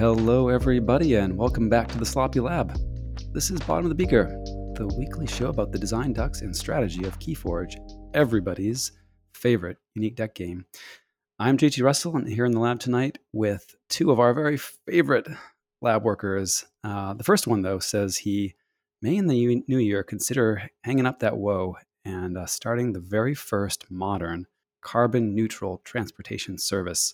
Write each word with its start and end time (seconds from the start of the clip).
Hello, 0.00 0.48
everybody, 0.48 1.16
and 1.16 1.36
welcome 1.36 1.68
back 1.68 1.86
to 1.88 1.98
the 1.98 2.06
Sloppy 2.06 2.40
Lab. 2.40 2.74
This 3.34 3.50
is 3.50 3.60
Bottom 3.60 3.84
of 3.84 3.90
the 3.90 3.94
Beaker, 3.94 4.28
the 4.74 4.90
weekly 4.96 5.26
show 5.26 5.50
about 5.50 5.72
the 5.72 5.78
design 5.78 6.14
ducks 6.14 6.40
and 6.40 6.56
strategy 6.56 7.04
of 7.04 7.18
Keyforge, 7.18 7.76
everybody's 8.14 8.92
favorite 9.34 9.76
unique 9.94 10.16
deck 10.16 10.34
game. 10.34 10.64
I'm 11.38 11.58
JT 11.58 11.84
Russell, 11.84 12.16
and 12.16 12.26
here 12.26 12.46
in 12.46 12.52
the 12.52 12.60
lab 12.60 12.80
tonight 12.80 13.18
with 13.34 13.76
two 13.90 14.10
of 14.10 14.18
our 14.18 14.32
very 14.32 14.56
favorite 14.56 15.28
lab 15.82 16.02
workers. 16.02 16.64
Uh, 16.82 17.12
the 17.12 17.22
first 17.22 17.46
one, 17.46 17.60
though, 17.60 17.78
says 17.78 18.16
he 18.16 18.54
may 19.02 19.18
in 19.18 19.26
the 19.26 19.62
new 19.68 19.78
year 19.78 20.02
consider 20.02 20.70
hanging 20.82 21.04
up 21.04 21.18
that 21.18 21.36
woe 21.36 21.76
and 22.06 22.38
uh, 22.38 22.46
starting 22.46 22.94
the 22.94 23.00
very 23.00 23.34
first 23.34 23.90
modern 23.90 24.46
carbon 24.80 25.34
neutral 25.34 25.82
transportation 25.84 26.56
service. 26.56 27.12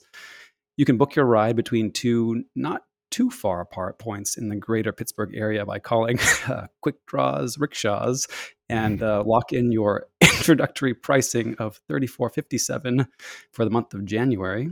You 0.76 0.84
can 0.84 0.96
book 0.96 1.14
your 1.14 1.24
ride 1.24 1.56
between 1.56 1.92
two 1.92 2.44
not 2.54 2.82
too 3.10 3.30
far 3.30 3.60
apart 3.60 3.98
points 3.98 4.36
in 4.36 4.48
the 4.48 4.56
greater 4.56 4.92
Pittsburgh 4.92 5.34
area 5.34 5.64
by 5.64 5.78
calling 5.78 6.18
uh, 6.48 6.66
Quick 6.82 6.96
Draws 7.06 7.58
Rickshaws 7.58 8.26
and 8.68 9.02
uh, 9.02 9.22
lock 9.24 9.52
in 9.52 9.72
your 9.72 10.06
introductory 10.20 10.94
pricing 10.94 11.56
of 11.58 11.80
thirty 11.88 12.06
four 12.06 12.28
fifty 12.30 12.58
seven 12.58 13.06
for 13.52 13.64
the 13.64 13.70
month 13.70 13.94
of 13.94 14.04
January. 14.04 14.70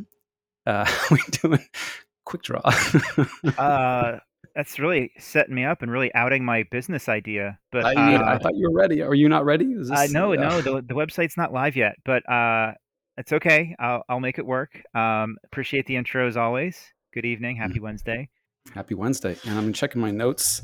Uh, 0.67 0.87
we 1.11 1.19
doing 1.31 1.65
quick 2.25 2.43
draw. 2.43 2.61
uh, 3.59 4.19
that's 4.55 4.79
really 4.79 5.11
setting 5.19 5.55
me 5.55 5.65
up 5.65 5.83
and 5.83 5.91
really 5.91 6.15
outing 6.15 6.45
my 6.45 6.65
business 6.71 7.09
idea. 7.09 7.59
But 7.73 7.85
I, 7.85 8.15
uh, 8.15 8.35
I 8.35 8.39
thought 8.39 8.55
you 8.55 8.71
were 8.71 8.77
ready. 8.77 9.03
Are 9.03 9.15
you 9.15 9.29
not 9.29 9.45
ready? 9.45 9.67
Is 9.67 9.91
uh, 9.91 10.03
this, 10.03 10.13
no, 10.13 10.33
uh, 10.33 10.37
no, 10.37 10.61
the, 10.61 10.83
the 10.83 10.95
website's 10.95 11.37
not 11.37 11.53
live 11.53 11.77
yet, 11.77 11.97
but 12.05 12.29
uh, 12.31 12.73
it's 13.17 13.33
okay. 13.33 13.75
I'll, 13.79 14.03
I'll 14.09 14.21
make 14.21 14.39
it 14.39 14.47
work. 14.47 14.83
Um, 14.95 15.37
appreciate 15.45 15.87
the 15.87 15.97
intro 15.97 16.27
as 16.27 16.37
always. 16.37 16.81
Good 17.13 17.25
evening. 17.25 17.57
Happy 17.57 17.81
Wednesday. 17.81 18.29
Happy 18.75 18.95
Wednesday. 18.95 19.37
And 19.47 19.59
I'm 19.59 19.73
checking 19.73 20.01
my 20.01 20.11
notes. 20.11 20.63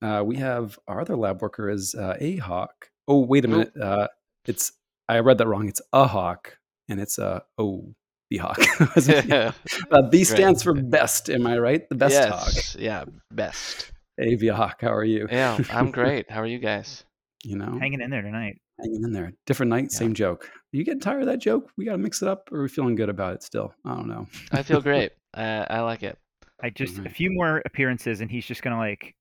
Uh, 0.00 0.22
we 0.24 0.36
have 0.36 0.78
our 0.88 1.00
other 1.00 1.16
lab 1.16 1.40
worker 1.42 1.70
is 1.70 1.94
uh, 1.94 2.16
a 2.18 2.36
hawk. 2.36 2.90
Oh, 3.06 3.20
wait 3.20 3.44
a 3.44 3.48
minute. 3.48 3.72
Uh, 3.80 4.08
it's 4.46 4.72
I 5.08 5.20
read 5.20 5.38
that 5.38 5.46
wrong. 5.46 5.68
It's 5.68 5.80
a 5.92 6.06
hawk, 6.06 6.58
and 6.88 7.00
it's 7.00 7.18
a 7.18 7.42
oh 7.58 7.94
the 8.30 8.38
hawk. 8.38 8.58
uh, 9.92 10.02
B 10.10 10.24
stands 10.24 10.62
for 10.62 10.74
best. 10.74 11.30
Am 11.30 11.46
I 11.46 11.58
right? 11.58 11.88
The 11.88 11.94
best 11.94 12.14
yes, 12.14 12.28
hawk. 12.30 12.80
Yeah, 12.80 13.04
best. 13.30 13.92
The 14.18 14.48
hawk. 14.48 14.80
How 14.80 14.92
are 14.92 15.04
you? 15.04 15.28
Yeah, 15.30 15.58
I'm 15.70 15.90
great. 15.92 16.30
How 16.30 16.40
are 16.40 16.46
you 16.46 16.58
guys? 16.58 17.04
You 17.44 17.56
know, 17.56 17.78
Hanging 17.78 18.00
in 18.00 18.10
there 18.10 18.22
tonight. 18.22 18.60
Hanging 18.82 19.04
in 19.04 19.12
there. 19.12 19.32
Different 19.46 19.70
night, 19.70 19.84
Yeah. 19.90 19.98
same 19.98 20.14
joke. 20.14 20.44
Are 20.46 20.76
you 20.76 20.84
getting 20.84 21.00
tired 21.00 21.20
of 21.20 21.26
that 21.26 21.38
joke? 21.40 21.70
We 21.76 21.84
got 21.84 21.92
to 21.92 21.98
mix 21.98 22.22
it 22.22 22.28
up, 22.28 22.50
or 22.52 22.58
are 22.58 22.62
we 22.62 22.68
feeling 22.68 22.94
good 22.94 23.08
about 23.08 23.34
it 23.34 23.42
still? 23.42 23.74
I 23.84 23.94
don't 23.94 24.08
know. 24.08 24.26
I 24.52 24.62
feel 24.62 24.80
great. 24.82 25.12
I, 25.34 25.66
I 25.68 25.80
like 25.80 26.02
it. 26.02 26.18
I 26.62 26.70
just 26.70 26.98
a 26.98 27.10
few 27.10 27.30
more 27.32 27.60
appearances 27.66 28.20
and 28.20 28.30
he's 28.30 28.46
just 28.46 28.62
gonna 28.62 28.78
like 28.78 29.16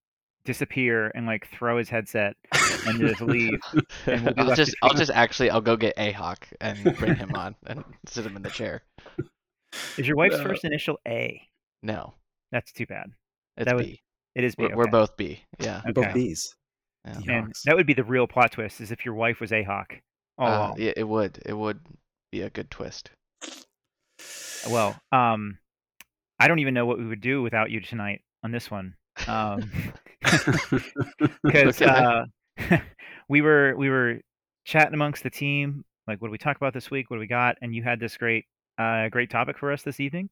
disappear 0.45 1.11
and 1.15 1.25
like 1.25 1.47
throw 1.47 1.77
his 1.79 1.89
headset 1.89 2.35
and 2.85 2.99
just 2.99 3.19
leave. 3.21 3.59
And 4.05 4.25
we'll 4.25 4.33
I'll 4.51 4.55
just, 4.55 4.75
I'll 4.83 4.93
just 4.93 5.09
actually, 5.11 5.49
I'll 5.49 5.59
go 5.61 5.75
get 5.75 5.95
a 5.97 6.11
hawk 6.11 6.47
and 6.59 6.95
bring 6.97 7.15
him 7.15 7.31
on 7.35 7.55
and 7.65 7.83
sit 8.05 8.25
him 8.27 8.35
in 8.35 8.43
the 8.43 8.49
chair. 8.51 8.83
Is 9.97 10.07
your 10.07 10.17
wife's 10.17 10.37
No. 10.37 10.43
first 10.43 10.65
initial 10.65 10.99
A? 11.07 11.41
No, 11.81 12.13
That's 12.51 12.71
too 12.71 12.85
bad. 12.85 13.07
it's 13.57 13.65
That 13.65 13.75
was- 13.75 13.87
B. 13.87 14.01
It 14.35 14.43
is 14.43 14.55
B. 14.55 14.67
We're, 14.67 14.75
we're 14.77 14.87
both 14.87 15.17
B. 15.17 15.41
Yeah. 15.59 15.81
Both 15.93 16.05
Okay. 16.05 16.13
These. 17.05 17.25
yeah. 17.25 17.37
And 17.39 17.53
that 17.65 17.75
would 17.75 17.87
be 17.87 17.93
the 17.93 18.03
real 18.03 18.27
plot 18.27 18.51
twist: 18.53 18.81
is 18.81 18.91
if 18.91 19.05
your 19.05 19.13
wife 19.15 19.39
was 19.39 19.51
a 19.51 19.63
hawk. 19.63 19.93
Oh, 20.37 20.45
Uh, 20.45 20.49
well. 20.49 20.75
yeah, 20.77 20.93
it 20.95 21.07
would. 21.07 21.39
It 21.45 21.53
would 21.53 21.79
be 22.31 22.41
a 22.41 22.49
good 22.49 22.69
twist. 22.71 23.11
well, 24.69 24.99
um, 25.11 25.57
I 26.39 26.47
don't 26.47 26.59
even 26.59 26.73
know 26.73 26.85
what 26.85 26.97
we 26.97 27.05
would 27.05 27.21
do 27.21 27.41
without 27.41 27.69
you 27.71 27.81
tonight 27.81 28.21
on 28.43 28.51
this 28.51 28.69
one, 28.71 28.95
um, 29.27 29.71
because 31.43 31.81
Okay. 31.81 31.85
uh, 31.85 32.25
we 33.29 33.41
were 33.41 33.75
we 33.77 33.89
were 33.89 34.19
chatting 34.65 34.93
amongst 34.93 35.23
the 35.23 35.29
team, 35.29 35.83
like 36.07 36.21
what 36.21 36.27
do 36.27 36.31
we 36.31 36.37
talk 36.37 36.57
about 36.57 36.73
this 36.73 36.89
week? 36.91 37.09
What 37.09 37.17
do 37.17 37.21
we 37.21 37.27
got? 37.27 37.57
And 37.61 37.75
you 37.75 37.83
had 37.83 37.99
this 37.99 38.17
great 38.17 38.45
uh, 38.77 39.09
great 39.09 39.29
topic 39.29 39.57
for 39.57 39.71
us 39.71 39.83
this 39.83 39.99
evening, 39.99 40.29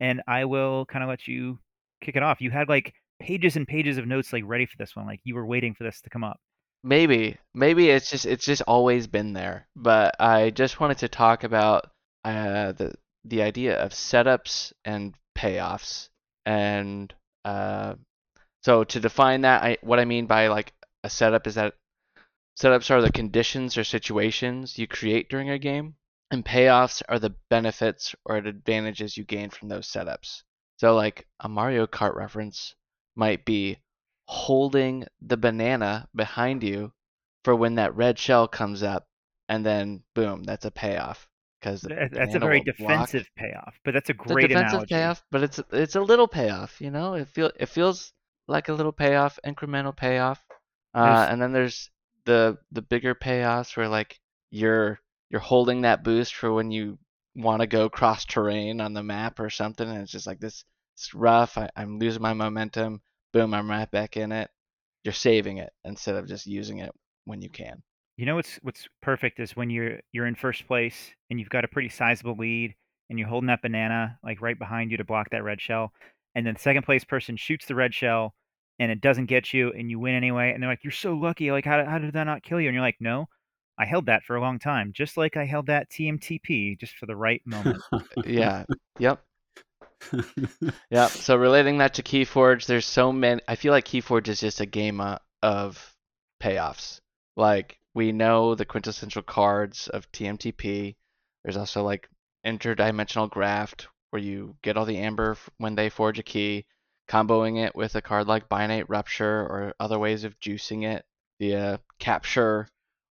and 0.00 0.22
I 0.26 0.44
will 0.44 0.86
kind 0.86 1.02
of 1.02 1.08
let 1.08 1.26
you 1.28 1.58
kick 2.02 2.16
it 2.16 2.22
off. 2.22 2.40
You 2.40 2.50
had 2.50 2.68
like 2.68 2.94
pages 3.18 3.56
and 3.56 3.66
pages 3.66 3.98
of 3.98 4.06
notes 4.06 4.32
like 4.32 4.44
ready 4.46 4.66
for 4.66 4.76
this 4.78 4.94
one, 4.94 5.06
like 5.06 5.20
you 5.24 5.34
were 5.34 5.46
waiting 5.46 5.74
for 5.74 5.84
this 5.84 6.00
to 6.02 6.10
come 6.10 6.24
up. 6.24 6.38
Maybe, 6.82 7.36
maybe 7.54 7.90
it's 7.90 8.10
just 8.10 8.26
it's 8.26 8.44
just 8.44 8.62
always 8.62 9.06
been 9.06 9.32
there. 9.32 9.66
But 9.74 10.16
I 10.20 10.50
just 10.50 10.78
wanted 10.80 10.98
to 10.98 11.08
talk 11.08 11.44
about 11.44 11.90
uh, 12.24 12.72
the 12.72 12.94
the 13.24 13.42
idea 13.42 13.76
of 13.82 13.92
setups 13.92 14.72
and 14.84 15.14
payoffs, 15.36 16.08
and 16.44 17.12
uh, 17.44 17.94
so 18.62 18.84
to 18.84 19.00
define 19.00 19.40
that, 19.42 19.62
I 19.62 19.78
what 19.80 19.98
I 19.98 20.04
mean 20.04 20.26
by 20.26 20.48
like 20.48 20.72
a 21.02 21.10
setup 21.10 21.46
is 21.46 21.56
that 21.56 21.74
setups 22.58 22.90
are 22.90 23.02
the 23.02 23.12
conditions 23.12 23.76
or 23.76 23.84
situations 23.84 24.78
you 24.78 24.86
create 24.86 25.28
during 25.28 25.50
a 25.50 25.58
game, 25.58 25.96
and 26.30 26.44
payoffs 26.44 27.02
are 27.08 27.18
the 27.18 27.34
benefits 27.50 28.14
or 28.24 28.36
advantages 28.36 29.16
you 29.16 29.24
gain 29.24 29.50
from 29.50 29.68
those 29.68 29.88
setups. 29.88 30.42
So 30.78 30.94
like 30.94 31.26
a 31.40 31.48
Mario 31.48 31.86
Kart 31.86 32.14
reference 32.14 32.74
might 33.16 33.44
be 33.44 33.78
holding 34.26 35.04
the 35.20 35.36
banana 35.36 36.08
behind 36.14 36.62
you 36.62 36.92
for 37.44 37.54
when 37.56 37.76
that 37.76 37.94
red 37.96 38.18
shell 38.18 38.48
comes 38.48 38.82
up, 38.82 39.08
and 39.48 39.64
then 39.64 40.02
boom, 40.14 40.42
that's 40.44 40.64
a 40.64 40.70
payoff. 40.70 41.28
Because 41.60 41.80
That's 41.80 42.34
a 42.34 42.38
very 42.38 42.60
defensive 42.60 43.28
payoff, 43.36 43.80
but 43.84 43.94
that's 43.94 44.10
a 44.10 44.14
great 44.14 44.48
defensive 44.48 44.74
analogy. 44.74 44.94
payoff, 44.94 45.24
but 45.32 45.42
it's 45.42 45.60
it's 45.72 45.96
a 45.96 46.00
little 46.00 46.28
payoff. 46.28 46.80
You 46.80 46.90
know, 46.90 47.14
it 47.14 47.28
feel 47.28 47.50
it 47.58 47.66
feels 47.66 48.12
like 48.46 48.68
a 48.68 48.72
little 48.74 48.92
payoff, 48.92 49.38
incremental 49.44 49.96
payoff. 49.96 50.44
Uh, 50.94 51.26
and 51.28 51.40
then 51.42 51.52
there's 51.52 51.90
the 52.24 52.58
the 52.72 52.82
bigger 52.82 53.14
payoffs 53.14 53.76
where 53.76 53.88
like 53.88 54.20
you're 54.50 55.00
you're 55.30 55.40
holding 55.40 55.82
that 55.82 56.04
boost 56.04 56.34
for 56.34 56.52
when 56.52 56.70
you 56.70 56.98
want 57.34 57.60
to 57.60 57.66
go 57.66 57.88
cross 57.88 58.24
terrain 58.24 58.80
on 58.80 58.92
the 58.92 59.02
map 59.02 59.40
or 59.40 59.50
something, 59.50 59.88
and 59.88 60.02
it's 60.02 60.12
just 60.12 60.26
like 60.26 60.40
this. 60.40 60.64
It's 60.96 61.14
rough. 61.14 61.58
I, 61.58 61.68
I'm 61.76 61.98
losing 61.98 62.22
my 62.22 62.32
momentum. 62.32 63.02
Boom, 63.32 63.52
I'm 63.52 63.70
right 63.70 63.90
back 63.90 64.16
in 64.16 64.32
it. 64.32 64.50
You're 65.04 65.12
saving 65.12 65.58
it 65.58 65.70
instead 65.84 66.16
of 66.16 66.26
just 66.26 66.46
using 66.46 66.78
it 66.78 66.90
when 67.26 67.42
you 67.42 67.50
can. 67.50 67.82
You 68.16 68.24
know 68.24 68.36
what's 68.36 68.56
what's 68.62 68.88
perfect 69.02 69.38
is 69.38 69.54
when 69.54 69.68
you're 69.68 70.00
you're 70.12 70.26
in 70.26 70.34
first 70.34 70.66
place 70.66 71.10
and 71.28 71.38
you've 71.38 71.50
got 71.50 71.66
a 71.66 71.68
pretty 71.68 71.90
sizable 71.90 72.34
lead 72.34 72.74
and 73.10 73.18
you're 73.18 73.28
holding 73.28 73.48
that 73.48 73.60
banana 73.60 74.18
like 74.24 74.40
right 74.40 74.58
behind 74.58 74.90
you 74.90 74.96
to 74.96 75.04
block 75.04 75.28
that 75.30 75.44
red 75.44 75.60
shell, 75.60 75.92
and 76.34 76.46
then 76.46 76.54
the 76.54 76.60
second 76.60 76.84
place 76.84 77.04
person 77.04 77.36
shoots 77.36 77.66
the 77.66 77.74
red 77.74 77.92
shell 77.92 78.34
and 78.78 78.90
it 78.90 79.02
doesn't 79.02 79.26
get 79.26 79.52
you 79.52 79.72
and 79.72 79.90
you 79.90 79.98
win 79.98 80.14
anyway, 80.14 80.52
and 80.52 80.62
they're 80.62 80.70
like, 80.70 80.82
"You're 80.82 80.92
so 80.92 81.12
lucky! 81.12 81.50
Like 81.50 81.66
how 81.66 81.84
how 81.84 81.98
did 81.98 82.14
that 82.14 82.24
not 82.24 82.42
kill 82.42 82.58
you?" 82.58 82.68
And 82.68 82.74
you're 82.74 82.82
like, 82.82 83.00
"No, 83.00 83.26
I 83.78 83.84
held 83.84 84.06
that 84.06 84.22
for 84.24 84.36
a 84.36 84.40
long 84.40 84.58
time, 84.58 84.92
just 84.94 85.18
like 85.18 85.36
I 85.36 85.44
held 85.44 85.66
that 85.66 85.90
TMTP 85.90 86.78
just 86.80 86.94
for 86.96 87.04
the 87.04 87.16
right 87.16 87.42
moment." 87.44 87.82
Yeah. 88.26 88.64
yep. 88.98 89.22
Yeah, 90.90 91.08
so 91.08 91.36
relating 91.36 91.78
that 91.78 91.94
to 91.94 92.02
Keyforge, 92.02 92.66
there's 92.66 92.86
so 92.86 93.12
many. 93.12 93.40
I 93.48 93.56
feel 93.56 93.72
like 93.72 93.86
Keyforge 93.86 94.28
is 94.28 94.40
just 94.40 94.60
a 94.60 94.66
game 94.66 95.00
of 95.42 95.94
payoffs. 96.42 97.00
Like 97.36 97.78
we 97.94 98.12
know 98.12 98.54
the 98.54 98.64
quintessential 98.64 99.22
cards 99.22 99.88
of 99.88 100.10
TMTP. 100.12 100.96
There's 101.44 101.56
also 101.56 101.82
like 101.82 102.08
interdimensional 102.46 103.30
graft, 103.30 103.88
where 104.10 104.22
you 104.22 104.56
get 104.62 104.76
all 104.76 104.84
the 104.84 104.98
amber 104.98 105.36
when 105.58 105.74
they 105.74 105.88
forge 105.88 106.18
a 106.18 106.22
key, 106.22 106.66
comboing 107.08 107.64
it 107.64 107.74
with 107.74 107.94
a 107.94 108.02
card 108.02 108.26
like 108.26 108.48
Binate 108.48 108.86
Rupture 108.88 109.40
or 109.40 109.74
other 109.80 109.98
ways 109.98 110.24
of 110.24 110.38
juicing 110.40 110.84
it 110.84 111.04
via 111.40 111.80
capture 111.98 112.68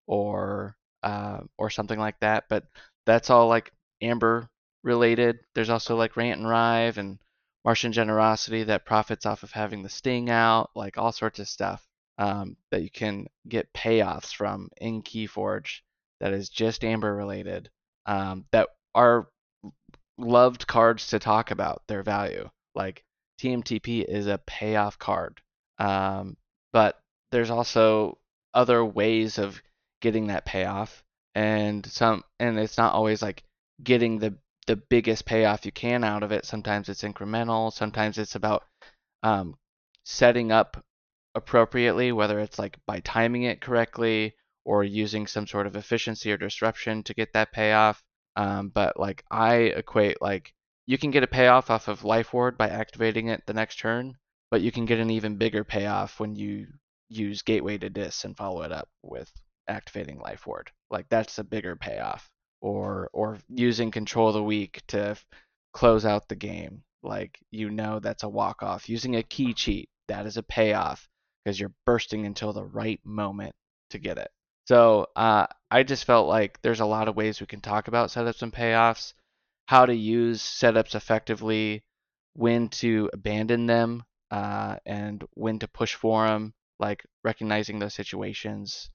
or 0.07 0.77
uh, 1.03 1.41
or 1.59 1.71
something 1.71 1.99
like 1.99 2.19
that. 2.21 2.45
But 2.49 2.65
that's 3.07 3.31
all 3.31 3.49
like 3.49 3.73
amber 4.01 4.49
related. 4.85 5.41
There's 5.55 5.71
also 5.71 5.97
like 5.97 6.17
Rant 6.17 6.41
and 6.41 6.49
Rive 6.49 6.99
and 6.99 7.19
Martian 7.65 7.93
Generosity 7.93 8.65
that 8.65 8.85
profits 8.85 9.27
off 9.27 9.43
of 9.43 9.51
having 9.51 9.83
the 9.83 9.89
sting 9.89 10.31
out, 10.31 10.71
like 10.77 10.99
all 10.99 11.13
sorts 11.13 11.39
of 11.39 11.49
stuff 11.49 11.85
um, 12.19 12.57
that 12.71 12.83
you 12.83 12.91
can 12.91 13.27
get 13.49 13.73
payoffs 13.73 14.33
from 14.35 14.69
in 14.77 15.03
Keyforge 15.03 15.81
that 16.21 16.33
is 16.33 16.49
just 16.49 16.85
Amber 16.85 17.15
related 17.15 17.71
um, 18.07 18.45
that 18.53 18.69
are 18.95 19.29
loved 20.19 20.67
cards 20.67 21.09
to 21.09 21.19
talk 21.19 21.51
about 21.51 21.83
their 21.89 22.03
value. 22.03 22.49
Like 22.75 23.03
TMTP 23.41 24.05
is 24.05 24.27
a 24.27 24.41
payoff 24.47 24.99
card, 24.99 25.41
um, 25.79 26.37
but 26.73 27.01
there's 27.33 27.51
also 27.51 28.19
other 28.53 28.85
ways 28.85 29.39
of 29.39 29.61
getting 30.01 30.29
that 30.29 30.45
payoff, 30.45 31.03
and 31.35 31.85
some 31.87 32.23
and 32.39 32.59
it's 32.59 32.79
not 32.79 32.95
always 32.95 33.23
like 33.23 33.43
getting 33.83 34.19
the 34.19 34.37
the 34.67 34.77
biggest 34.77 35.27
payoff 35.27 35.67
you 35.67 35.73
can 35.73 36.05
out 36.05 36.23
of 36.23 36.33
it. 36.33 36.45
Sometimes 36.45 36.89
it's 36.89 37.03
incremental. 37.03 37.73
Sometimes 37.73 38.19
it's 38.19 38.35
about 38.35 38.65
um, 39.23 39.57
setting 40.05 40.53
up 40.53 40.83
appropriately, 41.35 42.13
whether 42.13 42.39
it's 42.39 42.59
like 42.59 42.79
by 42.87 43.01
timing 43.01 43.43
it 43.43 43.61
correctly 43.61 44.35
or 44.65 44.85
using 44.85 45.27
some 45.27 45.47
sort 45.47 45.67
of 45.67 45.77
efficiency 45.77 46.33
or 46.33 46.37
disruption 46.37 47.03
to 47.03 47.15
get 47.15 47.33
that 47.33 47.53
payoff. 47.53 48.03
Um, 48.37 48.69
but 48.69 48.99
like 48.99 49.25
I 49.31 49.55
equate 49.55 50.21
like 50.21 50.53
you 50.87 50.99
can 50.99 51.11
get 51.11 51.23
a 51.23 51.29
payoff 51.29 51.71
off 51.71 51.89
of 51.89 52.05
Life 52.05 52.33
Ward 52.33 52.59
by 52.59 52.69
activating 52.69 53.29
it 53.29 53.43
the 53.47 53.55
next 53.55 53.79
turn, 53.79 54.17
but 54.51 54.61
you 54.61 54.73
can 54.73 54.87
get 54.87 54.99
an 54.99 55.11
even 55.11 55.37
bigger 55.37 55.65
payoff 55.65 56.21
when 56.21 56.35
you 56.35 56.67
use 57.09 57.43
Gateway 57.43 57.79
to 57.79 57.91
Dis 57.91 58.25
and 58.25 58.37
follow 58.37 58.63
it 58.63 58.73
up 58.73 58.89
with 59.03 59.31
activating 59.69 60.19
Life 60.19 60.47
Ward. 60.47 60.71
Like 60.91 61.07
that's 61.09 61.39
a 61.39 61.45
bigger 61.45 61.77
payoff. 61.77 62.29
Or 62.65 63.11
or 63.13 63.39
using 63.51 63.91
Control 63.91 64.29
of 64.29 64.35
the 64.35 64.43
Weak 64.43 64.81
to 64.87 65.11
f- 65.11 65.27
close 65.75 66.07
out 66.07 66.29
the 66.29 66.35
game. 66.35 66.83
Like 67.03 67.39
you 67.51 67.69
know 67.69 68.01
that's 68.01 68.23
a 68.23 68.29
walk 68.29 68.63
off. 68.63 68.89
Using 68.89 69.17
a 69.17 69.23
key 69.23 69.53
cheat, 69.53 69.91
that 70.09 70.25
is 70.25 70.39
a 70.39 70.43
payoff 70.43 71.07
because 71.45 71.61
you're 71.61 71.75
bursting 71.85 72.25
until 72.25 72.55
the 72.55 72.65
right 72.65 73.01
moment 73.05 73.55
to 73.91 73.99
get 73.99 74.17
it. 74.17 74.31
So 74.67 75.09
uh, 75.15 75.47
I 75.71 75.83
just 75.83 76.07
felt 76.07 76.27
like 76.27 76.59
there's 76.63 76.81
a 76.81 76.87
lot 76.87 77.07
of 77.07 77.17
ways 77.17 77.39
we 77.39 77.47
can 77.47 77.61
talk 77.61 77.87
about 77.89 78.09
setups 78.09 78.41
and 78.41 78.51
payoffs, 78.51 79.13
how 79.67 79.85
to 79.85 79.95
use 79.95 80.41
setups 80.43 80.95
effectively, 80.95 81.85
when 82.33 82.71
to 82.81 83.11
abandon 83.13 83.67
them, 83.67 84.05
uh, 84.31 84.77
and 84.87 85.23
when 85.35 85.59
to 85.59 85.69
push 85.69 85.95
for 85.95 86.27
them, 86.27 86.55
like 86.81 87.05
recognizing 87.23 87.79
those 87.79 87.93
situations, 87.93 88.89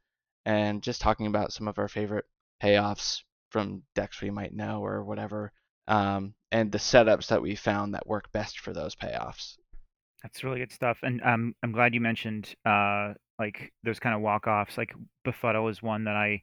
and 0.43 0.81
just 0.81 1.01
talking 1.01 1.27
about 1.27 1.53
some 1.53 1.67
of 1.67 1.77
our 1.77 1.87
favorite 1.87 2.25
payoffs 2.63 3.21
from 3.49 3.83
decks 3.95 4.21
we 4.21 4.29
might 4.29 4.53
know 4.53 4.83
or 4.83 5.03
whatever, 5.03 5.51
um, 5.87 6.33
and 6.51 6.71
the 6.71 6.77
setups 6.77 7.27
that 7.27 7.41
we 7.41 7.55
found 7.55 7.93
that 7.93 8.07
work 8.07 8.31
best 8.31 8.59
for 8.59 8.73
those 8.73 8.95
payoffs. 8.95 9.55
That's 10.23 10.43
really 10.43 10.59
good 10.59 10.71
stuff, 10.71 10.99
and 11.03 11.21
um, 11.23 11.55
I'm 11.63 11.71
glad 11.71 11.93
you 11.93 12.01
mentioned 12.01 12.53
uh, 12.65 13.13
like 13.39 13.71
those 13.83 13.99
kind 13.99 14.15
of 14.15 14.21
walk-offs. 14.21 14.77
Like 14.77 14.93
Befuddle 15.23 15.69
is 15.69 15.81
one 15.81 16.03
that 16.03 16.15
I 16.15 16.41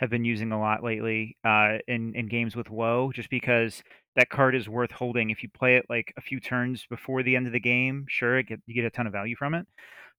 have 0.00 0.10
been 0.10 0.24
using 0.24 0.50
a 0.50 0.60
lot 0.60 0.82
lately 0.82 1.36
uh, 1.44 1.78
in 1.86 2.14
in 2.16 2.26
games 2.28 2.56
with 2.56 2.68
Woe, 2.68 3.12
just 3.14 3.30
because 3.30 3.82
that 4.16 4.28
card 4.28 4.54
is 4.54 4.68
worth 4.68 4.90
holding. 4.90 5.30
If 5.30 5.42
you 5.42 5.48
play 5.48 5.76
it 5.76 5.86
like 5.88 6.12
a 6.18 6.20
few 6.20 6.40
turns 6.40 6.84
before 6.90 7.22
the 7.22 7.36
end 7.36 7.46
of 7.46 7.52
the 7.52 7.60
game, 7.60 8.04
sure, 8.08 8.42
get, 8.42 8.60
you 8.66 8.74
get 8.74 8.84
a 8.84 8.90
ton 8.90 9.06
of 9.06 9.12
value 9.12 9.36
from 9.36 9.54
it, 9.54 9.66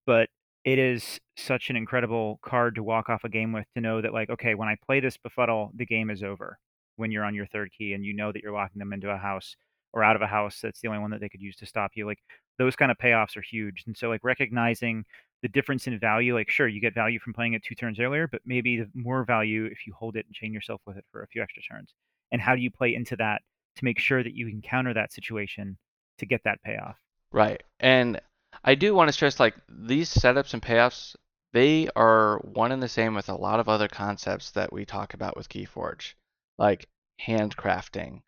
but 0.06 0.28
it 0.64 0.78
is 0.78 1.20
such 1.36 1.70
an 1.70 1.76
incredible 1.76 2.38
card 2.42 2.74
to 2.76 2.82
walk 2.82 3.08
off 3.08 3.24
a 3.24 3.28
game 3.28 3.52
with 3.52 3.66
to 3.74 3.80
know 3.80 4.00
that 4.00 4.12
like 4.14 4.30
okay, 4.30 4.54
when 4.54 4.68
I 4.68 4.76
play 4.86 5.00
this 5.00 5.16
Befuddle, 5.16 5.70
the 5.74 5.86
game 5.86 6.10
is 6.10 6.22
over. 6.22 6.58
When 6.96 7.10
you're 7.10 7.24
on 7.24 7.34
your 7.34 7.46
third 7.46 7.70
key 7.76 7.92
and 7.92 8.04
you 8.04 8.14
know 8.14 8.32
that 8.32 8.42
you're 8.42 8.52
locking 8.52 8.78
them 8.78 8.92
into 8.92 9.10
a 9.10 9.16
house 9.16 9.56
or 9.92 10.04
out 10.04 10.16
of 10.16 10.22
a 10.22 10.26
house, 10.26 10.60
that's 10.62 10.80
the 10.80 10.88
only 10.88 11.00
one 11.00 11.10
that 11.10 11.20
they 11.20 11.28
could 11.28 11.40
use 11.40 11.56
to 11.56 11.66
stop 11.66 11.92
you. 11.94 12.06
Like 12.06 12.20
those 12.58 12.76
kind 12.76 12.90
of 12.90 12.98
payoffs 12.98 13.36
are 13.36 13.42
huge. 13.42 13.84
And 13.86 13.96
so 13.96 14.08
like 14.08 14.22
recognizing 14.22 15.04
the 15.42 15.48
difference 15.48 15.86
in 15.86 15.98
value, 15.98 16.34
like 16.34 16.48
sure, 16.48 16.68
you 16.68 16.80
get 16.80 16.94
value 16.94 17.18
from 17.18 17.34
playing 17.34 17.52
it 17.54 17.62
two 17.62 17.74
turns 17.74 18.00
earlier, 18.00 18.28
but 18.28 18.42
maybe 18.46 18.78
the 18.78 18.88
more 18.94 19.24
value 19.24 19.66
if 19.66 19.86
you 19.86 19.92
hold 19.92 20.16
it 20.16 20.24
and 20.26 20.34
chain 20.34 20.52
yourself 20.52 20.80
with 20.86 20.96
it 20.96 21.04
for 21.10 21.22
a 21.22 21.26
few 21.26 21.42
extra 21.42 21.62
turns. 21.62 21.92
And 22.32 22.40
how 22.40 22.54
do 22.54 22.62
you 22.62 22.70
play 22.70 22.94
into 22.94 23.16
that 23.16 23.42
to 23.76 23.84
make 23.84 23.98
sure 23.98 24.22
that 24.22 24.34
you 24.34 24.48
can 24.48 24.62
counter 24.62 24.94
that 24.94 25.12
situation 25.12 25.76
to 26.18 26.26
get 26.26 26.42
that 26.44 26.62
payoff? 26.62 26.96
Right. 27.32 27.62
And 27.80 28.20
I 28.62 28.74
do 28.74 28.94
want 28.94 29.08
to 29.08 29.12
stress 29.12 29.40
like 29.40 29.54
these 29.68 30.12
setups 30.12 30.54
and 30.54 30.62
payoffs, 30.62 31.16
they 31.52 31.88
are 31.96 32.38
one 32.38 32.72
and 32.72 32.82
the 32.82 32.88
same 32.88 33.14
with 33.14 33.28
a 33.28 33.34
lot 33.34 33.60
of 33.60 33.68
other 33.68 33.88
concepts 33.88 34.50
that 34.52 34.72
we 34.72 34.84
talk 34.84 35.14
about 35.14 35.36
with 35.36 35.48
Keyforge, 35.48 36.14
like 36.58 36.88
handcrafting 37.20 38.22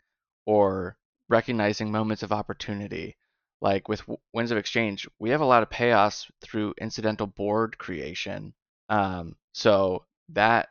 or 0.45 0.97
recognizing 1.29 1.91
moments 1.91 2.23
of 2.23 2.31
opportunity. 2.31 3.15
Like 3.59 3.89
with 3.89 4.03
Winds 4.33 4.51
of 4.51 4.57
Exchange, 4.57 5.07
we 5.19 5.31
have 5.31 5.41
a 5.41 5.45
lot 5.45 5.63
of 5.63 5.69
payoffs 5.69 6.29
through 6.41 6.75
incidental 6.79 7.27
board 7.27 7.77
creation. 7.77 8.53
Um, 8.87 9.35
so 9.53 10.05
that 10.29 10.69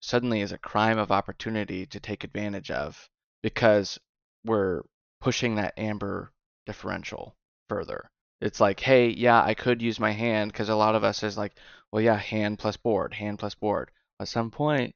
suddenly 0.00 0.42
is 0.42 0.52
a 0.52 0.58
crime 0.58 0.98
of 0.98 1.10
opportunity 1.10 1.86
to 1.86 1.98
take 1.98 2.24
advantage 2.24 2.70
of 2.70 3.08
because 3.42 3.98
we're 4.44 4.82
pushing 5.20 5.56
that 5.56 5.74
amber 5.76 6.32
differential 6.66 7.36
further. 7.68 8.10
It's 8.40 8.60
like, 8.60 8.80
hey, 8.80 9.08
yeah, 9.08 9.42
I 9.42 9.54
could 9.54 9.80
use 9.80 9.98
my 9.98 10.12
hand 10.12 10.52
because 10.52 10.68
a 10.68 10.76
lot 10.76 10.94
of 10.94 11.04
us 11.04 11.22
is 11.22 11.38
like, 11.38 11.56
well, 11.90 12.02
yeah, 12.02 12.16
hand 12.16 12.58
plus 12.58 12.76
board, 12.76 13.14
hand 13.14 13.38
plus 13.38 13.54
board. 13.54 13.90
At 14.20 14.28
some 14.28 14.50
point, 14.50 14.94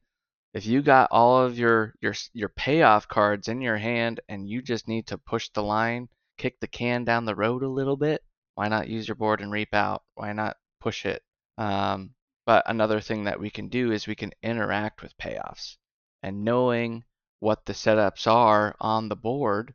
if 0.53 0.67
you 0.67 0.83
got 0.83 1.11
all 1.11 1.45
of 1.45 1.59
your 1.59 1.95
your 2.01 2.15
your 2.33 2.49
payoff 2.49 3.09
cards 3.09 3.49
in 3.49 3.61
your 3.61 3.77
hand 3.79 4.21
and 4.29 4.49
you 4.49 4.63
just 4.63 4.89
need 4.89 5.07
to 5.09 5.19
push 5.19 5.49
the 5.51 5.63
line, 5.63 6.09
kick 6.39 6.61
the 6.61 6.67
can 6.67 7.05
down 7.05 7.25
the 7.25 7.35
road 7.35 7.63
a 7.63 7.69
little 7.69 7.97
bit, 7.97 8.23
why 8.55 8.69
not 8.69 8.89
use 8.89 9.09
your 9.09 9.15
board 9.15 9.41
and 9.41 9.53
reap 9.53 9.75
out? 9.75 10.03
Why 10.15 10.33
not 10.33 10.57
push 10.81 11.07
it? 11.07 11.23
Um, 11.57 12.15
but 12.47 12.65
another 12.67 13.01
thing 13.01 13.25
that 13.25 13.41
we 13.41 13.51
can 13.51 13.69
do 13.69 13.93
is 13.93 14.07
we 14.07 14.15
can 14.15 14.33
interact 14.43 15.03
with 15.03 15.17
payoffs 15.19 15.77
and 16.23 16.45
knowing 16.45 17.05
what 17.39 17.65
the 17.65 17.73
setups 17.73 18.27
are 18.27 18.77
on 18.81 19.09
the 19.09 19.17
board 19.17 19.75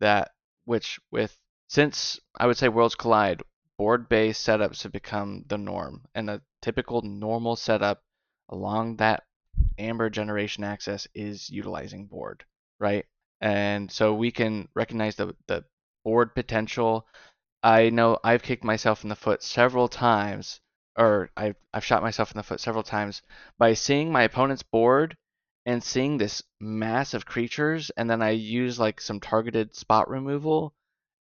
that 0.00 0.32
which 0.64 1.00
with 1.10 1.36
since 1.72 2.20
I 2.36 2.46
would 2.46 2.58
say 2.58 2.68
Worlds 2.68 2.96
Collide, 2.96 3.42
board-based 3.78 4.46
setups 4.46 4.82
have 4.82 4.92
become 4.92 5.46
the 5.48 5.56
norm, 5.56 6.02
and 6.14 6.28
a 6.28 6.42
typical 6.60 7.00
normal 7.00 7.56
setup 7.56 8.02
along 8.50 8.96
that 8.96 9.24
Amber 9.78 10.10
generation 10.10 10.64
access 10.64 11.08
is 11.14 11.48
utilizing 11.48 12.08
board, 12.08 12.44
right? 12.78 13.06
And 13.40 13.90
so 13.90 14.12
we 14.12 14.30
can 14.30 14.68
recognize 14.74 15.16
the 15.16 15.34
the 15.46 15.64
board 16.04 16.34
potential. 16.34 17.06
I 17.62 17.88
know 17.88 18.18
I've 18.22 18.42
kicked 18.42 18.64
myself 18.64 19.02
in 19.02 19.08
the 19.08 19.16
foot 19.16 19.42
several 19.42 19.88
times, 19.88 20.60
or 20.98 21.30
I've 21.38 21.56
I've 21.72 21.86
shot 21.86 22.02
myself 22.02 22.32
in 22.32 22.36
the 22.36 22.42
foot 22.42 22.60
several 22.60 22.82
times 22.82 23.22
by 23.56 23.72
seeing 23.72 24.12
my 24.12 24.24
opponent's 24.24 24.62
board 24.62 25.16
and 25.64 25.82
seeing 25.82 26.18
this 26.18 26.42
mass 26.60 27.14
of 27.14 27.24
creatures, 27.24 27.88
and 27.96 28.10
then 28.10 28.20
I 28.20 28.32
use 28.32 28.78
like 28.78 29.00
some 29.00 29.20
targeted 29.20 29.74
spot 29.74 30.10
removal, 30.10 30.74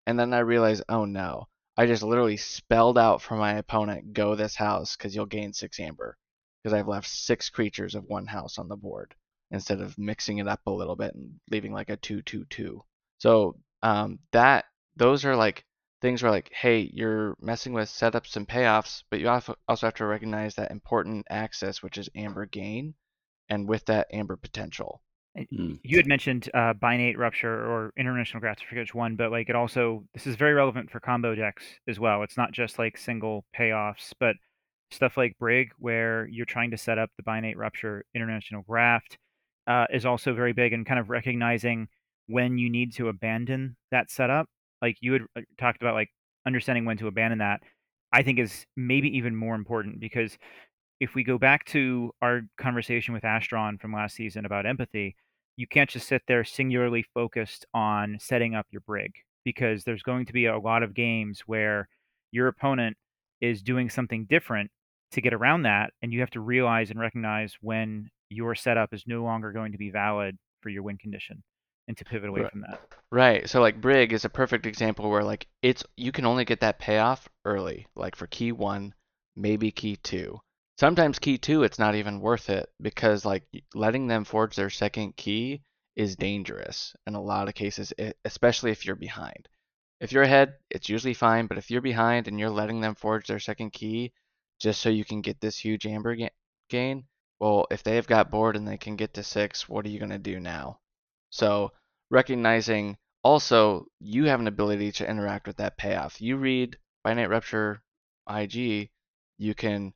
and 0.05 0.19
then 0.19 0.33
I 0.33 0.39
realize, 0.39 0.81
oh 0.89 1.05
no, 1.05 1.47
I 1.77 1.85
just 1.85 2.03
literally 2.03 2.37
spelled 2.37 2.97
out 2.97 3.21
for 3.21 3.35
my 3.35 3.53
opponent, 3.53 4.13
go 4.13 4.35
this 4.35 4.55
house 4.55 4.95
because 4.95 5.15
you'll 5.15 5.25
gain 5.25 5.53
six 5.53 5.79
amber, 5.79 6.17
because 6.61 6.73
I've 6.73 6.87
left 6.87 7.07
six 7.07 7.49
creatures 7.49 7.95
of 7.95 8.05
one 8.05 8.27
house 8.27 8.57
on 8.57 8.67
the 8.67 8.75
board 8.75 9.15
instead 9.51 9.81
of 9.81 9.97
mixing 9.97 10.39
it 10.39 10.47
up 10.47 10.61
a 10.65 10.71
little 10.71 10.95
bit 10.95 11.13
and 11.15 11.39
leaving 11.49 11.73
like 11.73 11.89
a 11.89 11.97
two 11.97 12.21
two 12.21 12.45
two. 12.45 12.83
So 13.19 13.57
um, 13.83 14.19
that 14.31 14.65
those 14.95 15.25
are 15.25 15.35
like 15.35 15.65
things 16.01 16.23
where 16.23 16.31
like, 16.31 16.51
hey, 16.53 16.89
you're 16.93 17.35
messing 17.39 17.73
with 17.73 17.87
setups 17.87 18.35
and 18.35 18.47
payoffs, 18.47 19.03
but 19.09 19.19
you 19.19 19.29
also 19.29 19.55
have 19.67 19.93
to 19.95 20.05
recognize 20.05 20.55
that 20.55 20.71
important 20.71 21.27
access, 21.29 21.83
which 21.83 21.97
is 21.97 22.09
amber 22.15 22.45
gain, 22.45 22.95
and 23.49 23.67
with 23.67 23.85
that 23.85 24.07
amber 24.11 24.35
potential. 24.35 25.01
Mm. 25.37 25.79
You 25.83 25.97
had 25.97 26.07
mentioned 26.07 26.49
uh, 26.53 26.73
binate 26.73 27.17
rupture 27.17 27.53
or 27.53 27.93
interdimensional 27.97 28.41
graft, 28.41 28.61
I 28.61 28.69
forget 28.69 28.81
which 28.81 28.95
one, 28.95 29.15
but 29.15 29.31
like 29.31 29.49
it 29.49 29.55
also 29.55 30.03
this 30.13 30.27
is 30.27 30.35
very 30.35 30.53
relevant 30.53 30.91
for 30.91 30.99
combo 30.99 31.35
decks 31.35 31.63
as 31.87 31.99
well. 31.99 32.23
It's 32.23 32.37
not 32.37 32.51
just 32.51 32.77
like 32.77 32.97
single 32.97 33.45
payoffs, 33.57 34.11
but 34.19 34.35
stuff 34.91 35.15
like 35.15 35.37
Brig, 35.39 35.69
where 35.79 36.27
you're 36.27 36.45
trying 36.45 36.71
to 36.71 36.77
set 36.77 36.97
up 36.97 37.09
the 37.17 37.23
binate 37.23 37.55
rupture 37.55 38.03
interdimensional 38.15 38.65
graft, 38.65 39.17
uh, 39.67 39.85
is 39.91 40.05
also 40.05 40.33
very 40.33 40.53
big 40.53 40.73
and 40.73 40.85
kind 40.85 40.99
of 40.99 41.09
recognizing 41.09 41.87
when 42.27 42.57
you 42.57 42.69
need 42.69 42.93
to 42.95 43.07
abandon 43.07 43.77
that 43.91 44.11
setup. 44.11 44.47
Like 44.81 44.97
you 45.01 45.13
had 45.13 45.21
talked 45.57 45.81
about, 45.81 45.93
like 45.93 46.09
understanding 46.45 46.85
when 46.85 46.97
to 46.97 47.07
abandon 47.07 47.39
that. 47.39 47.61
I 48.13 48.23
think 48.23 48.39
is 48.39 48.65
maybe 48.75 49.15
even 49.17 49.35
more 49.35 49.55
important 49.55 50.01
because 50.01 50.37
if 51.01 51.15
we 51.15 51.23
go 51.23 51.39
back 51.39 51.65
to 51.65 52.11
our 52.21 52.43
conversation 52.59 53.11
with 53.11 53.23
Astron 53.23 53.81
from 53.81 53.91
last 53.91 54.15
season 54.15 54.45
about 54.45 54.67
empathy, 54.67 55.15
you 55.57 55.65
can't 55.65 55.89
just 55.89 56.07
sit 56.07 56.21
there 56.27 56.43
singularly 56.43 57.03
focused 57.13 57.65
on 57.73 58.17
setting 58.21 58.53
up 58.53 58.67
your 58.69 58.81
brig 58.81 59.11
because 59.43 59.83
there's 59.83 60.03
going 60.03 60.27
to 60.27 60.31
be 60.33 60.45
a 60.45 60.59
lot 60.59 60.83
of 60.83 60.93
games 60.93 61.41
where 61.47 61.89
your 62.31 62.47
opponent 62.47 62.95
is 63.41 63.63
doing 63.63 63.89
something 63.89 64.25
different 64.29 64.69
to 65.11 65.21
get 65.21 65.33
around 65.33 65.63
that 65.63 65.91
and 66.03 66.13
you 66.13 66.19
have 66.19 66.29
to 66.29 66.39
realize 66.39 66.91
and 66.91 66.99
recognize 66.99 67.57
when 67.61 68.07
your 68.29 68.53
setup 68.53 68.93
is 68.93 69.03
no 69.07 69.23
longer 69.23 69.51
going 69.51 69.71
to 69.71 69.79
be 69.79 69.89
valid 69.89 70.37
for 70.61 70.69
your 70.69 70.83
win 70.83 70.97
condition 70.99 71.41
and 71.87 71.97
to 71.97 72.05
pivot 72.05 72.29
away 72.29 72.41
Right. 72.41 72.51
from 72.51 72.61
that. 72.61 72.79
Right. 73.11 73.49
So 73.49 73.59
like 73.59 73.81
Brig 73.81 74.13
is 74.13 74.23
a 74.23 74.29
perfect 74.29 74.67
example 74.67 75.09
where 75.09 75.23
like 75.23 75.47
it's 75.63 75.83
you 75.97 76.11
can 76.11 76.25
only 76.25 76.45
get 76.45 76.59
that 76.59 76.77
payoff 76.77 77.27
early, 77.43 77.87
like 77.95 78.15
for 78.15 78.27
key 78.27 78.51
one, 78.51 78.93
maybe 79.35 79.71
key 79.71 79.95
two. 79.97 80.39
Sometimes 80.81 81.19
key 81.19 81.37
two 81.37 81.61
it's 81.61 81.77
not 81.77 81.93
even 81.93 82.21
worth 82.21 82.49
it 82.49 82.67
because 82.81 83.23
like 83.23 83.43
letting 83.75 84.07
them 84.07 84.23
forge 84.23 84.55
their 84.55 84.71
second 84.71 85.15
key 85.15 85.61
is 85.95 86.15
dangerous 86.15 86.95
in 87.05 87.13
a 87.13 87.21
lot 87.21 87.47
of 87.47 87.53
cases, 87.53 87.93
especially 88.25 88.71
if 88.71 88.83
you're 88.83 88.95
behind. 88.95 89.47
If 89.99 90.11
you're 90.11 90.23
ahead, 90.23 90.55
it's 90.71 90.89
usually 90.89 91.13
fine, 91.13 91.45
but 91.45 91.59
if 91.59 91.69
you're 91.69 91.81
behind 91.81 92.27
and 92.27 92.39
you're 92.39 92.49
letting 92.49 92.81
them 92.81 92.95
forge 92.95 93.27
their 93.27 93.37
second 93.37 93.73
key 93.73 94.11
just 94.59 94.81
so 94.81 94.89
you 94.89 95.05
can 95.05 95.21
get 95.21 95.39
this 95.39 95.55
huge 95.55 95.85
amber 95.85 96.15
ga- 96.15 96.31
gain, 96.67 97.05
well, 97.39 97.67
if 97.69 97.83
they've 97.83 98.07
got 98.07 98.31
board 98.31 98.55
and 98.55 98.67
they 98.67 98.79
can 98.79 98.95
get 98.95 99.13
to 99.13 99.21
six, 99.21 99.69
what 99.69 99.85
are 99.85 99.89
you 99.89 99.99
going 99.99 100.09
to 100.09 100.17
do 100.17 100.39
now? 100.39 100.79
So 101.29 101.73
recognizing 102.09 102.97
also 103.21 103.85
you 103.99 104.25
have 104.25 104.39
an 104.39 104.47
ability 104.47 104.93
to 104.93 105.07
interact 105.07 105.45
with 105.45 105.57
that 105.57 105.77
payoff. 105.77 106.19
You 106.19 106.37
read 106.37 106.79
Binate 107.05 107.29
Rupture 107.29 107.83
IG, 108.27 108.89
you 109.37 109.53
can 109.53 109.93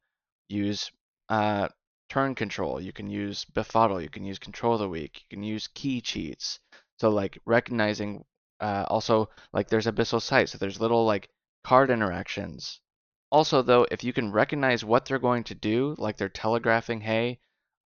use 0.49 0.91
uh, 1.29 1.67
turn 2.09 2.35
control, 2.35 2.79
you 2.81 2.93
can 2.93 3.09
use 3.09 3.45
befuddle, 3.45 4.01
you 4.01 4.09
can 4.09 4.25
use 4.25 4.39
control 4.39 4.77
the 4.77 4.89
weak. 4.89 5.23
you 5.29 5.37
can 5.37 5.43
use 5.43 5.67
key 5.67 6.01
cheats. 6.01 6.59
So 6.99 7.09
like 7.09 7.39
recognizing 7.45 8.25
Uh, 8.59 8.85
also, 8.87 9.27
like 9.51 9.67
there's 9.67 9.85
Abyssal 9.85 10.21
Sight, 10.21 10.47
so 10.49 10.57
there's 10.57 10.79
little 10.79 11.05
like 11.05 11.29
card 11.63 11.89
interactions. 11.89 12.79
Also, 13.29 13.61
though, 13.61 13.85
if 13.91 14.01
you 14.03 14.13
can 14.13 14.31
recognize 14.31 14.85
what 14.85 15.05
they're 15.05 15.19
going 15.19 15.43
to 15.43 15.55
do, 15.55 15.93
like 15.97 16.15
they're 16.17 16.29
telegraphing, 16.29 17.01
hey, 17.01 17.39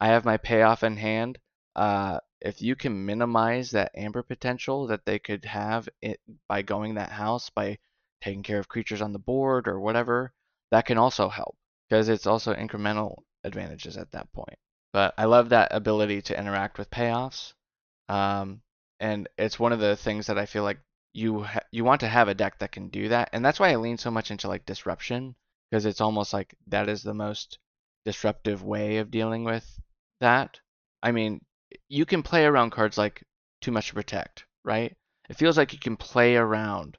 I 0.00 0.08
have 0.08 0.24
my 0.24 0.36
payoff 0.38 0.82
in 0.82 0.96
hand. 0.96 1.38
Uh, 1.76 2.18
if 2.40 2.60
you 2.60 2.74
can 2.74 3.06
minimize 3.06 3.70
that 3.70 3.92
amber 3.94 4.22
potential 4.24 4.88
that 4.88 5.04
they 5.04 5.18
could 5.20 5.44
have 5.44 5.88
it 6.02 6.20
by 6.48 6.62
going 6.62 6.94
that 6.96 7.12
house 7.12 7.50
by 7.50 7.78
taking 8.20 8.42
care 8.42 8.58
of 8.58 8.66
creatures 8.68 9.02
on 9.02 9.12
the 9.12 9.18
board 9.20 9.68
or 9.68 9.78
whatever, 9.78 10.32
that 10.72 10.86
can 10.86 10.98
also 10.98 11.28
help 11.28 11.56
because 11.88 12.08
it's 12.08 12.26
also 12.26 12.54
incremental 12.54 13.18
advantages 13.44 13.96
at 13.96 14.12
that 14.12 14.32
point. 14.32 14.58
But 14.92 15.14
I 15.18 15.24
love 15.26 15.50
that 15.50 15.68
ability 15.72 16.22
to 16.22 16.38
interact 16.38 16.78
with 16.78 16.90
payoffs, 16.90 17.52
um, 18.08 18.62
and 19.00 19.28
it's 19.36 19.58
one 19.58 19.72
of 19.72 19.80
the 19.80 19.96
things 19.96 20.26
that 20.26 20.38
I 20.38 20.46
feel 20.46 20.62
like 20.62 20.80
you 21.12 21.42
ha- 21.42 21.60
you 21.70 21.84
want 21.84 22.00
to 22.00 22.08
have 22.08 22.28
a 22.28 22.34
deck 22.34 22.58
that 22.58 22.72
can 22.72 22.88
do 22.88 23.08
that, 23.08 23.30
and 23.32 23.44
that's 23.44 23.60
why 23.60 23.70
I 23.70 23.76
lean 23.76 23.98
so 23.98 24.10
much 24.10 24.30
into 24.30 24.48
like 24.48 24.66
disruption 24.66 25.34
because 25.70 25.86
it's 25.86 26.00
almost 26.00 26.32
like 26.32 26.54
that 26.68 26.88
is 26.88 27.02
the 27.02 27.14
most 27.14 27.58
disruptive 28.04 28.62
way 28.62 28.98
of 28.98 29.10
dealing 29.10 29.44
with 29.44 29.80
that. 30.20 30.60
I 31.02 31.12
mean, 31.12 31.44
you 31.88 32.06
can 32.06 32.22
play 32.22 32.44
around 32.44 32.70
cards 32.70 32.96
like 32.96 33.22
too 33.60 33.72
much 33.72 33.88
to 33.88 33.94
protect, 33.94 34.44
right? 34.64 34.96
It 35.28 35.36
feels 35.36 35.56
like 35.56 35.72
you 35.72 35.78
can 35.78 35.96
play 35.96 36.36
around 36.36 36.98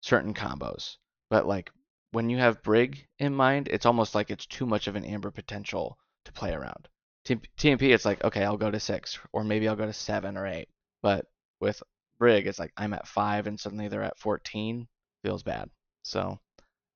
certain 0.00 0.34
combos, 0.34 0.96
but 1.30 1.46
like 1.46 1.70
when 2.10 2.30
you 2.30 2.38
have 2.38 2.62
Brig 2.62 3.06
in 3.18 3.34
mind, 3.34 3.68
it's 3.68 3.86
almost 3.86 4.14
like 4.14 4.30
it's 4.30 4.46
too 4.46 4.66
much 4.66 4.86
of 4.86 4.96
an 4.96 5.04
amber 5.04 5.30
potential 5.30 5.98
to 6.24 6.32
play 6.32 6.52
around. 6.52 6.88
TMP, 7.26 7.94
it's 7.94 8.06
like 8.06 8.24
okay, 8.24 8.42
I'll 8.44 8.56
go 8.56 8.70
to 8.70 8.80
six, 8.80 9.18
or 9.32 9.44
maybe 9.44 9.68
I'll 9.68 9.76
go 9.76 9.86
to 9.86 9.92
seven 9.92 10.36
or 10.36 10.46
eight. 10.46 10.68
But 11.02 11.26
with 11.60 11.82
Brig, 12.18 12.46
it's 12.46 12.58
like 12.58 12.72
I'm 12.76 12.94
at 12.94 13.06
five, 13.06 13.46
and 13.46 13.60
suddenly 13.60 13.88
they're 13.88 14.02
at 14.02 14.18
14. 14.18 14.88
Feels 15.22 15.42
bad. 15.42 15.68
So, 16.02 16.40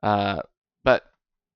uh, 0.02 0.42
but 0.84 1.04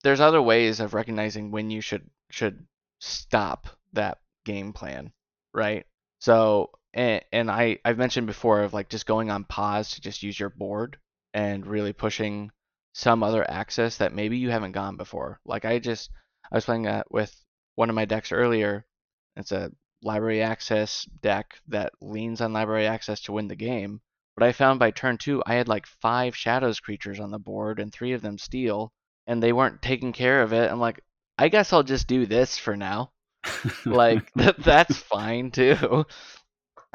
there's 0.03 0.19
other 0.19 0.41
ways 0.41 0.79
of 0.79 0.93
recognizing 0.93 1.51
when 1.51 1.71
you 1.71 1.81
should 1.81 2.09
should 2.29 2.67
stop 2.99 3.67
that 3.93 4.19
game 4.45 4.73
plan, 4.73 5.11
right? 5.53 5.85
So, 6.19 6.71
and, 6.93 7.23
and 7.31 7.49
I 7.49 7.79
I've 7.83 7.97
mentioned 7.97 8.27
before 8.27 8.61
of 8.61 8.73
like 8.73 8.89
just 8.89 9.05
going 9.05 9.31
on 9.31 9.43
pause 9.43 9.91
to 9.91 10.01
just 10.01 10.23
use 10.23 10.39
your 10.39 10.49
board 10.49 10.97
and 11.33 11.65
really 11.65 11.93
pushing 11.93 12.51
some 12.97 13.21
other 13.21 13.47
access 13.47 13.97
that 13.97 14.11
maybe 14.11 14.39
you 14.39 14.49
haven't 14.49 14.71
gone 14.71 14.97
before. 14.97 15.39
Like 15.45 15.65
I 15.65 15.77
just 15.77 16.09
I 16.51 16.55
was 16.55 16.65
playing 16.65 16.83
that 16.83 17.05
with 17.11 17.31
one 17.75 17.91
of 17.91 17.95
my 17.95 18.05
decks 18.05 18.31
earlier. 18.31 18.87
It's 19.35 19.51
a 19.51 19.71
library 20.01 20.41
access 20.41 21.07
deck 21.21 21.59
that 21.67 21.93
leans 22.01 22.41
on 22.41 22.53
library 22.53 22.87
access 22.87 23.21
to 23.21 23.33
win 23.33 23.49
the 23.49 23.55
game. 23.55 24.01
But 24.35 24.47
I 24.47 24.51
found 24.51 24.79
by 24.79 24.89
turn 24.89 25.19
two 25.19 25.43
I 25.45 25.53
had 25.53 25.67
like 25.67 25.85
five 25.85 26.35
shadows 26.35 26.79
creatures 26.79 27.19
on 27.19 27.29
the 27.29 27.37
board 27.37 27.79
and 27.79 27.93
three 27.93 28.13
of 28.13 28.23
them 28.23 28.39
steal, 28.39 28.91
and 29.27 29.43
they 29.43 29.53
weren't 29.53 29.83
taking 29.83 30.11
care 30.11 30.41
of 30.41 30.51
it. 30.51 30.71
I'm 30.71 30.79
like, 30.79 30.99
I 31.37 31.49
guess 31.49 31.71
I'll 31.73 31.83
just 31.83 32.07
do 32.07 32.25
this 32.25 32.57
for 32.57 32.75
now. 32.75 33.11
like 33.85 34.33
that's 34.57 34.97
fine 34.97 35.51
too. 35.51 36.03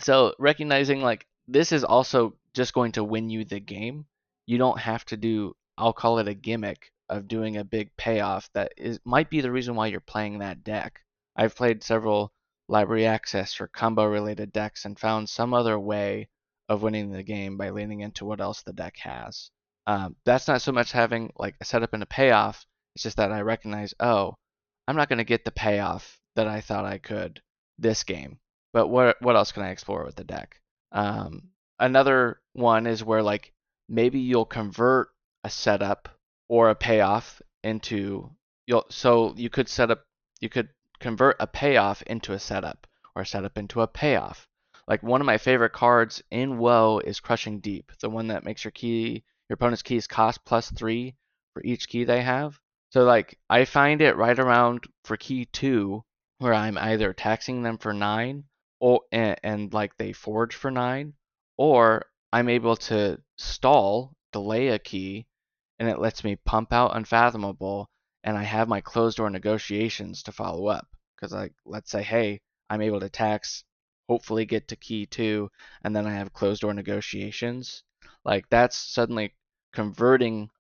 So 0.01 0.35
recognizing 0.41 1.01
like 1.01 1.29
this 1.47 1.71
is 1.71 1.85
also 1.85 2.35
just 2.55 2.75
going 2.75 2.91
to 2.93 3.05
win 3.05 3.31
you 3.31 3.45
the 3.45 3.61
game. 3.61 4.07
You 4.47 4.59
don't 4.59 4.81
have 4.81 5.05
to 5.07 5.17
do 5.17 5.55
I'll 5.79 5.93
call 5.93 6.19
it 6.19 6.29
a 6.29 6.35
gimmick 6.35 6.93
of 7.09 7.29
doing 7.29 7.57
a 7.57 7.65
big 7.65 7.95
payoff 7.97 8.49
that 8.55 8.73
is 8.77 8.99
might 9.05 9.31
be 9.31 9.41
the 9.41 9.51
reason 9.51 9.75
why 9.75 9.89
you're 9.89 10.01
playing 10.01 10.39
that 10.39 10.65
deck. 10.65 11.01
I've 11.37 11.57
played 11.57 11.83
several 11.83 12.33
library 12.69 13.07
access 13.07 13.61
or 13.61 13.69
combo 13.69 14.05
related 14.05 14.53
decks 14.53 14.85
and 14.85 14.99
found 14.99 15.29
some 15.29 15.53
other 15.53 15.79
way 15.79 16.29
of 16.69 16.83
winning 16.83 17.11
the 17.11 17.23
game 17.23 17.57
by 17.57 17.71
leaning 17.71 18.01
into 18.01 18.25
what 18.25 18.41
else 18.41 18.63
the 18.63 18.73
deck 18.73 18.97
has. 18.99 19.51
Um, 19.87 20.17
that's 20.25 20.49
not 20.49 20.63
so 20.63 20.73
much 20.73 20.93
having 20.93 21.33
like 21.37 21.57
a 21.61 21.65
setup 21.65 21.93
and 21.93 22.03
a 22.03 22.07
payoff. 22.07 22.65
It's 22.95 23.03
just 23.03 23.17
that 23.17 23.33
I 23.33 23.41
recognize, 23.41 23.95
oh, 24.01 24.37
I'm 24.87 24.97
not 24.97 25.09
going 25.09 25.19
to 25.19 25.25
get 25.25 25.45
the 25.45 25.51
payoff 25.51 26.19
that 26.37 26.47
I 26.47 26.61
thought 26.61 26.85
I 26.85 26.99
could 26.99 27.41
this 27.79 28.05
game. 28.05 28.39
But 28.73 28.89
what 28.89 29.21
what 29.21 29.37
else 29.37 29.53
can 29.53 29.63
I 29.63 29.71
explore 29.71 30.05
with 30.05 30.17
the 30.17 30.25
deck? 30.25 30.57
Um, 30.93 31.51
another 31.79 32.41
one 32.55 32.87
is 32.87 33.05
where 33.05 33.23
like 33.23 33.53
maybe 33.89 34.21
you'll 34.21 34.47
convert 34.47 35.09
a 35.45 35.51
setup 35.51 36.09
or 36.49 36.71
a 36.71 36.75
payoff 36.75 37.43
into 37.63 38.31
you'll 38.67 38.87
so 38.91 39.35
you 39.37 39.51
could 39.51 39.69
set 39.69 39.91
up 39.91 40.05
you 40.41 40.49
could 40.49 40.69
convert 41.01 41.37
a 41.41 41.47
payoff 41.47 42.03
into 42.03 42.33
a 42.33 42.39
setup 42.39 42.87
or 43.15 43.23
a 43.23 43.27
setup 43.27 43.59
into 43.59 43.81
a 43.81 43.89
payoff. 43.89 44.47
Like 44.89 45.03
one 45.03 45.21
of 45.21 45.27
my 45.27 45.39
favorite 45.39 45.73
cards 45.73 46.23
in 46.31 46.59
Woe 46.59 47.01
is 47.05 47.21
Crushing 47.21 47.61
Deep, 47.61 47.93
the 48.01 48.11
one 48.11 48.29
that 48.29 48.45
makes 48.45 48.65
your 48.65 48.73
key 48.73 49.25
your 49.49 49.55
opponent's 49.55 49.83
keys 49.83 50.07
cost 50.07 50.45
plus 50.45 50.71
three 50.71 51.15
for 51.55 51.63
each 51.65 51.89
key 51.89 52.05
they 52.05 52.23
have. 52.23 52.59
So 52.91 53.05
like 53.05 53.39
I 53.49 53.65
find 53.65 54.01
it 54.01 54.17
right 54.17 54.39
around 54.39 54.85
for 55.05 55.17
key 55.17 55.47
two 55.47 56.05
where 56.39 56.55
I'm 56.55 56.77
either 56.77 57.13
taxing 57.13 57.63
them 57.63 57.79
for 57.79 57.93
nine 57.93 58.45
or 58.83 59.03
and, 59.13 59.39
and 59.45 59.73
like 59.73 59.97
they 59.97 60.13
forge 60.13 60.57
for 60.57 60.71
nine, 60.71 61.15
or 61.57 62.05
I'm 62.33 62.49
able 62.49 62.77
to 62.77 63.21
stall, 63.39 64.13
delay 64.33 64.69
a 64.69 64.79
key, 64.81 65.27
and 65.83 65.91
it 65.91 65.99
lets 65.99 66.23
me 66.23 66.37
pump 66.37 66.73
out 66.73 66.95
unfathomable 66.95 67.91
and 68.23 68.39
I 68.39 68.45
have 68.45 68.69
my 68.69 68.81
closed 68.81 69.17
door 69.17 69.29
negotiations 69.29 70.23
to 70.23 70.31
follow 70.31 70.69
up. 70.69 70.87
Because 71.17 71.33
like 71.33 71.55
let's 71.65 71.91
say, 71.91 72.05
hey, 72.05 72.41
I'm 72.71 72.83
able 72.83 73.01
to 73.01 73.09
tax, 73.09 73.65
hopefully 74.09 74.45
get 74.45 74.69
to 74.69 74.77
key 74.77 75.07
two, 75.07 75.51
and 75.83 75.97
then 75.97 76.07
I 76.07 76.13
have 76.13 76.33
closed 76.33 76.61
door 76.61 76.73
negotiations. 76.73 77.83
Like 78.25 78.49
that's 78.49 78.79
suddenly 78.79 79.35
converting 79.73 80.51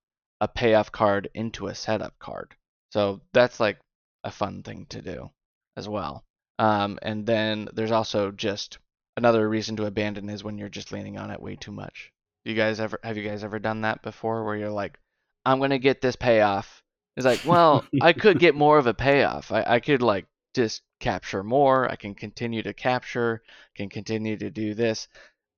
a 0.40 0.48
payoff 0.48 0.90
card 0.90 1.28
into 1.34 1.68
a 1.68 1.74
setup 1.76 2.18
card. 2.18 2.56
So 2.90 3.20
that's 3.32 3.60
like 3.60 3.78
a 4.24 4.30
fun 4.32 4.64
thing 4.64 4.86
to 4.86 5.02
do 5.02 5.30
as 5.76 5.88
well. 5.88 6.24
Um, 6.58 6.98
and 7.00 7.24
then 7.24 7.68
there's 7.74 7.92
also 7.92 8.32
just 8.32 8.78
another 9.16 9.48
reason 9.48 9.76
to 9.76 9.86
abandon 9.86 10.28
is 10.28 10.42
when 10.42 10.58
you're 10.58 10.68
just 10.68 10.90
leaning 10.90 11.16
on 11.16 11.30
it 11.30 11.40
way 11.40 11.54
too 11.54 11.70
much. 11.70 12.10
You 12.44 12.56
guys 12.56 12.80
ever 12.80 12.98
have 13.04 13.16
you 13.16 13.22
guys 13.22 13.44
ever 13.44 13.60
done 13.60 13.82
that 13.82 14.02
before 14.02 14.44
where 14.44 14.56
you're 14.56 14.68
like, 14.68 14.98
I'm 15.44 15.60
gonna 15.60 15.78
get 15.78 16.00
this 16.00 16.16
payoff. 16.16 16.82
It's 17.16 17.26
like, 17.26 17.44
well, 17.44 17.84
I 18.00 18.12
could 18.12 18.38
get 18.38 18.54
more 18.54 18.78
of 18.78 18.86
a 18.86 18.94
payoff. 18.94 19.52
I, 19.52 19.64
I 19.66 19.80
could 19.80 20.02
like 20.02 20.26
just 20.54 20.82
capture 21.00 21.42
more. 21.42 21.90
I 21.90 21.96
can 21.96 22.14
continue 22.14 22.62
to 22.62 22.72
capture, 22.72 23.42
can 23.74 23.88
continue 23.88 24.36
to 24.38 24.50
do 24.50 24.74
this. 24.74 25.08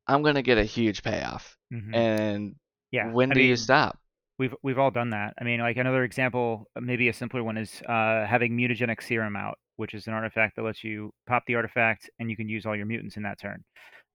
I'm 0.06 0.22
gonna 0.22 0.42
get 0.42 0.58
a 0.58 0.64
huge 0.64 1.02
payoff. 1.02 1.56
Mm-hmm. 1.72 1.94
And 1.94 2.54
yeah, 2.90 3.10
when 3.10 3.30
I 3.30 3.34
do 3.34 3.40
mean, 3.40 3.48
you 3.50 3.56
stop? 3.56 3.98
We've 4.38 4.54
we've 4.62 4.78
all 4.78 4.90
done 4.90 5.10
that. 5.10 5.34
I 5.40 5.44
mean, 5.44 5.60
like 5.60 5.76
another 5.76 6.04
example, 6.04 6.66
maybe 6.80 7.08
a 7.08 7.12
simpler 7.12 7.42
one 7.42 7.56
is 7.56 7.82
uh, 7.88 8.26
having 8.26 8.56
mutagenic 8.56 9.02
serum 9.02 9.36
out, 9.36 9.58
which 9.76 9.94
is 9.94 10.06
an 10.06 10.12
artifact 10.12 10.56
that 10.56 10.62
lets 10.62 10.82
you 10.82 11.12
pop 11.26 11.44
the 11.46 11.54
artifact 11.54 12.10
and 12.18 12.30
you 12.30 12.36
can 12.36 12.48
use 12.48 12.66
all 12.66 12.76
your 12.76 12.86
mutants 12.86 13.16
in 13.16 13.22
that 13.22 13.40
turn. 13.40 13.62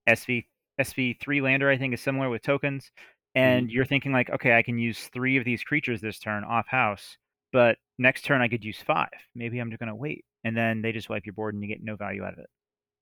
SV 0.08 0.44
SV 0.80 1.20
three 1.20 1.40
lander, 1.40 1.70
I 1.70 1.78
think, 1.78 1.94
is 1.94 2.00
similar 2.00 2.30
with 2.30 2.42
tokens, 2.42 2.90
and 3.34 3.66
mm-hmm. 3.66 3.74
you're 3.74 3.84
thinking 3.84 4.12
like, 4.12 4.30
okay, 4.30 4.56
I 4.56 4.62
can 4.62 4.78
use 4.78 5.08
three 5.12 5.36
of 5.36 5.44
these 5.44 5.62
creatures 5.62 6.00
this 6.00 6.18
turn 6.18 6.44
off 6.44 6.66
house, 6.68 7.16
but 7.52 7.78
next 7.98 8.24
turn 8.24 8.40
I 8.40 8.48
could 8.48 8.64
use 8.64 8.78
five. 8.78 9.08
Maybe 9.34 9.58
I'm 9.58 9.70
just 9.70 9.80
gonna 9.80 9.94
wait, 9.94 10.24
and 10.44 10.56
then 10.56 10.82
they 10.82 10.92
just 10.92 11.08
wipe 11.08 11.26
your 11.26 11.34
board 11.34 11.54
and 11.54 11.62
you 11.62 11.68
get 11.68 11.82
no 11.82 11.96
value 11.96 12.24
out 12.24 12.32
of 12.32 12.38
it. 12.40 12.50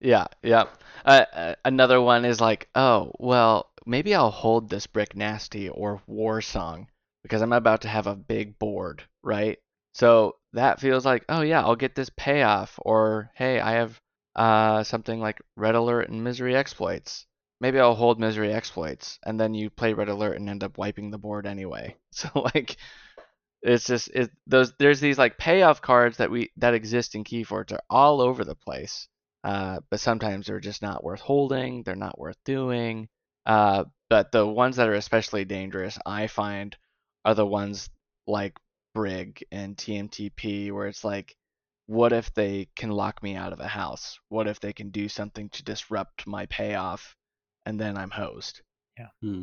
Yeah, 0.01 0.27
yeah. 0.43 0.65
Uh, 1.05 1.25
uh, 1.33 1.55
another 1.65 2.01
one 2.01 2.25
is 2.25 2.41
like, 2.41 2.69
oh, 2.75 3.13
well, 3.19 3.71
maybe 3.85 4.15
I'll 4.15 4.31
hold 4.31 4.69
this 4.69 4.87
Brikk 4.87 5.15
Nastee 5.15 5.71
or 5.73 6.01
war 6.07 6.41
song 6.41 6.89
because 7.23 7.43
I'm 7.43 7.53
about 7.53 7.81
to 7.83 7.89
have 7.89 8.07
a 8.07 8.15
big 8.15 8.59
board, 8.59 9.03
right? 9.23 9.59
So 9.95 10.37
that 10.53 10.81
feels 10.81 11.05
like, 11.05 11.25
oh 11.29 11.43
yeah, 11.43 11.63
I'll 11.63 11.77
get 11.77 11.95
this 11.95 12.11
payoff, 12.17 12.79
or 12.83 13.31
hey, 13.35 13.61
I 13.61 13.73
have 13.73 14.01
uh, 14.37 14.85
something 14.85 15.19
like 15.21 15.41
Red 15.57 15.75
Alert 15.75 16.09
and 16.11 16.23
Misery 16.23 16.55
Exploits. 16.55 17.27
Maybe 17.61 17.81
I'll 17.81 17.95
hold 17.95 18.21
Misery 18.21 18.53
Exploits, 18.53 19.19
and 19.25 19.38
then 19.38 19.55
you 19.55 19.71
play 19.71 19.93
Red 19.93 20.09
Alert 20.09 20.37
and 20.37 20.49
end 20.49 20.62
up 20.62 20.79
wiping 20.79 21.11
the 21.11 21.19
board 21.19 21.47
anyway. 21.47 21.97
So 22.11 22.29
like, 22.35 22.77
it's 23.62 23.87
just 23.87 24.09
it 24.09 24.31
those 24.47 24.73
there's 24.79 25.00
these 25.00 25.19
like 25.19 25.38
payoff 25.38 25.83
cards 25.83 26.17
that 26.19 26.31
we 26.31 26.50
that 26.57 26.75
exist 26.75 27.15
in 27.15 27.25
Keyforge 27.25 27.73
are 27.73 27.83
all 27.91 28.21
over 28.21 28.45
the 28.45 28.55
place. 28.57 29.09
Uh, 29.45 29.81
but 29.91 30.00
sometimes 30.00 30.47
they're 30.47 30.61
just 30.61 30.83
not 30.83 31.05
worth 31.05 31.21
holding. 31.21 31.83
They're 31.83 31.97
not 31.97 32.19
worth 32.19 32.37
doing. 32.45 33.09
Uh, 33.47 33.85
but 34.11 34.33
the 34.33 34.47
ones 34.47 34.77
that 34.77 34.88
are 34.88 34.95
especially 34.95 35.45
dangerous, 35.45 35.99
I 36.05 36.27
find, 36.27 36.77
are 37.25 37.35
the 37.35 37.47
ones 37.47 37.88
like 38.27 38.59
Brig 38.95 39.45
and 39.50 39.77
TMTP, 39.77 40.73
where 40.73 40.87
it's 40.87 41.05
like, 41.05 41.37
what 41.87 42.12
if 42.12 42.33
they 42.35 42.69
can 42.77 42.91
lock 42.91 43.23
me 43.23 43.37
out 43.37 43.53
of 43.53 43.61
a 43.61 43.69
house? 43.69 44.19
What 44.29 44.49
if 44.49 44.61
they 44.61 44.73
can 44.73 44.91
do 44.91 45.09
something 45.09 45.49
to 45.50 45.65
disrupt 45.65 46.27
my 46.27 46.47
payoff, 46.47 47.17
and 47.69 47.79
then 47.79 47.97
I'm 47.99 48.11
hosed? 48.11 48.63
Yeah. 48.99 49.09
Hmm. 49.23 49.43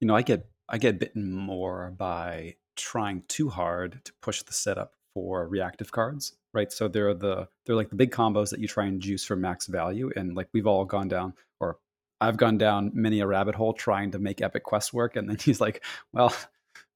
You 0.00 0.08
know, 0.08 0.16
I 0.16 0.22
get 0.22 0.46
I 0.68 0.78
get 0.78 0.98
bitten 0.98 1.32
more 1.32 1.92
by 1.96 2.56
trying 2.76 3.22
too 3.28 3.48
hard 3.48 4.04
to 4.04 4.12
push 4.20 4.42
the 4.42 4.52
setup 4.52 4.94
for 5.14 5.46
reactive 5.48 5.92
cards, 5.92 6.36
right? 6.52 6.72
So 6.72 6.88
they're 6.88 7.14
the 7.14 7.48
they're 7.64 7.76
like 7.76 7.90
the 7.90 7.96
big 7.96 8.10
combos 8.10 8.50
that 8.50 8.58
you 8.60 8.68
try 8.68 8.86
and 8.86 9.00
juice 9.00 9.24
for 9.24 9.36
max 9.36 9.66
value, 9.66 10.10
and 10.16 10.34
like 10.34 10.48
we've 10.52 10.66
all 10.66 10.84
gone 10.84 11.08
down, 11.08 11.34
or 11.60 11.78
I've 12.20 12.36
gone 12.36 12.58
down 12.58 12.90
many 12.92 13.20
a 13.20 13.26
rabbit 13.26 13.54
hole 13.54 13.72
trying 13.72 14.10
to 14.10 14.18
make 14.18 14.42
Epic 14.42 14.64
Quest 14.64 14.92
work, 14.92 15.16
and 15.16 15.28
then 15.30 15.36
he's 15.40 15.60
like, 15.60 15.82
"Well, 16.12 16.34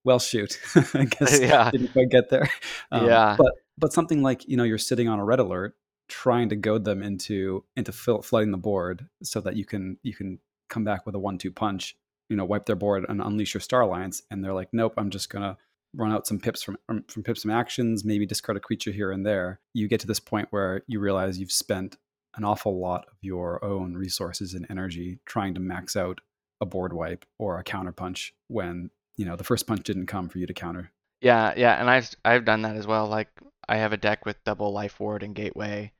well, 0.04 0.18
shoot, 0.18 0.58
I 0.94 1.04
guess 1.04 1.40
Yeah. 1.40 1.66
I 1.66 1.70
didn't 1.70 1.92
quite 1.92 2.10
get 2.10 2.30
there." 2.30 2.50
Um, 2.90 3.06
Yeah. 3.06 3.36
but 3.38 3.52
but 3.78 3.92
something 3.92 4.22
like 4.22 4.46
you 4.48 4.56
know 4.56 4.64
you're 4.64 4.78
sitting 4.78 5.08
on 5.08 5.18
a 5.20 5.24
red 5.24 5.38
alert, 5.40 5.76
trying 6.08 6.48
to 6.50 6.56
goad 6.56 6.84
them 6.84 7.02
into 7.02 7.64
into 7.76 7.92
fill, 7.92 8.22
flooding 8.22 8.50
the 8.50 8.58
board 8.58 9.08
so 9.22 9.40
that 9.40 9.56
you 9.56 9.64
can 9.64 9.98
you 10.02 10.14
can 10.14 10.38
come 10.68 10.84
back 10.84 11.06
with 11.06 11.14
a 11.14 11.18
one-two 11.18 11.52
punch, 11.52 11.96
you 12.28 12.36
know, 12.36 12.44
wipe 12.44 12.66
their 12.66 12.76
board 12.76 13.04
and 13.08 13.20
unleash 13.20 13.54
your 13.54 13.60
Star 13.60 13.82
Alliance, 13.82 14.22
and 14.30 14.42
they're 14.42 14.54
like, 14.54 14.68
"Nope, 14.72 14.94
I'm 14.96 15.10
just 15.10 15.30
gonna." 15.30 15.56
Run 15.96 16.10
out 16.10 16.26
some 16.26 16.40
pips 16.40 16.60
from 16.60 16.76
from 16.88 17.04
from 17.04 17.22
pips 17.22 17.42
from 17.42 17.52
actions, 17.52 18.04
maybe 18.04 18.26
discard 18.26 18.56
a 18.56 18.60
creature 18.60 18.90
here 18.90 19.12
and 19.12 19.24
there. 19.24 19.60
You 19.74 19.86
get 19.86 20.00
to 20.00 20.08
this 20.08 20.18
point 20.18 20.48
where 20.50 20.82
you 20.88 20.98
realize 20.98 21.38
you've 21.38 21.52
spent 21.52 21.96
an 22.36 22.44
awful 22.44 22.80
lot 22.80 23.06
of 23.06 23.14
your 23.20 23.64
own 23.64 23.94
resources 23.94 24.54
and 24.54 24.66
energy 24.68 25.20
trying 25.24 25.54
to 25.54 25.60
max 25.60 25.94
out 25.94 26.20
a 26.60 26.66
board 26.66 26.92
wipe 26.92 27.24
or 27.38 27.58
a 27.58 27.64
counter 27.64 27.92
punch 27.92 28.34
when 28.48 28.90
you 29.16 29.24
know 29.24 29.36
the 29.36 29.44
first 29.44 29.66
punch 29.66 29.84
didn't 29.84 30.06
come 30.06 30.28
for 30.28 30.38
you 30.38 30.46
to 30.46 30.54
counter. 30.54 30.90
Yeah, 31.20 31.54
yeah, 31.56 31.80
and 31.80 31.88
I've 31.88 32.10
I've 32.24 32.44
done 32.44 32.62
that 32.62 32.76
as 32.76 32.86
well. 32.86 33.06
Like 33.06 33.28
I 33.68 33.76
have 33.76 33.92
a 33.92 33.96
deck 33.96 34.26
with 34.26 34.42
double 34.44 34.72
life 34.72 34.98
ward 35.00 35.22
and 35.22 35.34
gateway, 35.34 35.92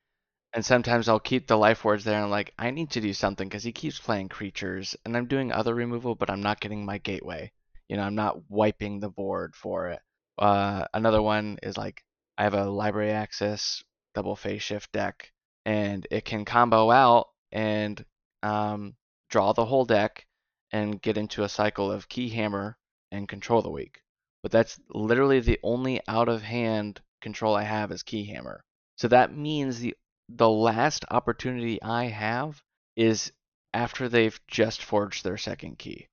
and 0.54 0.64
sometimes 0.64 1.08
I'll 1.08 1.20
keep 1.20 1.46
the 1.46 1.58
life 1.58 1.84
wards 1.84 2.04
there 2.04 2.14
and 2.16 2.24
I'm 2.24 2.30
like 2.30 2.54
I 2.58 2.70
need 2.70 2.90
to 2.92 3.00
do 3.02 3.12
something 3.12 3.46
because 3.48 3.62
he 3.64 3.72
keeps 3.72 3.98
playing 4.00 4.28
creatures 4.30 4.96
and 5.04 5.16
I'm 5.16 5.26
doing 5.26 5.52
other 5.52 5.74
removal, 5.74 6.14
but 6.14 6.30
I'm 6.30 6.40
not 6.42 6.60
getting 6.60 6.84
my 6.84 6.96
gateway. 6.98 7.52
You 7.88 7.96
know, 7.96 8.04
I'm 8.04 8.14
not 8.14 8.48
wiping 8.50 9.00
the 9.00 9.10
board 9.10 9.54
for 9.54 9.88
it. 9.88 10.00
Uh, 10.38 10.86
another 10.94 11.20
one 11.20 11.58
is 11.62 11.76
like 11.76 12.02
I 12.38 12.44
have 12.44 12.54
a 12.54 12.64
library 12.70 13.12
access 13.12 13.82
double 14.14 14.36
phase 14.36 14.62
shift 14.62 14.92
deck, 14.92 15.32
and 15.66 16.06
it 16.10 16.24
can 16.24 16.44
combo 16.44 16.90
out 16.90 17.28
and 17.52 18.02
um, 18.42 18.96
draw 19.28 19.52
the 19.52 19.66
whole 19.66 19.84
deck 19.84 20.26
and 20.72 21.00
get 21.02 21.16
into 21.18 21.42
a 21.44 21.48
cycle 21.48 21.90
of 21.90 22.08
key 22.08 22.28
hammer 22.30 22.78
and 23.12 23.28
control 23.28 23.62
the 23.62 23.70
weak 23.70 24.00
but 24.42 24.52
that's 24.52 24.78
literally 24.90 25.40
the 25.40 25.58
only 25.62 26.00
out 26.06 26.28
of 26.28 26.42
hand 26.42 27.00
control 27.22 27.54
I 27.56 27.62
have 27.62 27.90
is 27.90 28.02
Keyhammer. 28.02 28.60
So 28.96 29.08
that 29.08 29.34
means 29.34 29.78
the 29.80 29.96
the 30.28 30.48
last 30.48 31.04
opportunity 31.10 31.80
I 31.82 32.04
have 32.04 32.62
is 32.96 33.32
after 33.72 34.08
they've 34.08 34.38
just 34.46 34.82
forged 34.82 35.24
their 35.24 35.36
second 35.36 35.78
key. 35.78 36.08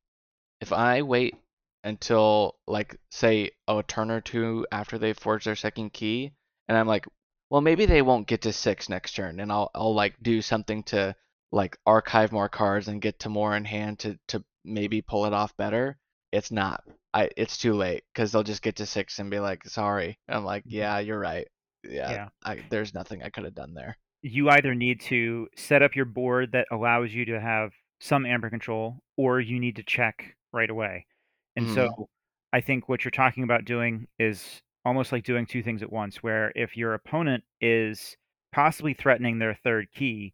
If 0.59 0.73
I 0.73 1.01
wait 1.01 1.35
until 1.83 2.55
like 2.67 2.99
say 3.09 3.51
a 3.67 3.83
turn 3.83 4.11
or 4.11 4.21
two 4.21 4.67
after 4.71 4.97
they've 4.97 5.17
forged 5.17 5.47
their 5.47 5.55
second 5.55 5.93
key 5.93 6.31
and 6.67 6.77
I'm 6.77 6.87
like, 6.87 7.05
well 7.49 7.61
maybe 7.61 7.85
they 7.85 8.01
won't 8.01 8.27
get 8.27 8.41
to 8.43 8.53
6 8.53 8.89
next 8.89 9.13
turn 9.13 9.39
and 9.39 9.51
I'll 9.51 9.71
I'll 9.73 9.93
like 9.93 10.15
do 10.21 10.41
something 10.41 10.83
to 10.83 11.15
like 11.51 11.77
archive 11.85 12.31
more 12.31 12.49
cards 12.49 12.87
and 12.87 13.01
get 13.01 13.19
to 13.19 13.29
more 13.29 13.55
in 13.55 13.65
hand 13.65 13.99
to 13.99 14.19
to 14.29 14.43
maybe 14.63 15.01
pull 15.01 15.25
it 15.25 15.33
off 15.33 15.55
better. 15.57 15.97
It's 16.31 16.51
not 16.51 16.83
I 17.13 17.29
it's 17.37 17.57
too 17.57 17.73
late 17.73 18.03
because 18.13 18.31
they'll 18.31 18.43
just 18.43 18.61
get 18.61 18.77
to 18.77 18.85
six 18.85 19.19
and 19.19 19.29
be 19.29 19.39
like, 19.39 19.65
sorry. 19.65 20.17
And 20.27 20.37
I'm 20.37 20.45
like, 20.45 20.63
mm-hmm. 20.63 20.77
yeah, 20.77 20.99
you're 20.99 21.19
right. 21.19 21.47
Yeah, 21.83 22.11
Yeah. 22.11 22.29
I, 22.43 22.63
there's 22.69 22.93
nothing 22.93 23.23
I 23.23 23.29
could 23.29 23.45
have 23.45 23.55
done 23.55 23.73
there. 23.73 23.97
You 24.23 24.49
either 24.49 24.75
need 24.75 25.01
to 25.01 25.47
set 25.55 25.81
up 25.81 25.95
your 25.95 26.05
board 26.05 26.51
that 26.51 26.67
allows 26.71 27.13
you 27.13 27.25
to 27.25 27.39
have 27.39 27.73
some 27.99 28.25
amber 28.25 28.49
control, 28.49 29.03
or 29.17 29.39
you 29.39 29.59
need 29.59 29.75
to 29.77 29.83
check 29.83 30.35
right 30.51 30.69
away. 30.69 31.07
And 31.55 31.67
Mhm. 31.67 31.69
so 31.69 32.09
I 32.53 32.61
think 32.61 32.87
what 32.89 33.03
you're 33.03 33.11
talking 33.11 33.43
about 33.43 33.65
doing 33.65 34.07
is 34.19 34.61
almost 34.85 35.11
like 35.11 35.23
doing 35.23 35.45
two 35.45 35.63
things 35.63 35.81
at 35.83 35.91
once, 35.91 36.21
where 36.23 36.51
if 36.55 36.77
your 36.77 36.93
opponent 36.93 37.43
is 37.61 38.17
possibly 38.51 38.93
threatening 38.93 39.39
their 39.39 39.55
third 39.55 39.91
key, 39.91 40.33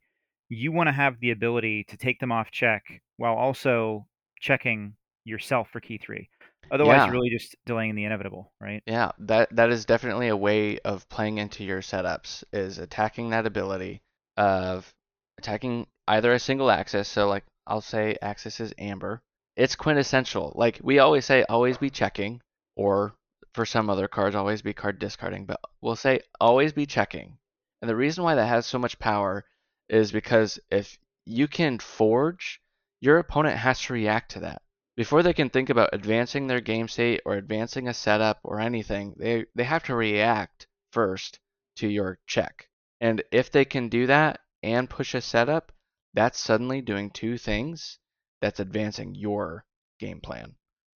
you 0.49 0.71
want 0.71 0.87
to 0.87 0.93
have 0.93 1.19
the 1.19 1.31
ability 1.31 1.83
to 1.85 1.97
take 1.97 2.19
them 2.19 2.31
off 2.31 2.51
check 2.51 3.01
while 3.17 3.35
also 3.35 4.07
checking 4.39 4.95
yourself 5.25 5.69
for 5.69 5.79
key 5.81 5.97
three. 5.97 6.29
Otherwise, 6.71 6.97
Yeah. 6.97 7.05
you're 7.05 7.13
really 7.13 7.29
just 7.29 7.55
delaying 7.65 7.95
the 7.95 8.05
inevitable, 8.05 8.51
right? 8.59 8.83
Yeah, 8.85 9.11
that 9.19 9.55
that 9.55 9.69
is 9.69 9.85
definitely 9.85 10.27
a 10.27 10.35
way 10.35 10.79
of 10.79 11.07
playing 11.09 11.37
into 11.37 11.63
your 11.63 11.81
setups 11.81 12.43
is 12.51 12.77
attacking 12.77 13.29
that 13.29 13.45
ability 13.45 14.01
of 14.35 14.93
attacking 15.37 15.87
either 16.07 16.33
a 16.33 16.39
single 16.39 16.69
axis. 16.69 17.07
So 17.07 17.27
like 17.27 17.45
I'll 17.65 17.81
say 17.81 18.17
axis 18.21 18.59
is 18.59 18.73
amber. 18.77 19.21
It's 19.55 19.75
quintessential. 19.75 20.53
Like 20.55 20.79
we 20.83 20.99
always 20.99 21.25
say, 21.25 21.43
always 21.49 21.77
be 21.77 21.89
checking, 21.89 22.41
or 22.75 23.15
for 23.53 23.65
some 23.65 23.89
other 23.89 24.07
cards, 24.07 24.35
always 24.35 24.61
be 24.61 24.73
card 24.73 24.99
discarding. 24.99 25.45
But 25.45 25.59
we'll 25.81 25.95
say 25.95 26.21
always 26.39 26.73
be 26.73 26.85
checking. 26.85 27.37
And 27.81 27.89
the 27.89 27.95
reason 27.95 28.23
why 28.23 28.35
that 28.35 28.47
has 28.47 28.65
so 28.65 28.77
much 28.79 28.99
power 28.99 29.45
is 29.89 30.11
because 30.11 30.59
if 30.69 30.97
you 31.25 31.47
can 31.47 31.79
forge, 31.79 32.61
your 33.01 33.17
opponent 33.19 33.57
has 33.57 33.81
to 33.81 33.93
react 33.93 34.31
to 34.31 34.39
that 34.41 34.61
before 34.97 35.21
they 35.23 35.33
can 35.33 35.49
think 35.49 35.69
about 35.69 35.91
advancing 35.93 36.47
their 36.47 36.59
game 36.59 36.87
state 36.87 37.21
or 37.23 37.35
advancing 37.35 37.87
a 37.87 37.93
setup 37.93 38.39
or 38.43 38.59
anything, 38.59 39.13
they, 39.15 39.45
they 39.55 39.63
have 39.63 39.83
to 39.83 39.95
react 39.95 40.67
first 40.91 41.39
to 41.77 41.87
your 41.87 42.17
check. 42.25 42.67
And 42.99 43.23
if 43.31 43.51
they 43.51 43.63
can 43.63 43.89
do 43.89 44.07
that 44.07 44.39
and 44.63 44.89
push 44.89 45.13
a 45.13 45.21
setup, 45.21 45.71
that's 46.15 46.39
suddenly 46.39 46.81
doing 46.81 47.11
two 47.11 47.37
things 47.37 47.99
that's 48.41 48.59
advancing 48.59 49.13
your 49.13 49.65
game 49.99 50.19
plan. 50.19 50.55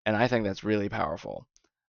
And 0.06 0.16
I 0.16 0.28
think 0.28 0.44
that's 0.44 0.62
really 0.62 0.88
powerful. 0.88 1.48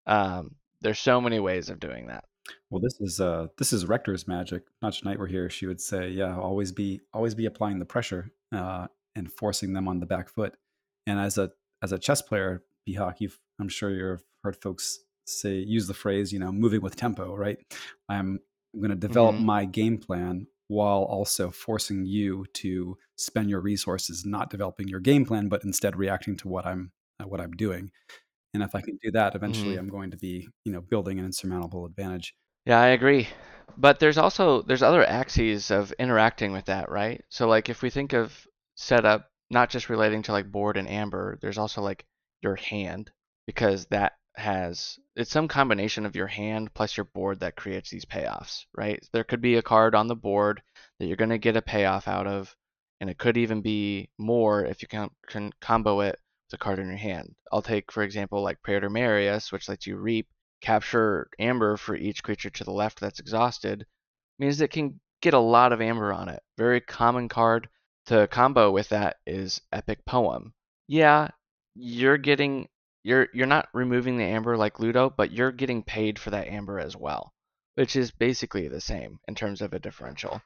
Um, 0.07 0.57
there's 0.83 0.99
so 0.99 1.23
many 1.23 1.41
ways 1.41 1.71
of 1.71 1.81
doing 1.81 2.09
that. 2.09 2.25
Well, 2.69 2.83
this 2.83 3.01
is 3.01 3.21
uh 3.21 3.47
this 3.57 3.73
is 3.73 3.87
Rector's 3.87 4.29
magic. 4.29 4.65
Not 4.83 5.03
Knight 5.03 5.19
were 5.19 5.27
here, 5.27 5.49
she 5.49 5.67
would 5.67 5.81
say, 5.81 6.11
yeah, 6.11 6.39
always 6.39 6.73
be 6.73 7.01
always 7.15 7.35
be 7.35 7.47
applying 7.47 7.79
the 7.79 7.87
pressure 7.87 8.33
uh, 8.53 8.89
and 9.17 9.33
forcing 9.33 9.73
them 9.73 9.89
on 9.89 10.01
the 10.01 10.07
back 10.07 10.29
foot. 10.29 10.55
And 11.07 11.19
as 11.19 11.39
a 11.39 11.53
as 11.85 11.93
a 11.93 11.99
chess 11.99 12.23
player, 12.23 12.65
BHawk, 12.89 13.17
you've 13.21 13.39
I'm 13.61 13.69
sure 13.69 13.91
you've 13.91 14.25
heard 14.43 14.57
folks 14.57 15.01
say 15.27 15.57
use 15.59 15.87
the 15.87 15.95
phrase, 15.95 16.33
you 16.33 16.41
know, 16.41 16.53
moving 16.53 16.83
with 16.83 16.97
tempo, 16.97 17.37
right? 17.37 17.59
I'm 18.09 18.41
I'm 18.75 18.81
going 18.81 18.91
to 18.91 18.97
develop 18.97 19.37
Mhm. 19.37 19.45
my 19.45 19.65
game 19.67 19.99
plan 19.99 20.49
while 20.69 21.03
also 21.05 21.51
forcing 21.51 22.05
you 22.07 22.47
to 22.55 22.99
spend 23.17 23.51
your 23.51 23.61
resources 23.61 24.25
not 24.27 24.51
developing 24.51 24.89
your 24.89 25.01
game 25.01 25.25
plan, 25.25 25.49
but 25.49 25.63
instead 25.65 25.97
reacting 25.97 26.37
to 26.39 26.49
what 26.49 26.67
I'm 26.67 26.91
uh, 27.21 27.29
what 27.29 27.41
I'm 27.41 27.53
doing. 27.53 27.91
And 28.55 28.63
if 28.63 28.75
I 28.75 28.83
can 28.83 28.99
do 29.03 29.11
that, 29.13 29.35
eventually 29.37 29.77
Mhm. 29.77 29.79
I'm 29.79 29.89
going 29.91 30.11
to 30.13 30.19
be, 30.19 30.49
you 30.65 30.73
know, 30.73 30.81
building 30.81 31.19
an 31.21 31.27
insurmountable 31.27 31.87
advantage. 31.87 32.35
Yeah, 32.67 32.81
I 32.81 32.89
agree. 32.89 33.29
But 33.77 33.99
there's 34.01 34.19
also 34.19 34.63
there's 34.63 34.83
other 34.83 35.05
axes 35.05 35.71
of 35.71 35.93
interacting 35.99 36.53
with 36.53 36.67
that, 36.67 36.91
right? 36.91 37.25
So 37.29 37.49
like 37.49 37.69
if 37.69 37.83
we 37.83 37.91
think 37.91 38.13
of 38.13 38.47
setup 38.77 39.31
not 39.55 39.71
just 39.71 39.89
relating 39.89 40.23
to 40.25 40.33
like 40.33 40.51
board 40.53 40.77
and 40.77 40.89
amber, 40.91 41.39
there's 41.41 41.59
also 41.59 41.81
like 41.81 42.05
your 42.43 42.57
hand 42.57 43.11
because 43.47 43.87
that 43.87 44.13
has 44.37 44.99
it's 45.15 45.31
some 45.31 45.47
combination 45.47 46.05
of 46.05 46.17
your 46.17 46.27
hand 46.27 46.75
plus 46.75 46.97
your 46.97 47.05
board 47.05 47.41
that 47.41 47.57
creates 47.57 47.89
these 47.89 48.05
payoffs, 48.05 48.65
right? 48.77 49.03
There 49.13 49.25
could 49.25 49.41
be 49.41 49.57
a 49.57 49.63
card 49.63 49.95
on 49.95 50.09
the 50.09 50.17
board 50.17 50.61
that 50.99 51.07
you're 51.07 51.17
going 51.17 51.31
to 51.31 51.39
get 51.39 51.57
a 51.57 51.63
payoff 51.63 52.09
out 52.09 52.27
of 52.27 52.55
and 53.01 53.09
it 53.09 53.19
could 53.19 53.37
even 53.37 53.63
be 53.63 54.11
more 54.19 54.65
if 54.65 54.83
you 54.83 54.89
can, 54.89 55.11
can 55.29 55.53
combo 55.61 56.01
it 56.01 56.19
with 56.47 56.61
a 56.61 56.63
card 56.63 56.79
in 56.81 56.89
your 56.89 56.97
hand. 56.97 57.35
I'll 57.53 57.63
take 57.63 57.93
for 57.93 58.03
example 58.03 58.43
like 58.43 58.63
Praetor 58.63 58.91
Marius, 58.91 59.53
which 59.53 59.69
lets 59.69 59.87
you 59.87 59.97
reap 59.97 60.27
capture 60.61 61.29
amber 61.39 61.77
for 61.77 61.95
each 61.95 62.23
creature 62.23 62.51
to 62.51 62.65
the 62.65 62.73
left 62.73 62.99
that's 62.99 63.21
exhausted 63.21 63.87
means 64.39 64.61
it 64.61 64.71
can 64.71 64.99
get 65.23 65.35
a 65.35 65.39
lot 65.39 65.73
of 65.73 65.81
amber 65.81 66.13
on 66.13 66.29
it. 66.29 66.43
Very 66.59 66.81
common 66.81 67.29
card 67.29 67.69
to 68.07 68.29
combo 68.29 68.71
with 68.71 68.91
that 68.91 69.17
is 69.27 69.61
Epic 69.73 70.05
Poem. 70.05 70.55
Yeah, 70.87 71.29
you're 71.75 72.19
getting 72.19 72.69
you're 73.03 73.29
you're 73.33 73.47
not 73.47 73.69
removing 73.73 74.17
the 74.17 74.25
amber 74.25 74.57
like 74.57 74.81
Ludo, 74.81 75.11
but 75.11 75.33
you're 75.33 75.53
getting 75.53 75.83
paid 75.83 76.19
for 76.19 76.31
that 76.31 76.49
amber 76.49 76.79
as 76.79 76.97
well, 76.97 77.33
which 77.75 77.97
is 77.97 78.11
basically 78.11 78.69
the 78.69 78.81
same 78.81 79.19
in 79.29 79.35
terms 79.35 79.63
of 79.63 79.73
a 79.73 79.79
differential. 79.79 80.43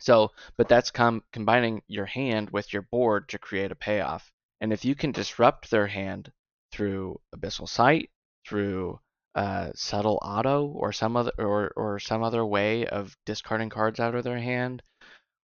So, 0.00 0.30
but 0.56 0.68
that's 0.68 0.90
com- 0.90 1.24
combining 1.32 1.82
your 1.86 2.06
hand 2.06 2.50
with 2.50 2.72
your 2.72 2.82
board 2.82 3.28
to 3.28 3.38
create 3.38 3.70
a 3.70 3.76
payoff. 3.76 4.32
And 4.60 4.72
if 4.72 4.84
you 4.84 4.94
can 4.94 5.12
disrupt 5.12 5.70
their 5.70 5.86
hand 5.86 6.32
through 6.72 7.20
Abyssal 7.34 7.68
Sight, 7.68 8.10
through 8.46 8.98
uh, 9.34 9.70
subtle 9.74 10.18
auto, 10.22 10.66
or 10.66 10.92
some 10.92 11.16
other 11.16 11.32
or 11.38 11.72
or 11.76 11.98
some 11.98 12.22
other 12.22 12.44
way 12.44 12.86
of 12.86 13.16
discarding 13.26 13.70
cards 13.70 14.00
out 14.00 14.14
of 14.14 14.24
their 14.24 14.38
hand, 14.38 14.82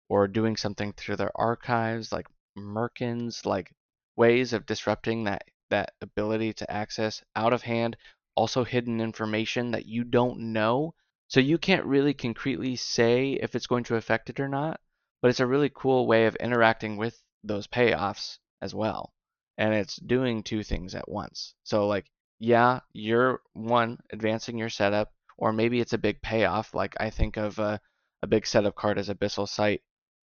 or 0.09 0.27
doing 0.27 0.55
something 0.55 0.93
through 0.93 1.17
their 1.17 1.31
archives, 1.35 2.11
like 2.11 2.27
Merkins, 2.57 3.45
like 3.45 3.71
ways 4.15 4.53
of 4.53 4.65
disrupting 4.65 5.25
that 5.25 5.43
that 5.69 5.93
ability 6.01 6.53
to 6.53 6.71
access 6.71 7.21
out 7.35 7.53
of 7.53 7.61
hand, 7.61 7.97
also 8.35 8.63
hidden 8.63 9.01
information 9.01 9.71
that 9.71 9.85
you 9.85 10.03
don't 10.03 10.39
know. 10.53 10.93
So 11.27 11.39
you 11.39 11.57
can't 11.57 11.85
really 11.85 12.13
concretely 12.13 12.75
say 12.77 13.33
if 13.33 13.53
it's 13.53 13.67
going 13.67 13.83
to 13.85 13.95
affect 13.95 14.29
it 14.29 14.39
or 14.39 14.47
not, 14.47 14.79
but 15.21 15.29
it's 15.29 15.41
a 15.41 15.47
really 15.47 15.71
cool 15.73 16.07
way 16.07 16.25
of 16.25 16.35
interacting 16.37 16.95
with 16.97 17.21
those 17.43 17.67
payoffs 17.67 18.37
as 18.61 18.73
well. 18.73 19.13
And 19.57 19.73
it's 19.73 19.97
doing 19.97 20.43
two 20.43 20.63
things 20.63 20.95
at 20.95 21.09
once. 21.09 21.53
So 21.63 21.87
like, 21.87 22.05
yeah, 22.39 22.79
you're 22.93 23.41
one 23.53 23.99
advancing 24.11 24.57
your 24.57 24.69
setup, 24.69 25.11
or 25.37 25.51
maybe 25.51 25.81
it's 25.81 25.93
a 25.93 25.97
big 25.97 26.21
payoff. 26.21 26.73
Like 26.73 26.95
I 26.99 27.09
think 27.09 27.37
of 27.37 27.59
a, 27.59 27.81
a 28.21 28.27
big 28.27 28.47
setup 28.47 28.75
card 28.75 28.97
as 28.97 29.09
Abyssal 29.09 29.49
Sight 29.49 29.81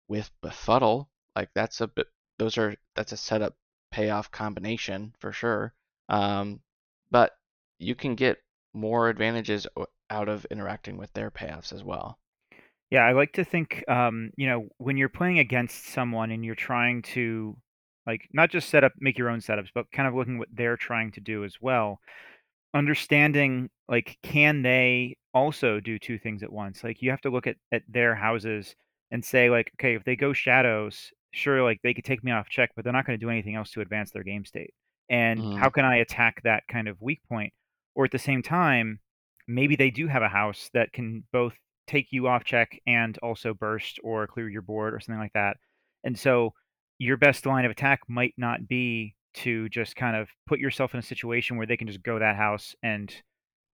with 0.09 0.31
Befuddle. 0.43 1.09
Like 1.37 1.51
that's 1.55 1.81
a 1.81 1.89
bit 1.89 2.07
those 2.39 2.59
are 2.59 2.75
that's 2.95 3.13
a 3.13 3.17
setup 3.17 3.55
payoff 3.91 4.31
combination 4.31 5.15
for 5.19 5.33
sure. 5.33 5.73
Um, 6.09 6.61
but 7.11 7.33
you 7.79 7.95
can 7.95 8.15
get 8.15 8.39
more 8.73 9.09
advantages 9.09 9.67
out 10.11 10.29
of 10.29 10.45
interacting 10.51 10.97
with 10.97 11.13
their 11.13 11.31
payoffs 11.31 11.73
as 11.73 11.85
well. 11.85 12.19
Yeah, 12.91 13.01
I 13.01 13.13
like 13.13 13.33
to 13.35 13.45
think, 13.45 13.83
um, 13.89 14.31
you 14.37 14.47
know, 14.47 14.69
when 14.79 14.97
you're 14.97 15.09
playing 15.09 15.39
against 15.39 15.87
someone 15.87 16.31
and 16.31 16.45
you're 16.45 16.55
trying 16.55 17.03
to, 17.03 17.57
like, 18.07 18.29
not 18.33 18.51
just 18.51 18.69
set 18.69 18.85
up, 18.85 18.93
make 18.99 19.19
your 19.19 19.31
own 19.31 19.41
setups, 19.41 19.71
but 19.75 19.91
kind 19.91 20.07
of 20.07 20.15
looking 20.15 20.39
what 20.39 20.49
they're 20.53 20.77
trying 20.77 21.11
to 21.13 21.21
do 21.21 21.45
as 21.45 21.57
well. 21.61 22.01
Understanding, 22.75 23.71
like, 23.89 24.19
can 24.23 24.63
they 24.63 25.17
also 25.33 25.81
do 25.81 25.99
two 25.99 26.19
things 26.19 26.43
at 26.43 26.53
once? 26.53 26.85
Like, 26.85 27.01
you 27.01 27.11
have 27.11 27.23
to 27.23 27.31
look 27.31 27.47
at 27.47 27.57
at 27.73 27.83
their 27.89 28.15
houses 28.15 28.77
and 29.15 29.25
say, 29.25 29.51
like, 29.51 29.73
okay, 29.77 29.95
if 29.97 30.05
they 30.05 30.17
go 30.17 30.35
shadows, 30.35 31.13
sure, 31.33 31.65
like 31.65 31.81
they 31.83 31.95
could 31.95 32.05
take 32.05 32.25
me 32.25 32.33
off 32.33 32.51
check, 32.51 32.73
but 32.77 32.85
they're 32.85 32.95
not 32.95 33.07
going 33.07 33.19
to 33.19 33.25
do 33.27 33.31
anything 33.31 33.57
else 33.57 33.73
to 33.73 33.83
advance 33.83 34.13
their 34.13 34.25
game 34.25 34.45
state. 34.45 34.75
And 35.11 35.41
Mhm. 35.41 35.55
how 35.55 35.71
can 35.71 35.87
I 35.87 35.99
attack 35.99 36.43
that 36.45 36.65
kind 36.69 36.89
of 36.89 37.01
weak 37.03 37.23
point? 37.29 37.55
Or 37.97 38.05
at 38.07 38.13
the 38.13 38.19
same 38.21 38.43
time, 38.43 39.01
maybe 39.49 39.77
they 39.77 39.91
do 39.91 40.09
have 40.09 40.23
a 40.23 40.29
house 40.29 40.71
that 40.75 40.93
can 40.93 41.25
both 41.33 41.55
take 41.87 42.13
you 42.13 42.29
off 42.29 42.45
check 42.45 42.81
and 42.87 43.19
also 43.19 43.55
burst 43.55 44.01
or 44.05 44.27
clear 44.27 44.51
your 44.51 44.63
board 44.63 44.95
or 44.95 45.01
something 45.01 45.21
like 45.21 45.35
that. 45.35 45.59
And 46.05 46.19
so 46.19 46.55
your 46.99 47.17
best 47.19 47.47
line 47.47 47.65
of 47.67 47.71
attack 47.73 48.01
might 48.09 48.35
not 48.39 48.69
be 48.69 49.17
to 49.35 49.69
just 49.71 49.97
kind 49.97 50.17
of 50.17 50.31
put 50.47 50.61
yourself 50.61 50.95
in 50.95 51.01
a 51.01 51.03
situation 51.03 51.57
where 51.57 51.67
they 51.67 51.77
can 51.77 51.89
just 51.89 52.03
go 52.03 52.19
that 52.19 52.37
house 52.37 52.75
and 52.83 53.15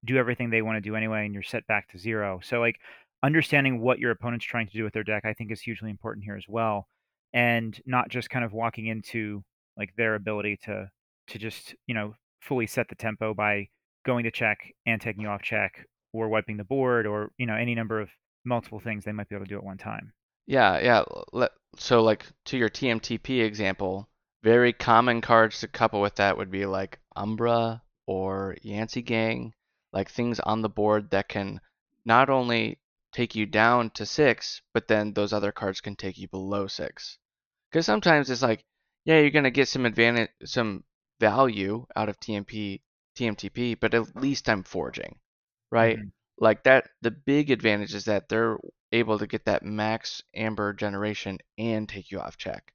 do 0.04 0.16
everything 0.18 0.50
they 0.50 0.62
want 0.62 0.76
to 0.76 0.80
do 0.80 0.96
anyway 0.96 1.24
and 1.26 1.34
you're 1.34 1.42
set 1.42 1.66
back 1.66 1.88
to 1.90 1.98
zero. 1.98 2.40
So 2.42 2.60
like 2.60 2.80
understanding 3.22 3.80
what 3.80 3.98
your 3.98 4.10
opponent's 4.10 4.46
trying 4.46 4.66
to 4.66 4.72
do 4.72 4.84
with 4.84 4.92
their 4.92 5.04
deck 5.04 5.24
I 5.24 5.34
think 5.34 5.50
is 5.50 5.60
hugely 5.60 5.90
important 5.90 6.24
here 6.24 6.36
as 6.36 6.46
well 6.48 6.86
and 7.32 7.80
not 7.86 8.08
just 8.08 8.30
kind 8.30 8.44
of 8.44 8.52
walking 8.52 8.86
into 8.86 9.44
like 9.76 9.94
their 9.96 10.14
ability 10.14 10.58
to 10.64 10.90
to 11.28 11.38
just, 11.38 11.74
you 11.86 11.94
know, 11.94 12.14
fully 12.40 12.66
set 12.66 12.88
the 12.88 12.94
tempo 12.94 13.34
by 13.34 13.68
going 14.04 14.24
to 14.24 14.30
check 14.30 14.58
and 14.86 15.00
taking 15.00 15.22
you 15.22 15.28
off 15.28 15.42
check 15.42 15.86
or 16.12 16.28
wiping 16.28 16.56
the 16.56 16.64
board 16.64 17.06
or, 17.06 17.30
you 17.38 17.46
know, 17.46 17.54
any 17.54 17.74
number 17.74 18.00
of 18.00 18.08
multiple 18.44 18.80
things 18.80 19.04
they 19.04 19.12
might 19.12 19.28
be 19.28 19.36
able 19.36 19.44
to 19.44 19.48
do 19.48 19.56
at 19.56 19.64
one 19.64 19.78
time. 19.78 20.12
Yeah, 20.46 21.04
yeah. 21.32 21.48
So 21.76 22.02
like 22.02 22.26
to 22.46 22.58
your 22.58 22.68
TMTP 22.68 23.44
example, 23.44 24.08
very 24.42 24.72
common 24.72 25.20
cards 25.20 25.60
to 25.60 25.68
couple 25.68 26.00
with 26.00 26.16
that 26.16 26.36
would 26.36 26.50
be 26.50 26.66
like 26.66 26.98
Umbra 27.14 27.82
or 28.06 28.56
Yantzee 28.64 29.04
Gang, 29.04 29.54
like 29.92 30.10
things 30.10 30.40
on 30.40 30.62
the 30.62 30.68
board 30.68 31.10
that 31.10 31.28
can 31.28 31.60
not 32.04 32.28
only 32.28 32.78
take 33.12 33.34
you 33.34 33.46
down 33.46 33.90
to 33.90 34.06
six, 34.06 34.62
but 34.72 34.88
then 34.88 35.12
those 35.12 35.32
other 35.32 35.52
cards 35.52 35.80
can 35.80 35.96
take 35.96 36.18
you 36.18 36.28
below 36.28 36.66
six. 36.66 37.18
Because 37.70 37.86
sometimes 37.86 38.30
it's 38.30 38.42
like, 38.42 38.64
yeah, 39.04 39.20
you're 39.20 39.30
gonna 39.30 39.50
get 39.50 39.68
some 39.68 39.86
advantage, 39.86 40.30
some 40.44 40.84
value 41.20 41.86
out 41.96 42.08
of 42.08 42.18
TMP, 42.20 42.82
TMTP, 43.16 43.74
but 43.74 43.94
at 43.94 44.16
least 44.16 44.48
I'm 44.48 44.62
forging, 44.62 45.18
right? 45.70 45.98
Mhm. 45.98 46.12
Like 46.38 46.64
that, 46.64 46.90
the 47.02 47.10
big 47.10 47.50
advantage 47.50 47.94
is 47.94 48.06
that 48.06 48.28
they're 48.28 48.58
able 48.92 49.18
to 49.18 49.26
get 49.26 49.44
that 49.44 49.62
max 49.64 50.22
amber 50.34 50.72
generation 50.72 51.38
and 51.58 51.88
take 51.88 52.10
you 52.10 52.20
off 52.20 52.36
check. 52.36 52.72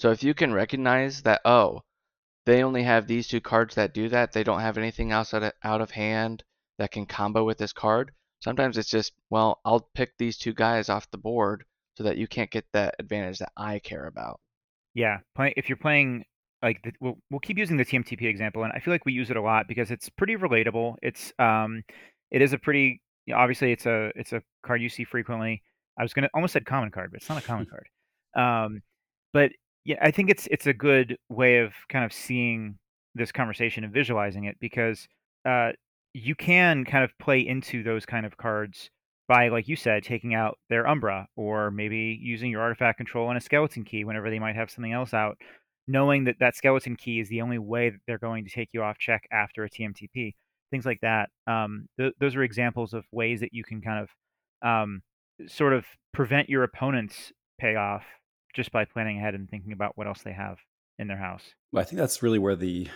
So 0.00 0.10
if 0.10 0.22
you 0.22 0.34
can 0.34 0.52
recognize 0.52 1.22
that, 1.22 1.40
oh, 1.44 1.82
they 2.46 2.62
only 2.62 2.82
have 2.84 3.06
these 3.06 3.28
two 3.28 3.40
cards 3.40 3.74
that 3.76 3.94
do 3.94 4.08
that, 4.08 4.32
they 4.32 4.44
don't 4.44 4.60
have 4.60 4.78
anything 4.78 5.12
else 5.12 5.34
out 5.34 5.42
of, 5.42 5.52
out 5.62 5.80
of 5.80 5.90
hand 5.90 6.44
that 6.78 6.90
can 6.92 7.06
combo 7.06 7.44
with 7.44 7.58
this 7.58 7.72
card. 7.72 8.12
Sometimes 8.40 8.78
it's 8.78 8.90
just, 8.90 9.12
well, 9.30 9.60
I'll 9.64 9.88
pick 9.94 10.12
these 10.18 10.36
two 10.36 10.54
guys 10.54 10.88
off 10.88 11.10
the 11.10 11.18
board 11.18 11.64
so 11.96 12.04
that 12.04 12.16
you 12.16 12.28
can't 12.28 12.50
get 12.50 12.64
that 12.72 12.94
advantage 12.98 13.38
that 13.38 13.52
I 13.56 13.80
care 13.80 14.06
about. 14.06 14.40
Yeah, 14.94 15.18
play, 15.34 15.52
if 15.56 15.68
you're 15.68 15.76
playing 15.76 16.24
like 16.62 16.82
the, 16.82 16.92
we'll 17.00 17.18
we'll 17.30 17.40
keep 17.40 17.58
using 17.58 17.76
the 17.76 17.84
TMTP 17.84 18.22
example, 18.22 18.64
and 18.64 18.72
I 18.72 18.80
feel 18.80 18.92
like 18.92 19.04
we 19.04 19.12
use 19.12 19.30
it 19.30 19.36
a 19.36 19.42
lot 19.42 19.66
because 19.68 19.90
it's 19.90 20.08
pretty 20.08 20.36
relatable. 20.36 20.96
It's 21.02 21.32
um, 21.38 21.82
it 22.30 22.42
is 22.42 22.52
a 22.52 22.58
pretty 22.58 23.00
obviously 23.32 23.72
it's 23.72 23.86
a 23.86 24.10
it's 24.16 24.32
a 24.32 24.42
card 24.64 24.82
you 24.82 24.88
see 24.88 25.04
frequently. 25.04 25.62
I 25.98 26.02
was 26.02 26.12
gonna 26.12 26.28
almost 26.34 26.52
said 26.52 26.64
common 26.66 26.90
card, 26.90 27.10
but 27.10 27.20
it's 27.20 27.28
not 27.28 27.42
a 27.42 27.46
common 27.46 27.66
card. 27.70 27.88
Um, 28.36 28.82
but 29.32 29.52
yeah, 29.84 29.96
I 30.02 30.10
think 30.10 30.30
it's 30.30 30.48
it's 30.50 30.66
a 30.66 30.72
good 30.72 31.16
way 31.28 31.58
of 31.58 31.72
kind 31.88 32.04
of 32.04 32.12
seeing 32.12 32.78
this 33.14 33.32
conversation 33.32 33.84
and 33.84 33.92
visualizing 33.92 34.44
it 34.44 34.56
because 34.60 35.06
uh, 35.44 35.72
you 36.12 36.34
can 36.34 36.84
kind 36.84 37.04
of 37.04 37.10
play 37.18 37.40
into 37.40 37.82
those 37.82 38.06
kind 38.06 38.26
of 38.26 38.36
cards 38.36 38.90
by, 39.28 39.48
like 39.48 39.68
you 39.68 39.76
said, 39.76 40.02
taking 40.02 40.34
out 40.34 40.58
their 40.70 40.86
Umbra 40.88 41.28
or 41.36 41.70
maybe 41.70 42.18
using 42.20 42.50
your 42.50 42.62
artifact 42.62 42.96
control 42.96 43.28
and 43.28 43.36
a 43.36 43.40
skeleton 43.40 43.84
key 43.84 44.04
whenever 44.04 44.30
they 44.30 44.38
might 44.38 44.56
have 44.56 44.70
something 44.70 44.92
else 44.92 45.12
out, 45.12 45.36
knowing 45.86 46.24
that 46.24 46.36
that 46.40 46.56
skeleton 46.56 46.96
key 46.96 47.20
is 47.20 47.28
the 47.28 47.42
only 47.42 47.58
way 47.58 47.90
that 47.90 48.00
they're 48.06 48.18
going 48.18 48.44
to 48.44 48.50
take 48.50 48.70
you 48.72 48.82
off 48.82 48.98
check 48.98 49.22
after 49.30 49.64
a 49.64 49.70
TMTP, 49.70 50.34
things 50.70 50.86
like 50.86 51.00
that. 51.02 51.28
Um, 51.46 51.88
th- 51.98 52.14
those 52.18 52.36
are 52.36 52.42
examples 52.42 52.94
of 52.94 53.04
ways 53.12 53.40
that 53.40 53.52
you 53.52 53.64
can 53.64 53.82
kind 53.82 54.06
of 54.06 54.68
um, 54.68 55.02
sort 55.46 55.74
of 55.74 55.84
prevent 56.14 56.48
your 56.48 56.62
opponent's 56.62 57.32
payoff 57.60 58.04
just 58.54 58.72
by 58.72 58.86
planning 58.86 59.18
ahead 59.18 59.34
and 59.34 59.48
thinking 59.48 59.72
about 59.72 59.92
what 59.96 60.06
else 60.06 60.22
they 60.22 60.32
have 60.32 60.56
in 60.98 61.06
their 61.06 61.18
house. 61.18 61.42
Well, 61.70 61.82
I 61.82 61.84
think 61.84 61.98
that's 61.98 62.22
really 62.22 62.38
where 62.38 62.56
the 62.56 62.88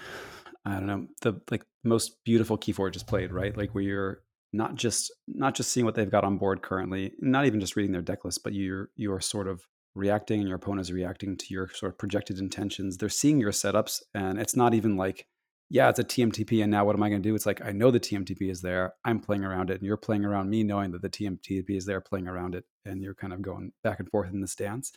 I 0.65 0.75
don't 0.75 0.87
know 0.87 1.07
the 1.23 1.41
like 1.51 1.65
most 1.85 2.25
beautiful 2.25 2.57
Keyforge 2.57 2.97
is 2.97 3.03
played, 3.03 3.33
right? 3.33 3.57
Like 3.57 3.75
where 3.75 3.83
you're 3.83 4.23
not 4.53 4.75
just 4.75 5.13
not 5.27 5.55
just 5.55 5.73
seeing 5.73 5.87
what 5.87 5.95
they've 5.95 6.11
got 6.11 6.25
on 6.25 6.39
board 6.39 6.63
currently, 6.63 7.13
not 7.21 7.47
even 7.47 7.61
just 7.61 7.77
reading 7.77 7.93
their 7.93 8.03
deck 8.03 8.25
list, 8.25 8.45
but 8.45 8.53
you're 8.53 8.91
you're 8.97 9.21
sort 9.21 9.49
of 9.49 9.67
reacting 9.95 10.41
and 10.41 10.49
your 10.49 10.57
opponent 10.57 10.83
is 10.83 10.93
reacting 10.93 11.37
to 11.37 11.47
your 11.51 11.69
sort 11.69 11.93
of 11.93 11.99
projected 11.99 12.39
intentions. 12.39 12.97
They're 12.97 13.09
seeing 13.09 13.41
your 13.41 13.53
setups, 13.53 14.03
and 14.15 14.39
it's 14.39 14.57
not 14.57 14.75
even 14.75 14.97
like, 14.97 15.27
yeah, 15.71 15.89
it's 15.89 15.99
a 15.99 16.05
TMTP, 16.05 16.63
and 16.63 16.71
now 16.71 16.85
what 16.85 16.97
am 16.97 17.03
I 17.03 17.09
going 17.09 17.23
to 17.23 17.29
do? 17.29 17.35
It's 17.35 17.47
like 17.47 17.65
I 17.65 17.73
know 17.73 17.91
the 17.91 18.01
TMTP 18.01 18.51
is 18.51 18.61
there. 18.61 18.95
I'm 19.05 19.21
playing 19.21 19.45
around 19.45 19.71
it, 19.71 19.79
and 19.79 19.85
you're 19.85 19.97
playing 19.97 20.25
around 20.25 20.51
me, 20.51 20.63
knowing 20.63 20.93
that 20.93 21.03
the 21.03 21.11
TMTP 21.11 21.71
is 21.71 21.87
there, 21.87 22.01
playing 22.01 22.29
around 22.29 22.55
it, 22.55 22.65
and 22.85 23.03
you're 23.03 23.15
kind 23.15 23.33
of 23.33 23.43
going 23.43 23.73
back 23.83 24.01
and 24.01 24.11
forth 24.11 24.33
in 24.33 24.41
the 24.41 24.49
stance, 24.49 24.93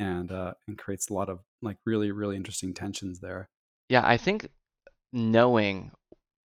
and 0.00 0.32
uh, 0.32 0.54
and 0.66 0.78
creates 0.78 1.10
a 1.10 1.14
lot 1.14 1.28
of 1.28 1.40
like 1.62 1.78
really 1.86 2.10
really 2.10 2.36
interesting 2.36 2.74
tensions 2.74 3.20
there. 3.20 3.48
Yeah, 3.88 4.02
I 4.04 4.16
think 4.16 4.48
knowing 5.16 5.90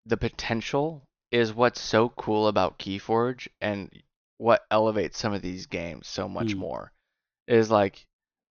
the 0.05 0.17
potential 0.17 1.03
is 1.31 1.53
what's 1.53 1.81
so 1.81 2.09
cool 2.09 2.47
about 2.47 2.79
Keyforge 2.79 3.47
and 3.61 3.91
what 4.37 4.65
elevates 4.71 5.17
some 5.19 5.33
of 5.33 5.41
these 5.43 5.67
games 5.67 6.07
so 6.07 6.27
much 6.29 6.55
Mm. 6.55 6.57
more 6.57 6.91
is 7.47 7.71
like 7.71 8.05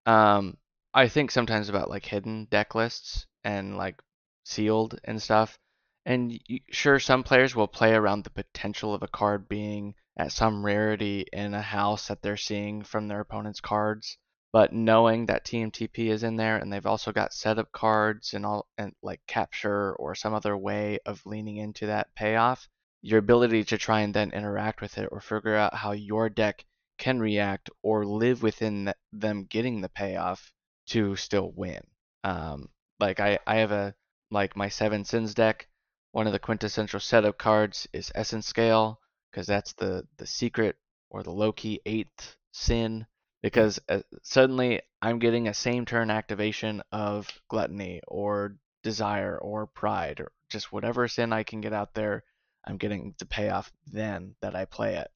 um 0.07 0.57
I 0.95 1.09
think 1.09 1.31
sometimes 1.31 1.69
about 1.69 1.91
like 1.91 2.07
hidden 2.07 2.47
deck 2.47 2.75
lists 2.75 3.27
and 3.45 3.77
like 3.77 4.01
sealed 4.45 4.99
and 5.05 5.23
stuff. 5.23 5.59
And 6.07 6.39
sure 6.71 6.99
some 7.01 7.23
players 7.25 7.57
will 7.57 7.69
play 7.69 7.95
around 7.95 8.25
the 8.25 8.31
potential 8.31 8.95
of 8.95 9.03
a 9.03 9.09
card 9.09 9.49
being 9.49 9.95
at 10.17 10.33
some 10.33 10.65
rarity 10.65 11.27
in 11.33 11.55
a 11.55 11.63
house 11.63 12.09
that 12.09 12.23
they're 12.23 12.37
seeing 12.37 12.83
from 12.85 13.09
their 13.09 13.21
opponent's 13.21 13.61
cards, 13.61 14.19
but 14.53 14.73
knowing 14.73 15.27
that 15.27 15.45
TMTP 15.45 16.11
is 16.11 16.23
in 16.23 16.37
there 16.37 16.57
and 16.57 16.73
they've 16.73 16.87
also 16.87 17.13
got 17.13 17.33
setup 17.33 17.71
cards 17.73 18.35
and 18.35 18.45
all 18.45 18.67
and 18.77 18.95
like 19.03 19.21
capture 19.27 19.95
or 19.95 20.15
some 20.15 20.35
other 20.35 20.57
way 20.57 20.99
of 21.07 21.25
leaning 21.25 21.57
into 21.57 21.87
that 21.87 22.15
payoff, 22.15 22.69
your 23.03 23.19
ability 23.19 23.65
to 23.65 23.79
try 23.79 24.01
and 24.01 24.13
then 24.13 24.33
interact 24.33 24.81
with 24.81 24.99
it 24.99 25.09
or 25.13 25.21
figure 25.21 25.55
out 25.55 25.75
how 25.75 25.93
your 25.93 26.29
deck 26.29 26.65
can 26.99 27.21
react 27.21 27.71
or 27.83 28.05
live 28.05 28.43
within 28.43 28.87
th- 28.87 28.97
them 29.13 29.45
getting 29.45 29.81
the 29.81 29.89
payoff 29.89 30.53
to 30.87 31.17
still 31.17 31.53
win. 31.53 31.81
Um, 32.25 32.69
like 32.99 33.21
I, 33.21 33.39
I 33.47 33.57
have 33.57 33.73
a 33.73 33.95
like 34.31 34.57
my 34.57 34.69
seven 34.69 35.05
sins 35.05 35.35
deck. 35.35 35.69
One 36.13 36.27
of 36.27 36.33
the 36.33 36.39
quintessential 36.39 37.01
setup 37.01 37.39
cards 37.39 37.87
is 37.93 38.13
Essence 38.15 38.47
Scale 38.47 39.01
because 39.31 39.47
that's 39.47 39.73
the 39.75 40.07
the 40.19 40.27
secret 40.27 40.77
or 41.09 41.23
the 41.23 41.31
low 41.31 41.53
key 41.53 41.81
eighth 41.87 42.37
sin. 42.53 43.07
Because 43.43 43.81
uh, 43.89 44.01
suddenly 44.23 44.83
I'm 45.01 45.19
getting 45.19 45.49
a 45.49 45.55
same 45.55 45.87
turn 45.87 46.11
activation 46.11 46.83
of 46.93 47.29
gluttony 47.49 48.01
or 48.07 48.57
desire 48.83 49.39
or 49.39 49.67
pride 49.67 50.21
or 50.21 50.33
just 50.51 50.73
whatever 50.73 51.09
sin 51.09 51.33
I 51.33 51.43
can 51.43 51.61
get 51.61 51.73
out 51.73 51.95
there. 51.95 52.25
I'm 52.67 52.77
getting 52.77 53.15
the 53.19 53.27
payoff 53.27 53.73
then 53.87 54.35
that 54.43 54.55
I 54.55 54.67
play 54.67 54.97
it. 54.97 55.11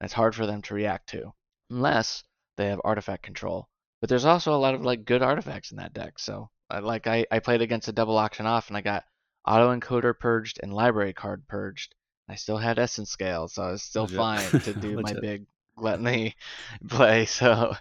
And 0.00 0.06
It's 0.06 0.12
hard 0.12 0.34
for 0.34 0.46
them 0.46 0.62
to 0.62 0.74
react 0.74 1.08
to 1.10 1.32
unless 1.70 2.24
they 2.56 2.66
have 2.66 2.80
artifact 2.84 3.22
control. 3.22 3.68
But 4.00 4.10
there's 4.10 4.24
also 4.24 4.54
a 4.54 4.58
lot 4.58 4.74
of 4.74 4.82
like 4.82 5.04
good 5.04 5.22
artifacts 5.22 5.70
in 5.70 5.78
that 5.78 5.94
deck. 5.94 6.18
So 6.18 6.50
like 6.82 7.06
I, 7.06 7.26
I 7.30 7.38
played 7.38 7.62
against 7.62 7.88
a 7.88 7.92
double 7.92 8.18
auction 8.18 8.46
off 8.46 8.68
and 8.68 8.76
I 8.76 8.80
got 8.80 9.04
auto 9.46 9.74
encoder 9.74 10.18
purged 10.18 10.60
and 10.62 10.72
library 10.72 11.12
card 11.12 11.46
purged. 11.48 11.94
I 12.28 12.36
still 12.36 12.58
had 12.58 12.78
essence 12.78 13.10
scale, 13.10 13.48
so 13.48 13.62
I 13.62 13.70
was 13.72 13.82
still 13.82 14.04
Legit. 14.04 14.16
fine 14.16 14.60
to 14.60 14.74
do 14.80 14.96
my 14.96 15.12
Legit. 15.12 15.42
Big 15.76 16.00
me 16.00 16.36
play. 16.88 17.26
So 17.26 17.74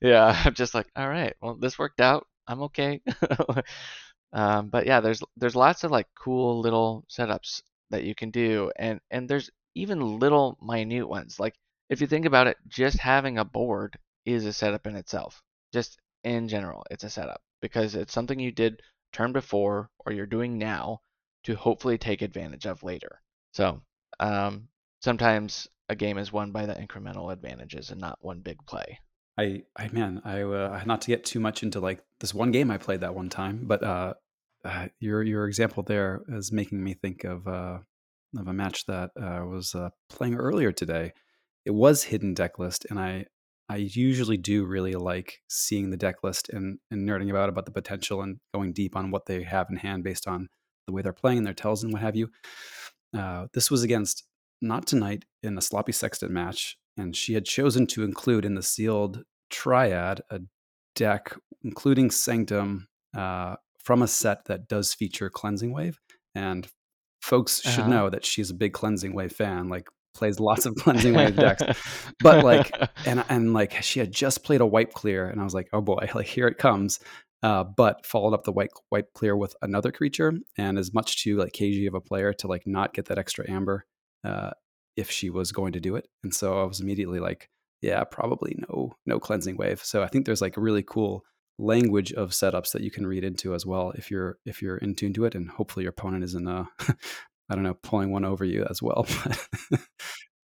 yeah, 0.00 0.40
I'm 0.44 0.54
just 0.54 0.74
like, 0.74 0.86
all 0.96 1.08
right, 1.08 1.34
well 1.40 1.56
this 1.56 1.78
worked 1.78 2.00
out. 2.00 2.26
I'm 2.48 2.62
okay. 2.62 3.00
um, 4.32 4.68
but 4.68 4.86
yeah, 4.86 5.00
there's 5.00 5.22
there's 5.36 5.56
lots 5.56 5.84
of 5.84 5.90
like 5.90 6.06
cool 6.14 6.60
little 6.60 7.04
setups 7.10 7.62
that 7.90 8.04
you 8.04 8.14
can 8.14 8.30
do, 8.30 8.70
and 8.76 9.00
and 9.10 9.28
there's 9.28 9.50
even 9.74 10.18
little 10.18 10.58
minute 10.62 11.08
ones. 11.08 11.38
Like 11.40 11.54
if 11.90 12.00
you 12.00 12.06
think 12.06 12.26
about 12.26 12.46
it, 12.46 12.56
just 12.68 12.98
having 12.98 13.38
a 13.38 13.44
board 13.44 13.98
is 14.24 14.44
a 14.46 14.52
setup 14.52 14.86
in 14.86 14.96
itself. 14.96 15.42
Just 15.72 15.98
in 16.24 16.48
general, 16.48 16.84
it's 16.90 17.04
a 17.04 17.10
setup. 17.10 17.40
because 17.62 17.94
it's 17.94 18.12
something 18.12 18.38
you 18.38 18.52
did 18.52 18.82
turn 19.12 19.32
before 19.32 19.90
or 20.04 20.12
you're 20.12 20.26
doing 20.26 20.58
now 20.58 21.00
to 21.44 21.54
hopefully 21.56 21.98
take 21.98 22.22
advantage 22.22 22.66
of 22.66 22.82
later. 22.82 23.20
So 23.52 23.80
um, 24.20 24.68
sometimes 25.00 25.68
a 25.88 25.96
game 25.96 26.18
is 26.18 26.32
won 26.32 26.52
by 26.52 26.66
the 26.66 26.74
incremental 26.74 27.32
advantages 27.32 27.90
and 27.90 28.00
not 28.00 28.18
one 28.20 28.40
big 28.40 28.58
play. 28.66 28.98
I, 29.38 29.62
I 29.76 29.88
man, 29.88 30.22
I 30.24 30.42
uh, 30.42 30.82
not 30.86 31.02
to 31.02 31.08
get 31.08 31.24
too 31.24 31.40
much 31.40 31.62
into 31.62 31.80
like 31.80 32.02
this 32.20 32.32
one 32.32 32.52
game 32.52 32.70
I 32.70 32.78
played 32.78 33.00
that 33.00 33.14
one 33.14 33.28
time, 33.28 33.64
but 33.64 33.82
uh, 33.82 34.14
uh, 34.64 34.88
your 34.98 35.22
your 35.22 35.46
example 35.46 35.82
there 35.82 36.22
is 36.28 36.52
making 36.52 36.82
me 36.82 36.94
think 36.94 37.24
of 37.24 37.46
uh, 37.46 37.78
of 38.38 38.48
a 38.48 38.52
match 38.52 38.86
that 38.86 39.10
I 39.20 39.38
uh, 39.38 39.44
was 39.44 39.74
uh, 39.74 39.90
playing 40.08 40.36
earlier 40.36 40.72
today. 40.72 41.12
It 41.64 41.72
was 41.72 42.04
hidden 42.04 42.32
deck 42.32 42.58
list, 42.58 42.86
and 42.88 42.98
I 42.98 43.26
I 43.68 43.76
usually 43.76 44.36
do 44.36 44.64
really 44.64 44.94
like 44.94 45.40
seeing 45.48 45.90
the 45.90 45.96
deck 45.96 46.22
list 46.22 46.48
and, 46.48 46.78
and 46.90 47.06
nerding 47.06 47.30
about 47.30 47.48
about 47.48 47.66
the 47.66 47.72
potential 47.72 48.22
and 48.22 48.38
going 48.54 48.72
deep 48.72 48.96
on 48.96 49.10
what 49.10 49.26
they 49.26 49.42
have 49.42 49.66
in 49.70 49.76
hand 49.76 50.04
based 50.04 50.26
on 50.26 50.48
the 50.86 50.92
way 50.92 51.02
they're 51.02 51.12
playing 51.12 51.38
and 51.38 51.46
their 51.46 51.54
tells 51.54 51.82
and 51.82 51.92
what 51.92 52.02
have 52.02 52.16
you. 52.16 52.30
Uh, 53.16 53.46
this 53.54 53.70
was 53.70 53.82
against 53.82 54.24
not 54.62 54.86
tonight 54.86 55.24
in 55.46 55.56
a 55.56 55.62
sloppy 55.62 55.92
sextet 55.92 56.30
match, 56.30 56.76
and 56.96 57.16
she 57.16 57.34
had 57.34 57.44
chosen 57.44 57.86
to 57.88 58.04
include 58.04 58.44
in 58.44 58.54
the 58.54 58.62
sealed 58.62 59.22
triad 59.50 60.20
a 60.30 60.40
deck 60.94 61.36
including 61.62 62.10
Sanctum 62.10 62.86
uh, 63.16 63.56
from 63.78 64.02
a 64.02 64.08
set 64.08 64.44
that 64.46 64.68
does 64.68 64.94
feature 64.94 65.28
Cleansing 65.28 65.72
Wave. 65.72 65.98
And 66.34 66.68
folks 67.20 67.60
should 67.62 67.80
uh-huh. 67.80 67.88
know 67.88 68.10
that 68.10 68.24
she's 68.24 68.50
a 68.50 68.54
big 68.54 68.72
Cleansing 68.72 69.14
Wave 69.14 69.32
fan. 69.32 69.68
Like 69.68 69.88
plays 70.14 70.40
lots 70.40 70.64
of 70.64 70.74
cleansing 70.76 71.12
wave 71.12 71.36
decks 71.36 71.62
but 72.20 72.42
like 72.42 72.70
and 73.04 73.22
and 73.28 73.52
like 73.52 73.82
she 73.82 74.00
had 74.00 74.10
just 74.10 74.42
played 74.42 74.62
a 74.62 74.66
wipe 74.66 74.94
clear 74.94 75.28
and 75.28 75.38
i 75.38 75.44
was 75.44 75.52
like 75.52 75.68
oh 75.74 75.80
boy 75.82 76.08
like 76.14 76.26
here 76.26 76.46
it 76.48 76.56
comes 76.56 77.00
uh, 77.42 77.62
but 77.62 78.06
followed 78.06 78.32
up 78.32 78.44
the 78.44 78.50
white 78.50 78.70
wipe 78.90 79.12
clear 79.12 79.36
with 79.36 79.54
another 79.60 79.92
creature 79.92 80.32
and 80.56 80.78
as 80.78 80.94
much 80.94 81.22
to 81.22 81.36
like 81.36 81.52
kg 81.52 81.86
of 81.86 81.92
a 81.92 82.00
player 82.00 82.32
to 82.32 82.46
like 82.46 82.66
not 82.66 82.94
get 82.94 83.04
that 83.04 83.18
extra 83.18 83.44
amber 83.50 83.84
uh, 84.24 84.52
if 84.96 85.10
she 85.10 85.30
was 85.30 85.52
going 85.52 85.72
to 85.72 85.80
do 85.80 85.96
it 85.96 86.08
and 86.22 86.34
so 86.34 86.60
i 86.60 86.64
was 86.64 86.80
immediately 86.80 87.20
like 87.20 87.48
yeah 87.82 88.02
probably 88.04 88.56
no 88.68 88.92
no 89.04 89.18
cleansing 89.20 89.56
wave 89.56 89.82
so 89.84 90.02
i 90.02 90.08
think 90.08 90.24
there's 90.24 90.42
like 90.42 90.56
a 90.56 90.60
really 90.60 90.82
cool 90.82 91.22
language 91.58 92.12
of 92.12 92.30
setups 92.30 92.72
that 92.72 92.82
you 92.82 92.90
can 92.90 93.06
read 93.06 93.24
into 93.24 93.54
as 93.54 93.64
well 93.64 93.90
if 93.92 94.10
you're 94.10 94.38
if 94.44 94.60
you're 94.60 94.76
in 94.78 94.94
tune 94.94 95.12
to 95.12 95.24
it 95.24 95.34
and 95.34 95.48
hopefully 95.50 95.84
your 95.84 95.90
opponent 95.90 96.24
isn't 96.24 96.48
uh 96.48 96.64
I 97.48 97.54
don't 97.54 97.64
know, 97.64 97.74
pulling 97.74 98.10
one 98.10 98.24
over 98.24 98.44
you 98.44 98.66
as 98.68 98.82
well. 98.82 99.06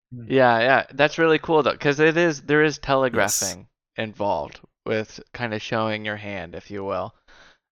Hmm. 0.09 0.23
yeah, 0.29 0.59
yeah, 0.59 0.85
that's 0.93 1.17
really 1.17 1.37
cool 1.37 1.63
though, 1.63 1.73
because 1.73 1.99
it 1.99 2.15
is 2.15 2.41
there 2.43 2.63
is 2.63 2.77
telegraphing 2.77 3.57
yes. 3.57 3.67
involved 3.97 4.61
with 4.85 5.19
kind 5.33 5.53
of 5.53 5.61
showing 5.61 6.05
your 6.05 6.15
hand, 6.15 6.55
if 6.55 6.71
you 6.71 6.85
will, 6.85 7.13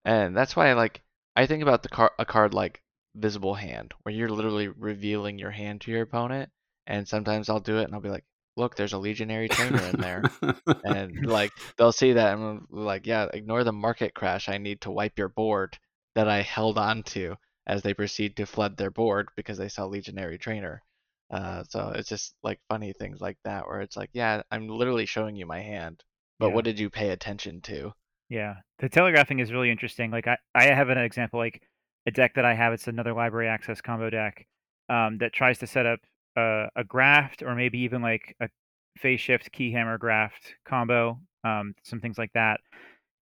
and 0.04 0.36
that's 0.36 0.54
why 0.54 0.68
I 0.68 0.74
like 0.74 1.02
I 1.38 1.46
think 1.46 1.64
about 1.64 1.82
the 1.82 1.88
car 1.88 2.12
a 2.20 2.26
card 2.26 2.54
like 2.54 2.82
Visible 3.16 3.54
Hand, 3.54 3.94
where 4.04 4.14
you're 4.14 4.28
literally 4.28 4.68
revealing 4.68 5.40
your 5.40 5.52
hand 5.52 5.80
to 5.82 5.92
your 5.92 6.02
opponent, 6.02 6.50
and 6.88 7.08
sometimes 7.08 7.50
I'll 7.50 7.60
do 7.60 7.78
it 7.78 7.86
and 7.86 7.93
I'll 7.93 8.02
be 8.02 8.10
like, 8.10 8.26
look, 8.58 8.76
there's 8.76 8.93
a 8.93 8.98
legionary 8.98 9.50
trainer 9.50 9.84
in 9.84 10.00
there. 10.00 10.24
and 10.84 11.26
like 11.26 11.52
they'll 11.78 11.91
see 11.91 12.13
that 12.13 12.38
and 12.38 12.43
I'm 12.43 12.67
like, 12.69 13.06
yeah, 13.06 13.28
ignore 13.34 13.63
the 13.63 13.74
market 13.74 14.13
crash. 14.13 14.50
I 14.50 14.58
need 14.58 14.82
to 14.82 14.91
wipe 14.91 15.17
your 15.17 15.30
board 15.30 15.78
that 16.15 16.28
I 16.28 16.41
held 16.41 16.78
on 16.78 17.04
to 17.04 17.36
as 17.67 17.82
they 17.82 17.93
proceed 17.93 18.38
to 18.38 18.45
flood 18.45 18.78
their 18.78 18.91
board 18.91 19.30
because 19.36 19.58
they 19.58 19.69
saw 19.69 19.86
legionary 19.86 20.38
trainer. 20.38 20.82
Uh, 21.32 21.63
so 21.67 21.91
it's 21.95 22.08
just 22.08 22.36
like 22.43 22.60
funny 22.69 22.93
things 22.93 23.19
like 23.19 23.38
that 23.43 23.67
where 23.67 23.82
it's 23.82 23.98
like, 23.98 24.12
yeah, 24.13 24.43
I'm 24.52 24.67
literally 24.67 25.06
showing 25.06 25.36
you 25.36 25.45
my 25.45 25.60
hand, 25.60 26.04
but 26.39 26.48
yeah. 26.48 26.54
what 26.54 26.65
did 26.65 26.80
you 26.80 26.89
pay 26.89 27.10
attention 27.10 27.62
to? 27.62 27.91
Yeah, 28.30 28.56
the 28.80 28.89
telegraphing 28.89 29.39
is 29.39 29.52
really 29.52 29.71
interesting. 29.71 30.12
Like 30.12 30.28
I, 30.28 30.38
I 30.54 30.65
have 30.65 30.89
an 30.89 30.98
example 30.98 31.39
like 31.39 31.62
a 32.06 32.12
deck 32.12 32.36
that 32.36 32.45
I 32.45 32.54
have. 32.54 32.74
It's 32.74 32.88
another 32.88 33.13
library 33.13 33.48
access 33.48 33.82
combo 33.82 34.10
deck 34.10 34.45
um, 34.89 35.17
that 35.19 35.34
tries 35.34 35.60
to 35.60 35.67
set 35.67 35.86
up 35.86 36.00
a, 36.36 36.67
a 36.76 36.84
graft 36.84 37.43
or 37.43 37.56
maybe 37.56 37.80
even 37.80 38.02
like 38.02 38.36
a 38.39 38.50
phase 38.98 39.19
shift 39.19 39.52
keyhammer 39.52 40.00
graft 40.00 40.56
combo, 40.65 41.19
um, 41.43 41.74
some 41.84 42.00
things 42.00 42.17
like 42.17 42.32
that 42.34 42.60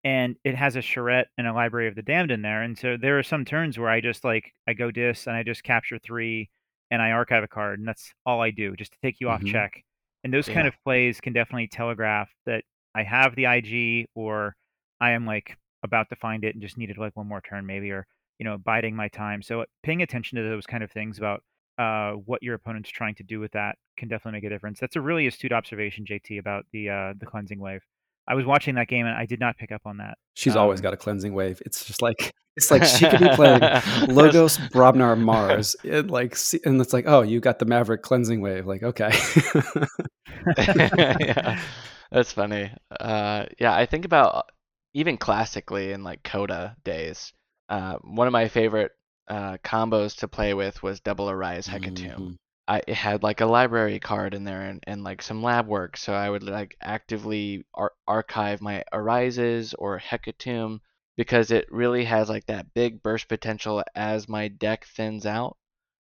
and 0.04 0.36
it 0.44 0.54
has 0.54 0.76
a 0.76 0.82
charette 0.82 1.28
and 1.38 1.46
a 1.46 1.52
library 1.52 1.88
of 1.88 1.94
the 1.94 2.02
damned 2.02 2.30
in 2.30 2.42
there 2.42 2.62
and 2.62 2.76
so 2.76 2.96
there 2.96 3.18
are 3.18 3.22
some 3.22 3.44
turns 3.44 3.78
where 3.78 3.88
i 3.88 4.00
just 4.00 4.24
like 4.24 4.52
i 4.68 4.72
go 4.72 4.90
dis 4.90 5.26
and 5.26 5.36
i 5.36 5.42
just 5.42 5.62
capture 5.62 5.98
three 5.98 6.48
and 6.90 7.00
i 7.00 7.10
archive 7.10 7.44
a 7.44 7.48
card 7.48 7.78
and 7.78 7.86
that's 7.86 8.12
all 8.26 8.40
i 8.40 8.50
do 8.50 8.74
just 8.76 8.92
to 8.92 8.98
take 9.02 9.20
you 9.20 9.28
mm-hmm. 9.28 9.44
off 9.44 9.52
check 9.52 9.82
and 10.24 10.32
those 10.32 10.48
yeah. 10.48 10.54
kind 10.54 10.66
of 10.66 10.74
plays 10.84 11.20
can 11.20 11.32
definitely 11.32 11.68
telegraph 11.68 12.30
that 12.46 12.64
i 12.94 13.02
have 13.02 13.34
the 13.36 13.46
ig 13.46 14.06
or 14.14 14.56
i 15.00 15.10
am 15.12 15.26
like 15.26 15.56
about 15.84 16.08
to 16.08 16.16
find 16.16 16.44
it 16.44 16.54
and 16.54 16.62
just 16.62 16.78
needed 16.78 16.98
like 16.98 17.16
one 17.16 17.28
more 17.28 17.40
turn 17.40 17.66
maybe 17.66 17.90
or 17.90 18.06
you 18.38 18.44
know 18.44 18.58
biding 18.58 18.96
my 18.96 19.08
time 19.08 19.42
so 19.42 19.64
paying 19.82 20.02
attention 20.02 20.36
to 20.36 20.42
those 20.42 20.66
kind 20.66 20.82
of 20.82 20.90
things 20.90 21.18
about 21.18 21.42
uh, 21.82 22.12
what 22.12 22.42
your 22.42 22.54
opponent's 22.54 22.90
trying 22.90 23.14
to 23.14 23.22
do 23.22 23.40
with 23.40 23.52
that 23.52 23.76
can 23.96 24.08
definitely 24.08 24.38
make 24.38 24.44
a 24.44 24.48
difference 24.48 24.78
that's 24.80 24.96
a 24.96 25.00
really 25.00 25.26
astute 25.26 25.52
observation 25.52 26.04
jt 26.04 26.38
about 26.38 26.64
the 26.72 26.88
uh, 26.88 27.12
the 27.18 27.26
cleansing 27.26 27.58
wave 27.58 27.82
I 28.26 28.34
was 28.34 28.44
watching 28.44 28.76
that 28.76 28.88
game 28.88 29.06
and 29.06 29.16
I 29.16 29.26
did 29.26 29.40
not 29.40 29.56
pick 29.56 29.72
up 29.72 29.82
on 29.84 29.96
that. 29.98 30.16
She's 30.34 30.54
um, 30.54 30.62
always 30.62 30.80
got 30.80 30.94
a 30.94 30.96
cleansing 30.96 31.34
wave. 31.34 31.60
It's 31.66 31.84
just 31.84 32.02
like 32.02 32.32
it's 32.56 32.70
like 32.70 32.84
she 32.84 33.08
could 33.08 33.20
be 33.20 33.28
playing 33.30 33.60
Logos 34.08 34.58
Brobnar 34.58 35.18
Mars. 35.20 35.74
It 35.82 36.08
like 36.08 36.36
and 36.64 36.80
it's 36.80 36.92
like, 36.92 37.06
oh, 37.06 37.22
you 37.22 37.40
got 37.40 37.58
the 37.58 37.64
Maverick 37.64 38.02
cleansing 38.02 38.40
wave. 38.40 38.66
Like, 38.66 38.82
okay. 38.82 39.10
yeah. 40.58 41.60
That's 42.10 42.32
funny. 42.32 42.70
Uh, 43.00 43.46
yeah, 43.58 43.74
I 43.74 43.86
think 43.86 44.04
about 44.04 44.50
even 44.94 45.16
classically 45.16 45.92
in 45.92 46.04
like 46.04 46.22
CotA 46.22 46.76
days. 46.84 47.32
Uh, 47.68 47.96
one 48.02 48.26
of 48.26 48.32
my 48.32 48.48
favorite 48.48 48.92
uh, 49.28 49.58
combos 49.64 50.16
to 50.18 50.28
play 50.28 50.54
with 50.54 50.82
was 50.82 51.00
Double 51.00 51.30
Arise 51.30 51.66
Hecatomb. 51.66 52.14
Mm-hmm. 52.14 52.32
I 52.68 52.82
it 52.86 52.94
had 52.94 53.22
like 53.22 53.40
a 53.40 53.46
library 53.46 53.98
card 53.98 54.34
in 54.34 54.44
there 54.44 54.62
and, 54.62 54.82
and 54.86 55.02
like 55.02 55.22
some 55.22 55.42
lab 55.42 55.66
work. 55.66 55.96
So 55.96 56.12
I 56.12 56.30
would 56.30 56.42
like 56.42 56.76
actively 56.80 57.64
ar- 57.74 57.92
archive 58.06 58.60
my 58.60 58.84
Arises 58.92 59.74
or 59.74 59.98
Hecatomb 59.98 60.80
because 61.16 61.50
it 61.50 61.66
really 61.70 62.04
has 62.04 62.28
like 62.28 62.46
that 62.46 62.72
big 62.74 63.02
burst 63.02 63.28
potential 63.28 63.82
as 63.94 64.28
my 64.28 64.48
deck 64.48 64.86
thins 64.86 65.26
out, 65.26 65.56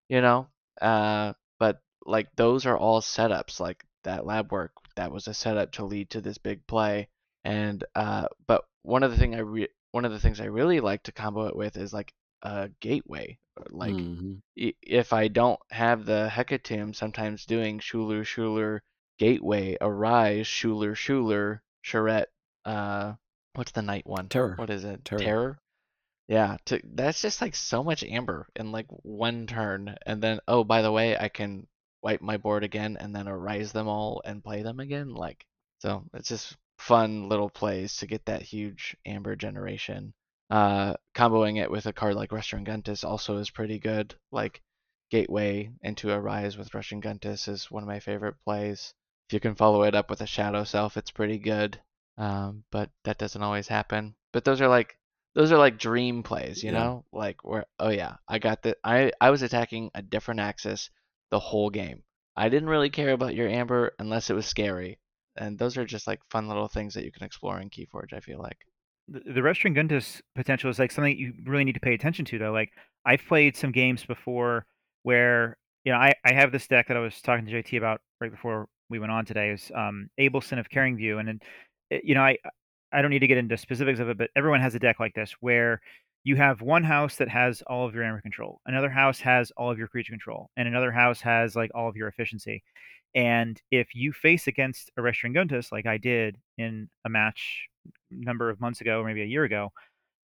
you 0.09 0.20
know? 0.20 0.48
Uh, 0.80 1.33
but 1.59 1.80
like 2.06 2.28
those 2.37 2.66
are 2.66 2.76
all 2.76 3.00
setups. 3.00 3.59
Like 3.59 3.85
that 4.04 4.26
lab 4.26 4.52
work, 4.52 4.72
that 4.96 5.12
was 5.12 5.28
a 5.28 5.35
setup 5.35 5.72
to 5.72 5.85
lead 5.85 6.11
to 6.11 6.20
this 6.20 6.38
big 6.38 6.66
play. 6.66 7.09
And 7.44 7.83
uh, 7.94 8.28
but 8.46 8.64
one 8.83 9.02
of 9.02 9.11
the 9.11 9.16
thing 9.16 9.35
I 9.35 9.40
re- 9.40 9.68
one 9.92 10.04
of 10.04 10.12
the 10.12 10.20
things 10.20 10.40
I 10.40 10.46
really 10.46 10.80
like 10.80 11.02
to 11.04 11.12
combo 11.12 11.46
it 11.46 11.56
with 11.56 11.76
is 11.76 11.92
like 11.92 12.12
a 12.42 12.70
gateway 12.81 13.38
like 13.70 13.94
mm-hmm. 13.94 14.35
if 14.57 15.12
I 15.12 15.29
don't 15.29 15.61
have 15.70 16.07
the 16.07 16.31
Hecatomb, 16.33 16.94
sometimes 16.94 17.44
doing 17.44 17.79
Shooler 17.79 18.22
Shooler 18.22 18.81
Gateway, 19.18 19.76
Arise, 19.81 20.46
Shooler 20.46 20.92
Shooler, 20.92 21.61
Charette, 21.83 22.31
uh 22.64 23.14
what's 23.55 23.72
the 23.72 23.83
night 23.83 24.07
one? 24.07 24.29
Terror. 24.29 24.55
What 24.57 24.70
is 24.70 24.85
it? 24.85 25.05
Terror. 25.05 25.20
Terror? 25.20 25.59
Yeah, 26.29 26.57
to, 26.66 26.81
that's 26.85 27.20
just 27.20 27.40
like 27.42 27.57
so 27.57 27.83
much 27.83 28.05
amber 28.05 28.46
in 28.55 28.70
like 28.72 28.87
one 28.88 29.46
turn. 29.46 29.96
And 30.07 30.22
then 30.22 30.40
oh 30.48 30.64
by 30.64 30.83
the 30.83 30.92
way, 30.92 31.16
I 31.18 31.29
can 31.29 31.66
wipe 32.03 32.22
my 32.22 32.38
board 32.38 32.64
again 32.64 32.96
and 32.98 33.14
then 33.14 33.29
arise 33.29 33.72
them 33.72 33.88
all 33.88 34.22
and 34.24 34.44
play 34.44 34.62
them 34.62 34.81
again. 34.81 35.14
Like 35.14 35.44
so 35.81 36.05
it's 36.14 36.29
just 36.29 36.57
fun 36.79 37.29
little 37.29 37.50
plays 37.50 37.96
to 37.98 38.07
get 38.07 38.24
that 38.26 38.42
huge 38.42 38.96
amber 39.05 39.37
generation. 39.37 40.14
Uh, 40.51 40.95
comboing 41.15 41.63
it 41.63 41.71
with 41.71 41.87
a 41.87 41.93
card 41.93 42.17
like 42.17 42.31
Restringuntus 42.31 43.05
also 43.05 43.37
is 43.37 43.51
pretty 43.51 43.79
good. 43.79 44.15
Like 44.33 44.61
Gateway 45.11 45.71
into 45.83 46.13
a 46.13 46.21
Rise 46.21 46.57
with 46.57 46.71
Restringuntus 46.73 47.49
is 47.49 47.71
one 47.71 47.83
of 47.83 47.89
my 47.89 48.01
favorite 48.01 48.37
plays. 48.45 48.95
If 49.29 49.35
you 49.35 49.41
can 49.41 49.55
follow 49.55 49.83
it 49.83 49.95
up 49.95 50.11
with 50.11 50.21
a 50.21 50.27
Shadow 50.27 50.65
Self, 50.65 50.97
it's 50.97 51.11
pretty 51.11 51.39
good. 51.39 51.81
Um, 52.19 52.65
but 52.71 52.91
that 53.05 53.19
doesn't 53.19 53.43
always 53.43 53.69
happen. 53.69 54.15
But 54.33 54.45
those 54.45 54.61
are 54.61 54.69
like 54.69 54.97
those 55.35 55.53
are 55.53 55.59
like 55.59 55.79
dream 55.79 56.23
plays, 56.25 56.63
you 56.63 56.73
yeah. 56.73 56.79
know? 56.79 57.05
Like 57.13 57.45
where 57.45 57.67
oh 57.79 57.91
yeah, 57.91 58.17
I 58.29 58.39
got 58.39 58.63
the 58.63 58.77
I 58.83 59.13
I 59.21 59.31
was 59.31 59.43
attacking 59.43 59.91
a 59.95 60.03
different 60.03 60.41
axis 60.41 60.91
the 61.31 61.39
whole 61.39 61.71
game. 61.71 62.03
I 62.37 62.49
didn't 62.49 62.69
really 62.69 62.91
care 62.91 63.13
about 63.13 63.35
your 63.35 63.49
amber 63.49 63.93
unless 63.99 64.31
it 64.31 64.35
was 64.35 64.47
scary. 64.47 64.99
And 65.37 65.59
those 65.59 65.77
are 65.77 65.85
just 65.85 66.07
like 66.07 66.21
fun 66.31 66.49
little 66.49 66.69
things 66.69 66.95
that 66.95 67.05
you 67.05 67.13
can 67.13 67.25
explore 67.25 67.61
in 67.61 67.71
Keyforge, 67.71 68.13
I 68.13 68.21
feel 68.21 68.41
like 68.41 68.59
the, 69.11 69.40
Restringuntus 69.40 70.20
potential 70.35 70.70
is 70.70 70.79
like 70.79 70.92
something 70.92 71.16
you 71.16 71.33
really 71.44 71.64
need 71.64 71.75
to 71.75 71.81
pay 71.81 71.94
attention 71.94 72.25
to 72.27 72.38
though. 72.38 72.53
Like 72.53 72.70
I've 73.05 73.23
played 73.27 73.57
some 73.57 73.73
games 73.73 74.05
before 74.05 74.66
where 75.03 75.57
you 75.85 75.92
know 75.92 75.99
I, 75.99 76.14
I 76.25 76.33
have 76.33 76.53
this 76.53 76.66
deck 76.66 76.88
that 76.88 76.96
I 76.96 77.01
was 77.01 77.20
talking 77.20 77.46
to 77.46 77.53
JT 77.53 77.79
about 77.79 78.01
right 78.20 78.31
before 78.31 78.68
we 78.88 78.99
went 78.99 79.12
on 79.12 79.25
today 79.25 79.51
is 79.51 79.70
um 79.75 80.09
Abelson 80.18 80.59
of 80.59 80.70
Caring 80.70 80.96
View 80.96 81.18
and 81.18 81.29
then 81.29 81.40
eh, 81.90 82.01
you 82.05 82.14
know 82.14 82.23
I 82.23 82.37
I 82.92 83.03
don't 83.03 83.11
need 83.11 83.20
to 83.20 83.27
get 83.27 83.38
into 83.38 83.57
specifics 83.57 84.01
of 84.01 84.09
it 84.09 84.18
but 84.18 84.31
everyone 84.37 84.61
has 84.61 84.75
a 84.75 84.79
deck 84.79 85.01
like 85.01 85.14
this 85.14 85.35
where 85.40 85.81
you 86.23 86.37
have 86.37 86.61
one 86.61 86.85
house 86.85 87.16
that 87.16 87.29
has 87.29 87.62
all 87.66 87.87
of 87.87 87.94
your 87.94 88.05
amber 88.05 88.20
control 88.20 88.61
another 88.66 88.90
house 88.90 89.20
has 89.20 89.51
all 89.57 89.70
of 89.70 89.79
your 89.79 89.88
creature 89.88 90.12
control 90.12 90.51
and 90.57 90.68
another 90.68 90.92
house 90.92 91.20
has 91.20 91.57
like 91.57 91.70
all 91.75 91.88
of 91.88 91.96
your 91.96 92.09
efficiency 92.09 92.62
and 93.14 93.61
if 93.70 93.88
you 93.94 94.12
face 94.12 94.46
against 94.46 94.90
a 94.99 95.01
Restringuntus 95.01 95.73
like 95.73 95.87
I 95.87 95.96
did 95.96 96.37
in 96.59 96.88
a 97.05 97.09
match 97.09 97.69
number 98.11 98.51
of 98.51 98.61
months 98.61 98.81
ago, 98.81 99.01
or 99.01 99.05
maybe 99.05 99.23
a 99.23 99.27
year 99.27 99.45
ago, 99.45 99.73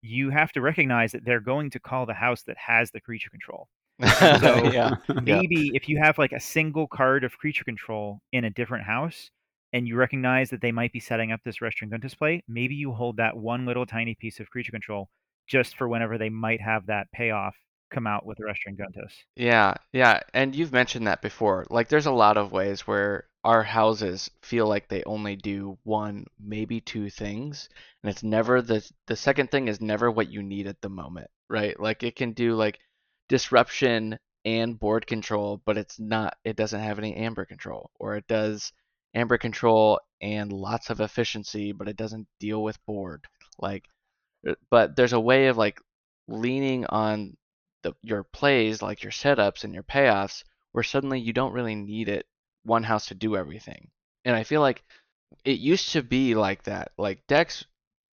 you 0.01 0.29
have 0.29 0.51
to 0.53 0.61
recognize 0.61 1.11
that 1.13 1.25
they're 1.25 1.39
going 1.39 1.69
to 1.71 1.79
call 1.79 2.05
the 2.05 2.13
house 2.13 2.43
that 2.43 2.57
has 2.57 2.91
the 2.91 3.01
creature 3.01 3.29
control. 3.29 3.67
So 4.39 4.69
yeah. 4.71 4.95
Yeah. 5.09 5.21
Maybe 5.21 5.71
if 5.73 5.87
you 5.87 5.97
have 5.99 6.17
like 6.17 6.33
a 6.33 6.39
single 6.39 6.87
card 6.87 7.23
of 7.23 7.37
creature 7.37 7.63
control 7.63 8.19
in 8.33 8.43
a 8.43 8.49
different 8.49 8.83
house 8.85 9.31
and 9.73 9.87
you 9.87 9.95
recognize 9.95 10.49
that 10.49 10.61
they 10.61 10.71
might 10.71 10.91
be 10.91 10.99
setting 10.99 11.31
up 11.31 11.39
this 11.43 11.61
restaurant 11.61 11.91
gun 11.91 12.01
display, 12.01 12.43
maybe 12.47 12.75
you 12.75 12.91
hold 12.91 13.17
that 13.17 13.37
one 13.37 13.65
little 13.65 13.85
tiny 13.85 14.15
piece 14.15 14.39
of 14.39 14.49
creature 14.49 14.71
control 14.71 15.09
just 15.47 15.77
for 15.77 15.87
whenever 15.87 16.17
they 16.17 16.29
might 16.29 16.61
have 16.61 16.85
that 16.87 17.07
payoff 17.13 17.55
come 17.95 18.05
out 18.05 18.25
with 18.25 18.37
the 18.37 18.43
Restringuntus. 18.43 19.13
Yeah, 19.35 19.75
yeah, 19.93 20.19
and 20.33 20.53
you've 20.53 20.73
mentioned 20.73 21.07
that 21.07 21.21
before. 21.21 21.65
Like, 21.69 21.87
there's 21.87 22.05
a 22.05 22.11
lot 22.11 22.37
of 22.37 22.51
ways 22.51 22.81
where 22.81 23.23
our 23.45 23.63
houses 23.63 24.29
feel 24.41 24.67
like 24.67 24.89
they 24.89 25.03
only 25.05 25.37
do 25.37 25.77
one, 25.83 26.25
maybe 26.39 26.81
two 26.81 27.09
things, 27.09 27.69
and 28.03 28.11
it's 28.11 28.23
never 28.23 28.61
the 28.61 28.87
the 29.07 29.15
second 29.15 29.49
thing 29.49 29.69
is 29.69 29.79
never 29.79 30.11
what 30.11 30.29
you 30.29 30.43
need 30.43 30.67
at 30.67 30.81
the 30.81 30.89
moment, 30.89 31.29
right? 31.49 31.79
Like, 31.79 32.03
it 32.03 32.17
can 32.17 32.33
do 32.33 32.53
like 32.55 32.79
disruption 33.29 34.19
and 34.43 34.79
board 34.79 35.07
control, 35.07 35.61
but 35.65 35.77
it's 35.77 35.97
not. 35.99 36.37
It 36.43 36.57
doesn't 36.57 36.81
have 36.81 36.99
any 36.99 37.15
amber 37.15 37.45
control, 37.45 37.91
or 37.99 38.15
it 38.17 38.27
does 38.27 38.73
amber 39.15 39.37
control 39.37 40.01
and 40.21 40.51
lots 40.51 40.89
of 40.89 40.99
efficiency, 40.99 41.71
but 41.71 41.87
it 41.87 41.95
doesn't 41.95 42.27
deal 42.41 42.61
with 42.61 42.85
board. 42.85 43.23
Like, 43.57 43.85
uh, 44.47 44.55
but 44.69 44.97
there's 44.97 45.13
a 45.13 45.19
way 45.19 45.47
of 45.47 45.57
like 45.57 45.79
leaning 46.27 46.85
on 46.87 47.37
the, 47.85 47.93
your 48.01 48.23
plays, 48.23 48.81
like 48.81 49.03
your 49.03 49.11
setups 49.11 49.63
and 49.63 49.73
your 49.73 49.83
payoffs, 49.83 50.43
where 50.71 50.83
suddenly 50.83 51.19
you 51.19 51.33
don't 51.33 51.53
really 51.53 51.75
need 51.75 52.09
it 52.09 52.25
one 52.63 52.83
house 52.83 53.05
to 53.07 53.15
do 53.15 53.35
everything. 53.35 53.89
And 54.25 54.35
I 54.35 54.43
feel 54.43 54.59
like 54.61 54.83
it 55.43 55.59
used 55.59 55.91
to 55.91 56.01
be 56.01 56.33
like 56.33 56.63
that. 56.63 56.91
Like 56.97 57.27
decks 57.27 57.63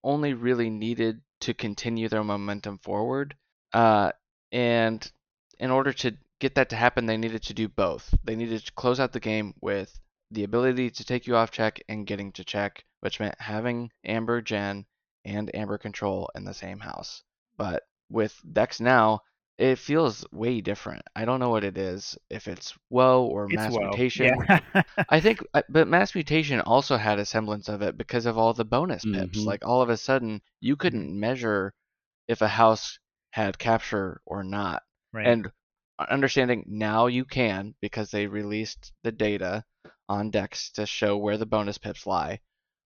only 0.05 0.35
really 0.35 0.69
needed 0.69 1.23
to 1.41 1.55
continue 1.55 2.09
their 2.09 2.23
momentum 2.23 2.79
forward. 2.79 3.35
Uh, 3.73 4.13
and 4.53 5.11
in 5.59 5.71
order 5.71 5.93
to 5.95 6.17
get 6.39 6.55
that 6.57 6.69
to 6.69 6.77
happen, 6.77 7.07
they 7.07 7.17
needed 7.17 7.43
to 7.45 7.55
do 7.55 7.67
both. 7.67 8.15
They 8.25 8.37
needed 8.37 8.67
to 8.67 8.73
close 8.73 9.01
out 9.01 9.13
the 9.13 9.21
game 9.21 9.55
with 9.63 9.99
the 10.31 10.45
ability 10.45 10.91
to 10.91 11.05
take 11.05 11.27
you 11.27 11.35
off 11.37 11.51
check 11.51 11.83
and 11.89 12.07
getting 12.07 12.33
to 12.33 12.45
check, 12.45 12.85
which 13.01 13.21
meant 13.21 13.41
having 13.41 13.91
Amber 14.05 14.43
Gen 14.43 14.85
and 15.25 15.55
Amber 15.55 15.79
Control 15.79 16.31
in 16.35 16.45
the 16.45 16.53
same 16.53 16.81
house. 16.81 17.23
But 17.57 17.85
with 18.11 18.39
decks 18.53 18.79
now, 18.79 19.23
it 19.63 19.79
feels 19.79 20.27
way 20.33 20.61
different. 20.61 21.03
I 21.17 21.25
don't 21.25 21.41
know 21.41 21.51
what 21.51 21.65
it 21.65 21.79
is, 21.79 22.19
if 22.31 22.49
it's 22.49 22.75
woe 22.91 23.27
or 23.27 23.49
It's 23.49 23.55
mass 23.57 23.73
woe. 23.73 23.81
mutation. 23.81 24.35
Yeah. 24.49 24.83
I 25.09 25.21
think, 25.21 25.41
uh, 25.55 25.63
but 25.69 25.89
mass 25.89 26.15
mutation 26.15 26.61
also 26.61 26.97
had 26.97 27.19
a 27.19 27.25
semblance 27.25 27.69
of 27.69 27.83
it 27.83 27.97
because 27.97 28.27
of 28.27 28.37
all 28.39 28.55
the 28.55 28.65
bonus 28.65 29.05
pips. 29.05 29.39
Mhm. 29.41 29.47
Like 29.47 29.65
all 29.65 29.81
of 29.83 29.89
a 29.91 29.97
sudden, 29.97 30.43
you 30.61 30.77
couldn't 30.77 31.19
measure 31.19 31.75
if 32.29 32.43
a 32.43 32.49
house 32.49 32.99
had 33.31 33.59
capture 33.59 34.21
or 34.27 34.43
not. 34.45 34.83
right. 35.13 35.27
And 35.27 35.51
understanding 36.11 36.65
now 36.67 37.07
you 37.07 37.25
can 37.25 37.75
because 37.81 38.11
they 38.11 38.27
released 38.27 38.93
the 39.05 39.13
data 39.13 39.65
on 40.09 40.31
decks 40.31 40.71
to 40.73 40.87
show 40.87 41.17
where 41.17 41.39
the 41.39 41.47
bonus 41.47 41.79
pips 41.79 42.07
lie. 42.07 42.41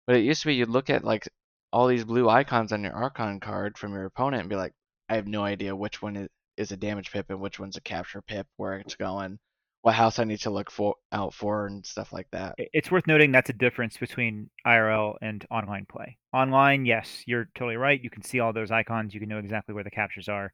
But 0.07 0.17
it 0.17 0.25
used 0.25 0.43
to 0.43 0.49
be 0.49 0.57
you'd 0.57 0.69
look 0.71 0.91
at 0.91 1.05
like 1.05 1.29
all 1.73 1.87
these 1.89 2.05
blue 2.05 2.29
icons 2.29 2.73
on 2.73 2.83
your 2.85 2.95
Archon 2.95 3.41
card 3.41 3.79
from 3.79 3.93
your 3.93 4.07
opponent 4.07 4.41
and 4.43 4.51
be 4.51 4.57
like, 4.57 4.73
I 5.09 5.17
have 5.17 5.27
no 5.29 5.45
idea 5.45 5.77
which 5.77 6.03
one 6.03 6.29
is, 6.57 6.73
a 6.73 6.77
damage 6.77 7.11
pip 7.13 7.31
and 7.31 7.41
which 7.41 7.59
one's 7.61 7.77
a 7.77 7.81
capture 7.81 8.23
pip, 8.23 8.47
where 8.57 8.79
it's 8.79 8.97
going, 8.97 9.39
what 9.83 9.95
house 9.95 10.19
I 10.19 10.25
need 10.25 10.41
to 10.41 10.51
look 10.51 10.71
for 10.71 10.97
out 11.13 11.35
for, 11.35 11.67
and 11.67 11.85
stuff 11.87 12.13
like 12.13 12.29
that. 12.33 12.57
It's 12.57 12.91
worth 12.91 13.07
noting 13.07 13.33
that's 13.33 13.51
a 13.51 13.55
difference 13.55 13.97
between 13.97 14.51
IRL 14.65 15.17
and 15.21 15.45
online 15.51 15.87
play. 15.87 16.19
Online, 16.33 16.85
yes, 16.85 17.23
you're 17.27 17.49
totally 17.57 17.77
right. 17.77 18.01
You 18.01 18.11
can 18.11 18.23
see 18.23 18.39
all 18.41 18.53
those 18.53 18.71
icons. 18.71 19.13
You 19.13 19.21
can 19.21 19.29
know 19.29 19.39
exactly 19.39 19.75
where 19.75 19.83
the 19.85 19.91
captures 19.91 20.29
are. 20.29 20.53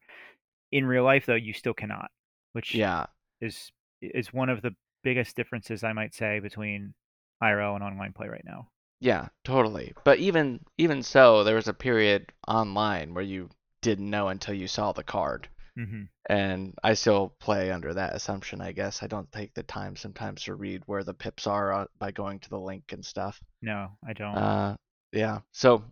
In 0.71 0.85
real 0.85 1.03
life, 1.05 1.25
though, 1.27 1.35
you 1.35 1.53
still 1.53 1.73
cannot, 1.75 2.11
which 2.53 2.83
Yeah, 2.83 3.07
is 3.41 3.71
is 4.01 4.33
one 4.33 4.49
of 4.49 4.61
the 4.61 4.75
biggest 5.03 5.35
differences 5.35 5.83
I 5.83 5.93
might 5.93 6.15
say 6.15 6.39
between 6.39 6.93
IRL 7.41 7.75
and 7.75 7.83
online 7.83 8.13
play 8.13 8.27
right 8.29 8.45
now. 8.45 8.69
yeah, 9.01 9.27
totally. 9.43 9.93
But 10.05 10.19
even 10.19 10.61
even 10.77 11.03
so, 11.03 11.43
there 11.43 11.55
was 11.55 11.67
a 11.67 11.73
period 11.73 12.31
online 12.47 13.13
where 13.13 13.23
you 13.23 13.49
didn't 13.81 14.09
know 14.09 14.29
until 14.29 14.53
you 14.53 14.67
saw 14.67 14.93
the 14.93 15.03
card. 15.03 15.49
Hmm 15.75 16.03
And 16.29 16.73
I 16.83 16.93
still 16.93 17.33
play 17.39 17.71
under 17.71 17.93
that 17.93 18.15
assumption, 18.15 18.61
I 18.61 18.71
guess. 18.71 19.01
I 19.03 19.07
don't 19.07 19.31
take 19.31 19.53
the 19.53 19.63
time 19.63 19.95
sometimes 19.95 20.43
to 20.43 20.55
read 20.55 20.83
where 20.85 21.03
the 21.03 21.13
pips 21.13 21.47
are 21.47 21.73
uh, 21.73 21.85
by 21.99 22.11
going 22.11 22.39
to 22.39 22.49
the 22.49 22.59
link 22.59 22.91
and 22.91 23.05
stuff. 23.05 23.41
No, 23.61 23.89
I 24.05 24.13
don't. 24.13 24.35
Uh, 24.35 24.75
yeah. 25.11 25.39
So 25.51 25.83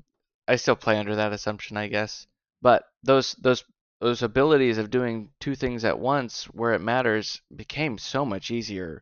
I 0.47 0.55
still 0.57 0.75
play 0.75 0.97
under 0.97 1.15
that 1.15 1.33
assumption, 1.33 1.77
I 1.77 1.87
guess. 1.87 2.27
But 2.61 2.83
those 3.03 3.33
those 3.41 3.63
those 4.01 4.21
abilities 4.23 4.77
of 4.77 4.89
doing 4.91 5.29
two 5.39 5.55
things 5.55 5.83
at 5.85 5.99
once 5.99 6.45
where 6.45 6.73
it 6.73 6.79
matters 6.81 7.41
became 7.55 7.97
so 7.97 8.25
much 8.25 8.51
easier 8.51 9.01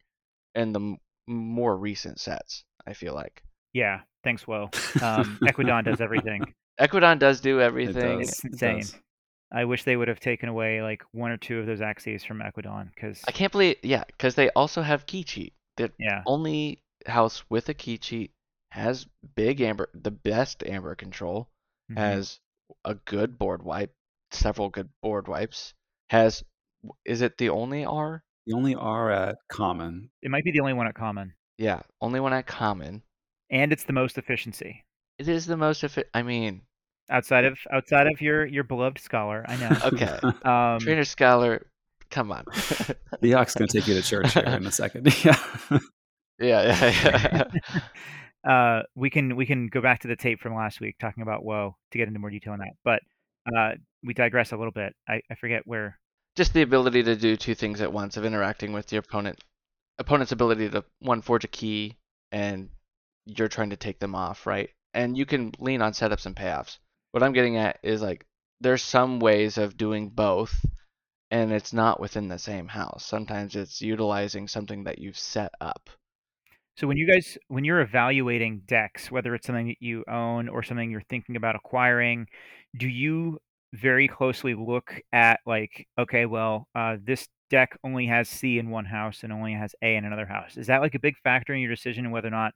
in 0.55 0.73
the 0.73 0.79
m- 0.79 0.97
more 1.27 1.75
recent 1.77 2.19
sets. 2.19 2.63
I 2.85 2.93
feel 2.93 3.13
like 3.13 3.43
yeah, 3.73 4.01
thanks, 4.23 4.47
Will. 4.47 4.71
Um, 5.01 5.37
Ekwidon 5.45 5.83
does 5.85 6.01
everything. 6.01 6.53
Ekwidon 6.79 7.19
does 7.19 7.41
do 7.41 7.59
It 7.59 7.63
everything. 7.65 8.19
does. 8.19 8.29
It's 8.29 8.43
It 8.43 8.51
insane. 8.53 8.79
does. 8.79 8.95
I 9.51 9.65
wish 9.65 9.83
they 9.83 9.95
would 9.95 10.07
have 10.09 10.19
taken 10.19 10.49
away 10.49 10.81
like 10.81 11.03
one 11.13 11.31
or 11.31 11.37
two 11.37 11.59
of 11.59 11.65
those 11.65 11.81
axes 11.81 12.23
from 12.23 12.39
Ekwidon 12.39 12.93
because 12.93 13.23
I 13.27 13.31
can't 13.31 13.51
believe, 13.51 13.77
yeah, 13.83 14.03
because 14.05 14.35
they 14.35 14.49
also 14.51 14.81
have 14.81 15.05
key 15.05 15.23
cheat. 15.23 15.53
The 15.77 15.91
yeah, 15.99 16.23
only 16.25 16.83
house 17.05 17.49
with 17.49 17.69
a 17.69 17.73
key 17.73 17.97
cheat 17.97 18.31
has 18.71 19.05
big 19.35 19.61
amber, 19.61 19.89
the 19.93 20.11
best 20.11 20.63
amber 20.65 20.95
control, 20.95 21.49
mhm. 21.89 21.97
has 21.97 22.39
a 22.83 22.95
good 22.95 23.37
board 23.37 23.63
wipe, 23.63 23.93
several 24.31 24.69
good 24.69 24.89
board 25.01 25.27
wipes, 25.27 25.73
has, 26.09 26.43
is 27.05 27.21
it 27.21 27.37
the 27.37 27.49
only 27.49 27.85
R? 27.85 28.23
The 28.47 28.53
only 28.53 28.75
R 28.75 29.11
at 29.11 29.37
common. 29.49 30.09
it 30.21 30.29
might 30.31 30.43
be 30.43 30.51
the 30.51 30.59
only 30.59 30.73
one 30.73 30.87
at 30.87 30.95
common, 30.95 31.33
Yeah, 31.57 31.83
only 32.01 32.19
one 32.19 32.33
at 32.33 32.47
common. 32.47 33.03
and 33.49 33.71
it's 33.71 33.85
the 33.85 33.93
most 33.93 34.17
efficiency 34.17 34.83
It 35.17 35.27
is 35.29 35.45
the 35.45 35.57
most 35.57 35.83
effi- 35.83 36.03
I 36.13 36.21
mean, 36.23 36.66
outside 37.09 37.45
of 37.45 37.57
outside 37.71 38.07
of 38.07 38.21
your 38.21 38.45
your 38.45 38.63
beloved 38.63 38.99
scholar. 38.99 39.45
I 39.47 39.55
know. 39.57 39.77
okay, 39.85 40.19
Um, 40.43 40.79
trainer 40.79 41.03
scholar, 41.03 41.65
come 42.09 42.31
on. 42.31 42.45
The 43.21 43.33
Ox 43.33 43.55
going 43.55 43.67
to 43.67 43.79
take 43.79 43.87
you 43.87 43.95
to 43.95 44.03
church 44.03 44.33
here 44.33 44.43
in 44.43 44.67
a 44.67 44.71
second. 44.71 45.07
yeah. 45.25 45.39
yeah, 46.39 46.79
yeah, 46.91 47.43
yeah. 48.45 48.51
uh, 48.51 48.83
we 48.95 49.09
can 49.09 49.35
we 49.35 49.45
can 49.45 49.67
go 49.67 49.81
back 49.81 50.01
to 50.01 50.07
the 50.07 50.15
tape 50.15 50.39
from 50.39 50.55
last 50.55 50.79
week 50.79 50.97
talking 50.99 51.23
about 51.23 51.43
woe 51.43 51.75
to 51.91 51.97
get 51.97 52.07
into 52.07 52.19
more 52.19 52.29
detail 52.29 52.53
on 52.53 52.59
that, 52.59 52.73
but 52.83 53.01
uh, 53.55 53.71
we 54.03 54.13
digress 54.13 54.51
a 54.51 54.57
little 54.57 54.71
bit. 54.71 54.93
I, 55.07 55.21
I 55.31 55.35
forget 55.35 55.63
where. 55.65 55.97
Just 56.35 56.53
the 56.53 56.61
ability 56.61 57.01
to 57.03 57.15
do 57.15 57.35
two 57.35 57.55
things 57.55 57.81
at 57.81 57.91
once 57.91 58.17
of 58.17 58.25
interacting 58.25 58.71
with 58.71 58.91
your 58.91 58.99
opponent, 58.99 59.43
opponent's 59.97 60.31
ability 60.31 60.69
to 60.69 60.83
one 60.99 61.21
forge 61.21 61.43
a 61.43 61.47
key, 61.47 61.97
and 62.31 62.69
you're 63.25 63.47
trying 63.47 63.71
to 63.71 63.77
take 63.77 63.99
them 63.99 64.13
off, 64.13 64.45
right? 64.45 64.69
And 64.93 65.17
you 65.17 65.25
can 65.25 65.53
lean 65.59 65.81
on 65.81 65.93
setups 65.93 66.27
and 66.27 66.35
payoffs. 66.35 66.77
What 67.11 67.23
I'm 67.23 67.33
getting 67.33 67.57
at 67.57 67.79
is 67.83 68.01
like 68.01 68.25
there's 68.59 68.83
some 68.83 69.19
ways 69.19 69.57
of 69.57 69.77
doing 69.77 70.09
both, 70.09 70.65
and 71.31 71.51
it's 71.51 71.73
not 71.73 71.99
within 71.99 72.27
the 72.27 72.39
same 72.39 72.67
house. 72.67 73.05
Sometimes 73.05 73.55
it's 73.55 73.81
utilizing 73.81 74.47
something 74.47 74.83
that 74.85 74.99
you've 74.99 75.17
set 75.17 75.51
up. 75.61 75.89
So 76.75 76.85
when 76.85 76.97
you 76.97 77.07
guys 77.07 77.37
when 77.47 77.63
you're 77.63 77.81
evaluating 77.81 78.61
decks, 78.67 79.09
whether 79.09 79.33
it's 79.33 79.47
something 79.47 79.67
that 79.67 79.81
you 79.81 80.03
own 80.07 80.47
or 80.47 80.61
something 80.61 80.91
you're 80.91 81.01
thinking 81.09 81.35
about 81.35 81.55
acquiring, 81.55 82.27
do 82.77 82.87
you 82.87 83.39
very 83.73 84.07
closely 84.07 84.53
look 84.53 85.01
at 85.11 85.39
like 85.45 85.87
okay, 85.99 86.25
well, 86.25 86.67
uh, 86.75 86.97
this 87.03 87.27
deck 87.49 87.77
only 87.83 88.05
has 88.07 88.29
C 88.29 88.59
in 88.59 88.69
one 88.69 88.85
house 88.85 89.23
and 89.23 89.33
only 89.33 89.53
has 89.53 89.73
A 89.81 89.95
in 89.95 90.05
another 90.05 90.25
house. 90.25 90.57
Is 90.57 90.67
that 90.67 90.81
like 90.81 90.95
a 90.95 90.99
big 90.99 91.15
factor 91.23 91.53
in 91.53 91.61
your 91.61 91.73
decision 91.73 92.05
and 92.05 92.13
whether 92.13 92.27
or 92.27 92.31
not 92.31 92.53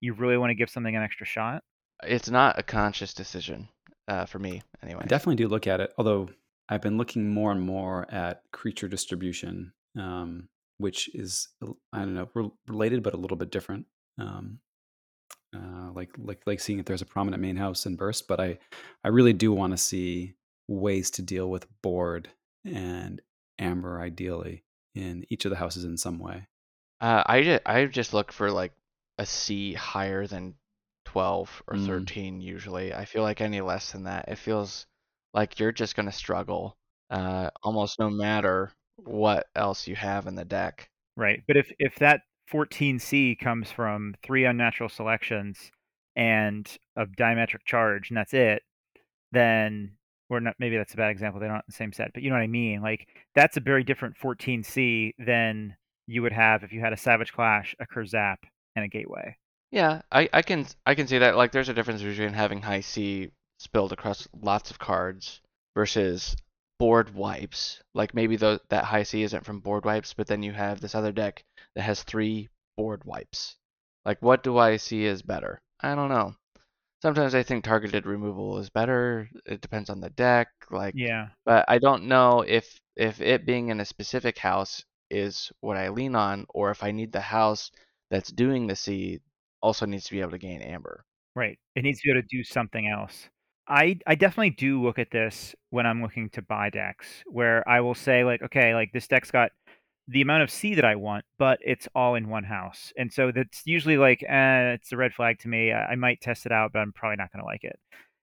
you 0.00 0.12
really 0.14 0.36
want 0.36 0.50
to 0.50 0.54
give 0.54 0.68
something 0.68 0.94
an 0.94 1.02
extra 1.02 1.26
shot? 1.26 1.62
It's 2.04 2.28
not 2.28 2.58
a 2.58 2.62
conscious 2.62 3.14
decision 3.14 3.68
uh, 4.08 4.26
for 4.26 4.38
me, 4.38 4.62
anyway. 4.82 5.02
I 5.04 5.06
definitely 5.06 5.36
do 5.36 5.48
look 5.48 5.66
at 5.66 5.80
it, 5.80 5.92
although 5.98 6.28
I've 6.68 6.82
been 6.82 6.98
looking 6.98 7.28
more 7.28 7.52
and 7.52 7.60
more 7.60 8.06
at 8.12 8.42
creature 8.52 8.88
distribution, 8.88 9.72
um, 9.98 10.48
which 10.78 11.14
is 11.14 11.48
I 11.92 11.98
don't 11.98 12.14
know 12.14 12.28
rel- 12.34 12.56
related 12.66 13.02
but 13.02 13.14
a 13.14 13.18
little 13.18 13.36
bit 13.36 13.50
different. 13.50 13.86
Um, 14.18 14.58
uh, 15.54 15.92
like 15.94 16.10
like 16.18 16.42
like 16.46 16.60
seeing 16.60 16.78
if 16.78 16.86
there's 16.86 17.02
a 17.02 17.06
prominent 17.06 17.42
main 17.42 17.56
house 17.56 17.86
in 17.86 17.96
burst, 17.96 18.26
but 18.26 18.40
I 18.40 18.58
I 19.04 19.08
really 19.08 19.32
do 19.32 19.52
want 19.52 19.72
to 19.72 19.76
see 19.78 20.34
ways 20.68 21.10
to 21.12 21.22
deal 21.22 21.50
with 21.50 21.66
board 21.82 22.28
and 22.64 23.20
amber 23.58 24.00
ideally 24.00 24.64
in 24.94 25.24
each 25.28 25.44
of 25.44 25.50
the 25.50 25.56
houses 25.56 25.84
in 25.84 25.96
some 25.96 26.18
way. 26.18 26.46
Uh, 27.00 27.22
I 27.26 27.42
just, 27.42 27.62
I 27.66 27.84
just 27.86 28.14
look 28.14 28.32
for 28.32 28.50
like 28.50 28.72
a 29.18 29.26
C 29.26 29.74
higher 29.74 30.26
than 30.26 30.54
12 31.12 31.62
or 31.68 31.76
Mm. 31.76 31.86
13 31.86 32.40
usually. 32.40 32.94
I 32.94 33.04
feel 33.04 33.22
like 33.22 33.40
any 33.42 33.60
less 33.60 33.92
than 33.92 34.04
that, 34.04 34.28
it 34.28 34.38
feels 34.38 34.86
like 35.34 35.58
you're 35.58 35.72
just 35.72 35.94
going 35.94 36.06
to 36.06 36.12
struggle 36.12 36.74
uh, 37.10 37.50
almost 37.62 37.98
no 37.98 38.08
matter 38.08 38.72
what 38.96 39.46
else 39.54 39.86
you 39.86 39.94
have 39.94 40.26
in 40.26 40.34
the 40.34 40.44
deck. 40.44 40.88
Right. 41.16 41.42
But 41.46 41.58
if 41.58 41.70
if 41.78 41.96
that 41.96 42.22
14C 42.50 43.38
comes 43.38 43.70
from 43.70 44.14
three 44.22 44.46
unnatural 44.46 44.88
selections 44.88 45.70
and 46.16 46.66
a 46.96 47.04
diametric 47.04 47.64
charge 47.66 48.08
and 48.10 48.16
that's 48.16 48.32
it, 48.32 48.62
then 49.32 49.92
or 50.30 50.40
not 50.40 50.56
maybe 50.58 50.78
that's 50.78 50.94
a 50.94 50.96
bad 50.96 51.10
example. 51.10 51.40
They're 51.40 51.50
not 51.50 51.64
in 51.66 51.68
the 51.68 51.74
same 51.74 51.92
set, 51.92 52.12
but 52.14 52.22
you 52.22 52.30
know 52.30 52.36
what 52.36 52.42
I 52.42 52.46
mean. 52.46 52.80
Like 52.80 53.06
that's 53.34 53.58
a 53.58 53.60
very 53.60 53.84
different 53.84 54.16
14C 54.16 55.12
than 55.18 55.76
you 56.06 56.22
would 56.22 56.32
have 56.32 56.64
if 56.64 56.72
you 56.72 56.80
had 56.80 56.94
a 56.94 56.96
Savage 56.96 57.32
Clash, 57.34 57.74
a 57.80 57.86
Kurzap, 57.86 58.36
and 58.76 58.84
a 58.86 58.88
Gateway. 58.88 59.36
Yeah, 59.72 60.02
I, 60.12 60.28
I 60.32 60.42
can 60.42 60.66
I 60.86 60.94
can 60.94 61.06
see 61.08 61.18
that. 61.18 61.36
Like, 61.36 61.50
there's 61.52 61.68
a 61.68 61.74
difference 61.74 62.02
between 62.02 62.32
having 62.32 62.62
high 62.62 62.80
C 62.80 63.32
spilled 63.58 63.92
across 63.92 64.28
lots 64.40 64.70
of 64.70 64.78
cards 64.78 65.40
versus 65.74 66.36
board 66.78 67.14
wipes. 67.14 67.80
Like 67.94 68.14
maybe 68.14 68.36
the, 68.36 68.60
that 68.68 68.84
high 68.84 69.02
C 69.04 69.22
isn't 69.22 69.44
from 69.44 69.60
board 69.60 69.84
wipes, 69.84 70.14
but 70.14 70.26
then 70.28 70.42
you 70.44 70.52
have 70.52 70.80
this 70.80 70.94
other 70.94 71.12
deck 71.12 71.42
that 71.74 71.82
has 71.82 72.02
three 72.04 72.48
board 72.76 73.04
wipes. 73.04 73.56
Like, 74.04 74.20
what 74.22 74.42
do 74.44 74.58
I 74.58 74.76
see 74.76 75.06
as 75.06 75.22
better? 75.22 75.60
I 75.80 75.94
don't 75.96 76.08
know. 76.10 76.34
Sometimes 77.02 77.34
I 77.34 77.42
think 77.42 77.64
targeted 77.64 78.06
removal 78.06 78.58
is 78.58 78.70
better. 78.70 79.28
It 79.46 79.60
depends 79.60 79.90
on 79.90 80.00
the 80.00 80.10
deck. 80.10 80.48
Like, 80.70 80.96
Yeah. 80.96 81.28
but 81.44 81.64
I 81.68 81.78
don't 81.78 82.04
know 82.04 82.42
if 82.42 82.80
if 82.96 83.20
it 83.20 83.46
being 83.46 83.68
in 83.68 83.80
a 83.80 83.84
specific 83.84 84.38
house 84.38 84.84
is 85.10 85.52
what 85.60 85.76
I 85.76 85.88
lean 85.88 86.14
on, 86.14 86.46
or 86.50 86.70
if 86.70 86.82
I 86.82 86.92
need 86.92 87.12
the 87.12 87.20
house 87.20 87.70
that's 88.10 88.30
doing 88.32 88.66
the 88.66 88.76
C 88.76 89.20
also 89.62 89.86
needs 89.86 90.04
to 90.04 90.12
be 90.12 90.20
able 90.20 90.32
to 90.32 90.38
gain 90.38 90.60
amber. 90.60 91.04
Right. 91.34 91.58
It 91.74 91.82
needs 91.82 92.00
to 92.00 92.08
be 92.08 92.10
able 92.12 92.22
to 92.22 92.36
do 92.36 92.44
something 92.44 92.88
else. 92.88 93.28
I 93.68 93.98
I 94.06 94.16
definitely 94.16 94.50
do 94.50 94.82
look 94.82 94.98
at 94.98 95.10
this 95.10 95.54
when 95.70 95.86
I'm 95.86 96.02
looking 96.02 96.28
to 96.30 96.42
buy 96.42 96.70
decks, 96.70 97.06
where 97.26 97.66
I 97.68 97.80
will 97.80 97.94
say 97.94 98.24
like, 98.24 98.42
okay, 98.42 98.74
like 98.74 98.92
this 98.92 99.06
deck's 99.06 99.30
got 99.30 99.52
the 100.08 100.20
amount 100.20 100.42
of 100.42 100.50
C 100.50 100.74
that 100.74 100.84
I 100.84 100.96
want, 100.96 101.24
but 101.38 101.60
it's 101.62 101.88
all 101.94 102.16
in 102.16 102.28
one 102.28 102.44
house, 102.44 102.92
and 102.98 103.12
so 103.12 103.30
that's 103.32 103.62
usually 103.64 103.96
like, 103.96 104.22
eh, 104.24 104.72
it's 104.72 104.90
a 104.92 104.96
red 104.96 105.14
flag 105.14 105.38
to 105.40 105.48
me. 105.48 105.72
I, 105.72 105.92
I 105.92 105.94
might 105.94 106.20
test 106.20 106.44
it 106.44 106.52
out, 106.52 106.72
but 106.72 106.80
I'm 106.80 106.92
probably 106.92 107.16
not 107.16 107.32
going 107.32 107.40
to 107.40 107.46
like 107.46 107.62
it. 107.62 107.78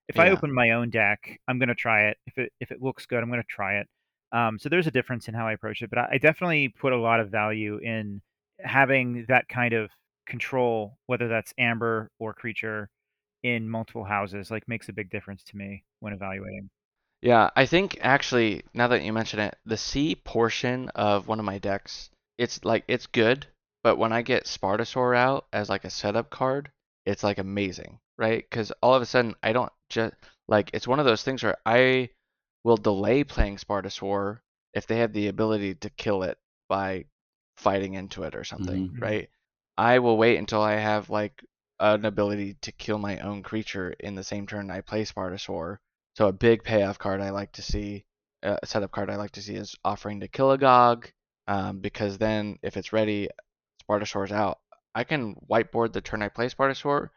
If 0.10 0.20
I 0.20 0.30
open 0.30 0.54
my 0.54 0.72
own 0.72 0.90
deck, 0.90 1.40
I'm 1.48 1.60
going 1.60 1.70
to 1.70 1.76
try 1.76 2.08
it. 2.10 2.18
If 2.26 2.38
it 2.38 2.52
if 2.60 2.72
it 2.72 2.82
looks 2.82 3.06
good, 3.06 3.24
I'm 3.24 3.30
going 3.30 3.42
to 3.42 3.48
try 3.48 3.78
it. 3.78 3.88
Um, 4.32 4.60
so 4.60 4.68
there's 4.68 4.88
a 4.88 4.92
difference 4.92 5.28
in 5.28 5.34
how 5.34 5.48
I 5.48 5.54
approach 5.54 5.82
it, 5.82 5.90
but 5.90 6.00
I, 6.00 6.10
I 6.14 6.18
definitely 6.18 6.68
put 6.68 6.94
a 6.94 6.98
lot 6.98 7.20
of 7.20 7.30
value 7.30 7.78
in 7.78 8.22
having 8.60 9.26
that 9.30 9.48
kind 9.48 9.74
of 9.74 9.90
control, 10.30 10.98
whether 11.08 11.28
that's 11.28 11.54
amber 11.58 12.10
or 12.20 12.34
creature, 12.34 12.90
in 13.44 13.70
multiple 13.70 14.04
houses. 14.06 14.52
Like 14.52 14.68
makes 14.68 14.90
a 14.90 14.94
big 14.94 15.10
difference 15.10 15.44
to 15.46 15.58
me 15.58 15.84
when 16.00 16.14
evaluating. 16.14 16.70
Yeah, 17.22 17.50
I 17.56 17.66
think 17.66 17.98
actually, 18.02 18.64
now 18.74 18.88
that 18.88 19.04
you 19.04 19.12
mention 19.14 19.40
it, 19.40 19.58
the 19.66 19.78
C 19.78 20.16
portion 20.16 20.90
of 20.90 21.28
one 21.28 21.40
of 21.40 21.46
my 21.46 21.58
decks, 21.58 22.10
it's 22.38 22.64
like 22.64 22.86
it's 22.88 23.08
good, 23.08 23.46
but 23.84 23.98
when 23.98 24.14
I 24.14 24.22
get 24.22 24.46
Spartasaur 24.46 25.16
out 25.16 25.48
as 25.52 25.70
like 25.70 25.84
a 25.86 25.90
setup 25.90 26.30
card, 26.30 26.72
it's 27.06 27.24
like 27.24 27.38
amazing, 27.38 28.00
right? 28.18 28.46
Because 28.50 28.72
all 28.82 28.94
of 28.94 29.02
a 29.02 29.06
sudden 29.06 29.36
I 29.44 29.52
don't 29.54 29.72
just 29.90 30.16
like 30.48 30.70
it's 30.74 30.88
one 30.88 31.00
of 31.00 31.06
those 31.06 31.24
things 31.24 31.44
where 31.44 31.58
I 31.66 32.10
will 32.64 32.78
delay 32.78 33.24
playing 33.24 33.58
Spartasaur 33.58 34.40
if 34.74 34.88
they 34.88 34.98
have 35.00 35.14
the 35.14 35.28
ability 35.28 35.76
to 35.76 35.90
kill 35.90 36.24
it 36.24 36.38
by 36.70 37.06
fighting 37.58 37.96
into 37.96 38.24
it 38.24 38.36
or 38.36 38.44
something, 38.46 38.92
Mhm. 38.94 39.02
right? 39.02 39.30
I 39.80 40.00
will 40.00 40.18
wait 40.18 40.38
until 40.38 40.62
I 40.62 40.74
have 40.74 41.10
like 41.10 41.42
an 41.80 42.04
ability 42.04 42.58
to 42.64 42.74
kill 42.74 42.98
my 42.98 43.20
own 43.20 43.44
creature 43.44 43.92
in 43.98 44.14
the 44.14 44.26
same 44.26 44.46
turn 44.46 44.70
I 44.70 44.82
play 44.82 45.06
Spartasaur. 45.06 45.78
So 46.18 46.28
a 46.28 46.34
big 46.34 46.66
payoff 46.66 47.00
card 47.00 47.22
I 47.22 47.30
like 47.30 47.54
to 47.54 47.62
see, 47.62 48.04
uh, 48.44 48.58
a 48.62 48.66
setup 48.66 48.92
card 48.92 49.10
I 49.10 49.16
like 49.16 49.32
to 49.32 49.42
see 49.42 49.56
is 49.56 49.78
offering 49.86 50.20
to 50.20 50.28
Kiligog, 50.28 51.06
um, 51.48 51.80
because 51.80 52.18
then 52.18 52.60
if 52.62 52.76
it's 52.76 52.92
ready, 52.92 53.30
Spartasaur's 53.82 54.34
out. 54.34 54.60
I 54.94 55.06
can 55.06 55.36
whiteboard 55.50 55.94
the 55.94 56.02
turn 56.02 56.22
I 56.22 56.28
play 56.28 56.50
Spartasaur, 56.50 57.12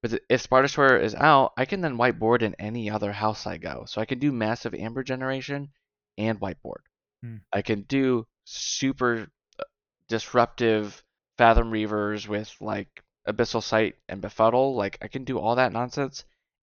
but 0.00 0.20
if 0.28 0.48
Spartasaur 0.48 1.02
is 1.02 1.16
out, 1.16 1.52
I 1.56 1.64
can 1.64 1.80
then 1.80 1.98
whiteboard 1.98 2.42
in 2.42 2.54
any 2.60 2.88
other 2.88 3.10
house 3.10 3.44
I 3.44 3.56
go. 3.56 3.86
So 3.88 4.00
I 4.00 4.04
can 4.04 4.20
do 4.20 4.30
massive 4.30 4.72
amber 4.72 5.02
generation 5.02 5.70
and 6.16 6.38
whiteboard. 6.38 6.84
Hmm. 7.24 7.38
I 7.52 7.62
can 7.62 7.82
do 7.82 8.28
super 8.44 9.26
uh, 9.58 9.64
disruptive 10.08 11.02
Fathom 11.38 11.70
Reavers 11.70 12.28
with 12.28 12.54
like 12.60 12.88
Abyssal 13.28 13.62
Sight 13.62 13.94
and 14.08 14.20
Befuddle. 14.20 14.74
Like 14.74 14.98
I 15.00 15.08
can 15.08 15.24
do 15.24 15.38
all 15.38 15.54
that 15.56 15.72
nonsense 15.72 16.24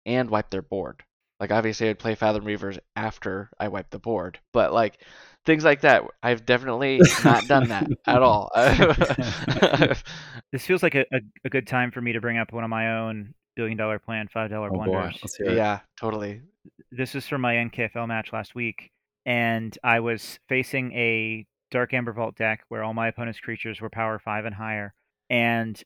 and 0.05 0.29
wipe 0.31 0.51
their 0.51 0.63
board. 0.63 1.03
Like 1.41 1.51
obviously 1.53 1.89
I'd 1.89 1.99
play 1.99 2.15
Fathom 2.15 2.45
Reavers 2.45 2.79
after 2.97 3.51
I 3.61 3.69
wipe 3.69 3.91
the 3.91 3.99
board, 3.99 4.39
but 4.53 4.73
like 4.73 5.01
things 5.45 5.65
like 5.65 5.83
that, 5.83 6.03
I've 6.23 6.45
definitely 6.47 7.01
not 7.25 7.47
done 7.47 7.69
that 7.69 7.87
at 8.07 8.23
all. 8.23 8.51
This 10.53 10.65
feels 10.65 10.83
like 10.83 10.95
a, 10.95 11.01
a, 11.13 11.19
a 11.45 11.51
good 11.51 11.67
time 11.67 11.91
for 11.91 12.01
me 12.01 12.13
to 12.13 12.21
bring 12.21 12.39
up 12.39 12.53
one 12.53 12.65
of 12.65 12.71
my 12.71 12.99
own 13.01 13.35
billion 13.57 13.77
dollar 13.77 13.99
plan, 13.99 14.29
five 14.33 14.51
dollar 14.51 14.69
Oh 14.73 14.75
blunders. 14.85 15.19
let's 15.23 15.37
hear 15.37 15.49
it. 15.49 15.57
yeah, 15.57 15.81
totally. 16.01 16.41
this 16.91 17.15
was 17.15 17.27
from 17.29 17.41
my 17.43 17.55
NKFL 17.55 18.07
match 18.09 18.33
last 18.33 18.55
week, 18.55 18.91
and 19.27 19.77
I 19.85 20.01
was 20.01 20.39
facing 20.49 20.93
a 20.93 21.45
Dark 21.77 21.93
Amber 21.93 22.15
Vault 22.15 22.37
deck 22.37 22.65
where 22.71 22.83
all 22.83 22.95
my 22.95 23.09
opponent's 23.09 23.39
creatures 23.39 23.83
were 23.83 23.91
power 23.91 24.19
five 24.19 24.47
and 24.47 24.55
higher, 24.55 24.95
and 25.29 25.83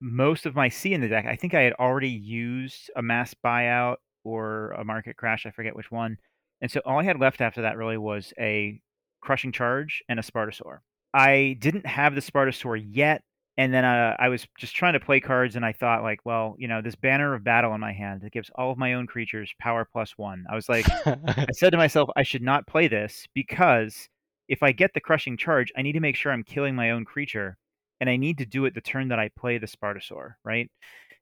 most 0.00 0.46
of 0.46 0.56
my 0.56 0.68
C 0.68 0.94
in 0.94 1.00
the 1.00 1.06
deck, 1.06 1.26
I 1.26 1.36
think 1.36 1.54
I 1.54 1.62
had 1.62 1.74
already 1.74 2.08
used 2.08 2.90
a 2.96 3.02
mass 3.02 3.34
buyout 3.44 3.96
or 4.24 4.72
a 4.72 4.84
market 4.84 5.16
crash, 5.16 5.46
I 5.46 5.52
forget 5.52 5.76
which 5.76 5.92
one, 5.92 6.18
and 6.60 6.68
so 6.68 6.80
all 6.84 6.98
I 6.98 7.04
had 7.04 7.20
left 7.20 7.40
after 7.40 7.62
that 7.62 7.76
really 7.76 7.98
was 7.98 8.32
a 8.36 8.80
crushing 9.20 9.52
charge 9.52 10.02
and 10.08 10.18
a 10.18 10.22
Spartasaur. 10.22 10.78
I 11.14 11.56
didn't 11.60 11.86
have 11.86 12.16
the 12.16 12.20
Spartasaur 12.20 12.84
yet, 12.84 13.22
and 13.56 13.72
then 13.72 13.84
uh, 13.84 14.16
I 14.18 14.28
was 14.28 14.44
just 14.58 14.74
trying 14.74 14.94
to 14.94 15.00
play 15.00 15.20
cards, 15.20 15.54
and 15.54 15.64
I 15.64 15.72
thought 15.72 16.02
like, 16.02 16.18
well, 16.24 16.56
you 16.58 16.66
know, 16.66 16.82
this 16.82 16.96
Banner 16.96 17.32
of 17.34 17.44
Battle 17.44 17.74
in 17.76 17.80
my 17.80 17.92
hand 17.92 18.22
that 18.22 18.32
gives 18.32 18.50
all 18.56 18.72
of 18.72 18.78
my 18.78 18.94
own 18.94 19.06
creatures 19.06 19.52
power 19.60 19.86
plus 19.90 20.18
one. 20.18 20.44
I 20.50 20.56
was 20.56 20.68
like, 20.68 20.86
I 21.06 21.46
said 21.52 21.70
to 21.70 21.76
myself, 21.76 22.10
I 22.16 22.24
should 22.24 22.42
not 22.42 22.66
play 22.66 22.88
this 22.88 23.28
because 23.34 24.08
if 24.48 24.62
I 24.62 24.72
get 24.72 24.92
the 24.94 25.00
crushing 25.00 25.36
charge, 25.36 25.72
I 25.76 25.82
need 25.82 25.92
to 25.92 26.00
make 26.00 26.16
sure 26.16 26.32
I'm 26.32 26.44
killing 26.44 26.74
my 26.74 26.90
own 26.90 27.04
creature, 27.04 27.56
and 28.00 28.08
I 28.10 28.16
need 28.16 28.38
to 28.38 28.46
do 28.46 28.64
it 28.64 28.74
the 28.74 28.80
turn 28.80 29.08
that 29.08 29.18
I 29.18 29.30
play 29.38 29.58
the 29.58 29.66
Spartasaur, 29.66 30.34
right? 30.44 30.70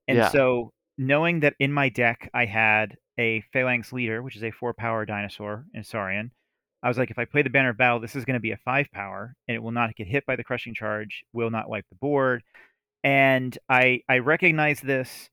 And 0.09 0.19
Yeah. 0.19 0.31
so, 0.31 0.73
knowing 0.99 1.41
that 1.41 1.55
in 1.61 1.73
my 1.73 1.89
deck 1.89 2.31
I 2.35 2.47
had 2.47 2.97
a 3.19 3.43
Phalanx 3.53 3.93
Leader, 3.93 4.23
which 4.23 4.37
is 4.37 4.45
a 4.45 4.51
four 4.51 4.75
power 4.75 5.05
dinosaur 5.07 5.67
in 5.75 5.85
Saurian, 5.85 6.33
I 6.83 6.89
was 6.89 6.99
like, 6.99 7.11
if 7.11 7.19
I 7.19 7.25
play 7.25 7.43
the 7.43 7.51
Banner 7.51 7.71
of 7.71 7.79
Battle, 7.79 8.01
this 8.01 8.17
is 8.17 8.25
going 8.25 8.35
to 8.35 8.41
be 8.41 8.53
a 8.53 8.57
five 8.59 8.87
power, 8.93 9.35
and 9.49 9.57
it 9.57 9.61
will 9.63 9.73
not 9.73 9.97
get 9.97 10.07
hit 10.09 10.27
by 10.27 10.37
the 10.37 10.45
crushing 10.45 10.75
charge, 10.75 11.25
will 11.33 11.51
not 11.51 11.69
wipe 11.69 11.87
the 11.91 11.97
board. 11.97 12.43
And 13.05 13.57
I 13.69 14.03
I 14.09 14.19
recognized 14.19 14.85
this. 14.85 15.31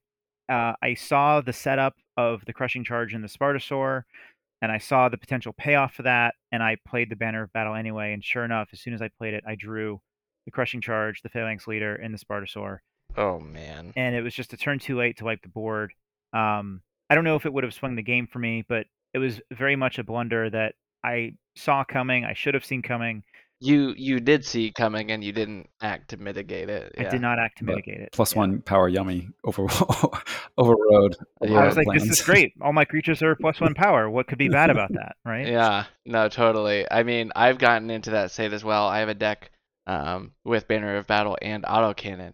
Uh, 0.49 0.73
I 0.81 0.93
saw 0.95 1.41
the 1.41 1.53
setup 1.53 1.95
of 2.17 2.43
the 2.45 2.53
crushing 2.53 2.83
charge 2.83 3.13
in 3.13 3.21
the 3.21 3.27
Spartasaur, 3.27 4.03
and 4.63 4.71
I 4.71 4.77
saw 4.77 5.09
the 5.09 5.17
potential 5.17 5.51
payoff 5.51 5.93
for 5.93 6.03
that, 6.03 6.35
and 6.53 6.63
I 6.63 6.77
played 6.87 7.09
the 7.09 7.17
Banner 7.17 7.43
of 7.43 7.51
Battle 7.51 7.75
anyway. 7.75 8.13
And 8.13 8.23
sure 8.23 8.45
enough, 8.45 8.69
as 8.71 8.79
soon 8.79 8.93
as 8.93 9.01
I 9.01 9.09
played 9.09 9.33
it, 9.33 9.43
I 9.45 9.55
drew 9.55 9.99
the 10.45 10.51
crushing 10.51 10.79
charge, 10.79 11.21
the 11.21 11.27
Phalanx 11.27 11.67
Leader, 11.67 11.95
and 11.95 12.13
the 12.13 12.17
Spartasaur 12.17 12.77
oh 13.17 13.41
man. 13.41 13.91
and 13.97 14.15
it 14.15 14.21
was 14.21 14.33
just 14.33 14.53
a 14.53 14.57
turn 14.57 14.79
too 14.79 14.97
late 14.97 15.17
to 15.17 15.25
wipe 15.25 15.41
the 15.41 15.49
board. 15.49 15.91
Um, 16.31 16.81
I 17.09 17.15
don't 17.15 17.25
know 17.25 17.35
if 17.35 17.45
it 17.45 17.51
would 17.51 17.65
have 17.65 17.73
swung 17.73 17.97
the 17.97 18.03
game 18.03 18.25
for 18.25 18.39
me, 18.39 18.63
but 18.67 18.85
it 19.13 19.17
was 19.17 19.41
very 19.51 19.75
much 19.75 19.99
a 19.99 20.03
blunder 20.03 20.49
that 20.49 20.75
I 21.03 21.33
saw 21.57 21.83
coming. 21.83 22.23
I 22.23 22.33
should 22.33 22.53
have 22.53 22.63
seen 22.63 22.81
coming. 22.81 23.23
You 23.63 23.93
you 23.97 24.19
did 24.19 24.43
see 24.45 24.71
coming 24.71 25.11
and 25.11 25.23
you 25.23 25.31
didn't 25.31 25.69
act 25.81 26.09
to 26.09 26.17
mitigate 26.17 26.69
it. 26.69 26.93
I 26.97 27.03
did 27.03 27.21
not 27.21 27.39
act 27.39 27.59
to 27.59 27.63
But 27.63 27.75
mitigate 27.75 28.01
it. 28.01 28.09
Plus 28.11 28.33
Yeah. 28.33 28.39
one 28.39 28.61
power 28.61 28.89
yummy 28.89 29.29
over 29.45 29.67
overrode. 30.57 31.15
a 31.41 31.47
Yeah. 31.47 31.59
I 31.59 31.65
was 31.67 31.77
like, 31.77 31.87
this 31.93 32.03
is 32.09 32.21
great. 32.21 32.53
All 32.61 32.73
my 32.73 32.85
creatures 32.85 33.21
are 33.21 33.35
plus 33.35 33.61
one 33.61 33.73
power. 33.73 34.09
What 34.09 34.27
could 34.27 34.37
be 34.37 34.49
bad 34.49 34.69
about 34.69 34.91
that, 34.93 35.15
right? 35.25 35.47
Yeah, 35.47 35.85
no, 36.05 36.29
totally. 36.29 36.85
I 36.91 37.03
mean, 37.03 37.31
I've 37.35 37.57
gotten 37.57 37.89
into 37.89 38.11
that 38.11 38.31
state 38.31 38.53
as 38.53 38.63
well. 38.63 38.87
I 38.87 38.99
have 38.99 39.09
a 39.09 39.13
deck 39.13 39.51
um, 39.87 40.31
with 40.43 40.67
Banner 40.67 40.97
of 40.97 41.07
Battle 41.07 41.37
and 41.41 41.63
Autocannon, 41.63 42.33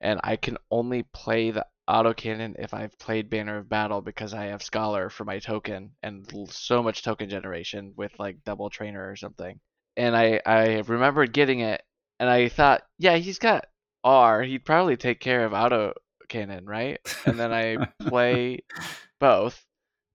and 0.00 0.20
I 0.24 0.36
can 0.36 0.56
only 0.70 1.02
play 1.12 1.50
the 1.50 1.66
Autocannon 1.88 2.54
if 2.58 2.72
I've 2.74 2.98
played 2.98 3.28
Banner 3.28 3.58
of 3.58 3.68
Battle 3.68 4.00
because 4.00 4.32
I 4.32 4.46
have 4.46 4.62
Scholar 4.62 5.10
for 5.10 5.24
my 5.24 5.38
token 5.38 5.90
and 6.02 6.24
so 6.50 6.82
much 6.82 7.02
token 7.02 7.28
generation 7.28 7.92
with 7.96 8.12
like 8.18 8.44
double 8.44 8.70
trainer 8.70 9.10
or 9.10 9.16
something. 9.16 9.58
And 9.96 10.16
I 10.16 10.40
I 10.44 10.78
remembered 10.86 11.32
getting 11.32 11.60
it, 11.60 11.82
and 12.18 12.28
I 12.28 12.48
thought, 12.48 12.82
yeah, 12.98 13.16
he's 13.16 13.38
got 13.38 13.66
R. 14.04 14.42
He'd 14.42 14.64
probably 14.64 14.96
take 14.96 15.20
care 15.20 15.44
of 15.44 15.52
auto 15.52 15.92
cannon, 16.28 16.66
right? 16.66 16.98
And 17.26 17.38
then 17.38 17.52
I 17.52 17.88
play 18.08 18.60
both. 19.20 19.62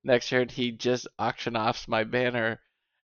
Next 0.03 0.29
turn, 0.29 0.49
he 0.49 0.71
just 0.71 1.07
auction 1.19 1.55
offs 1.57 1.87
my 1.87 2.03
banner, 2.03 2.59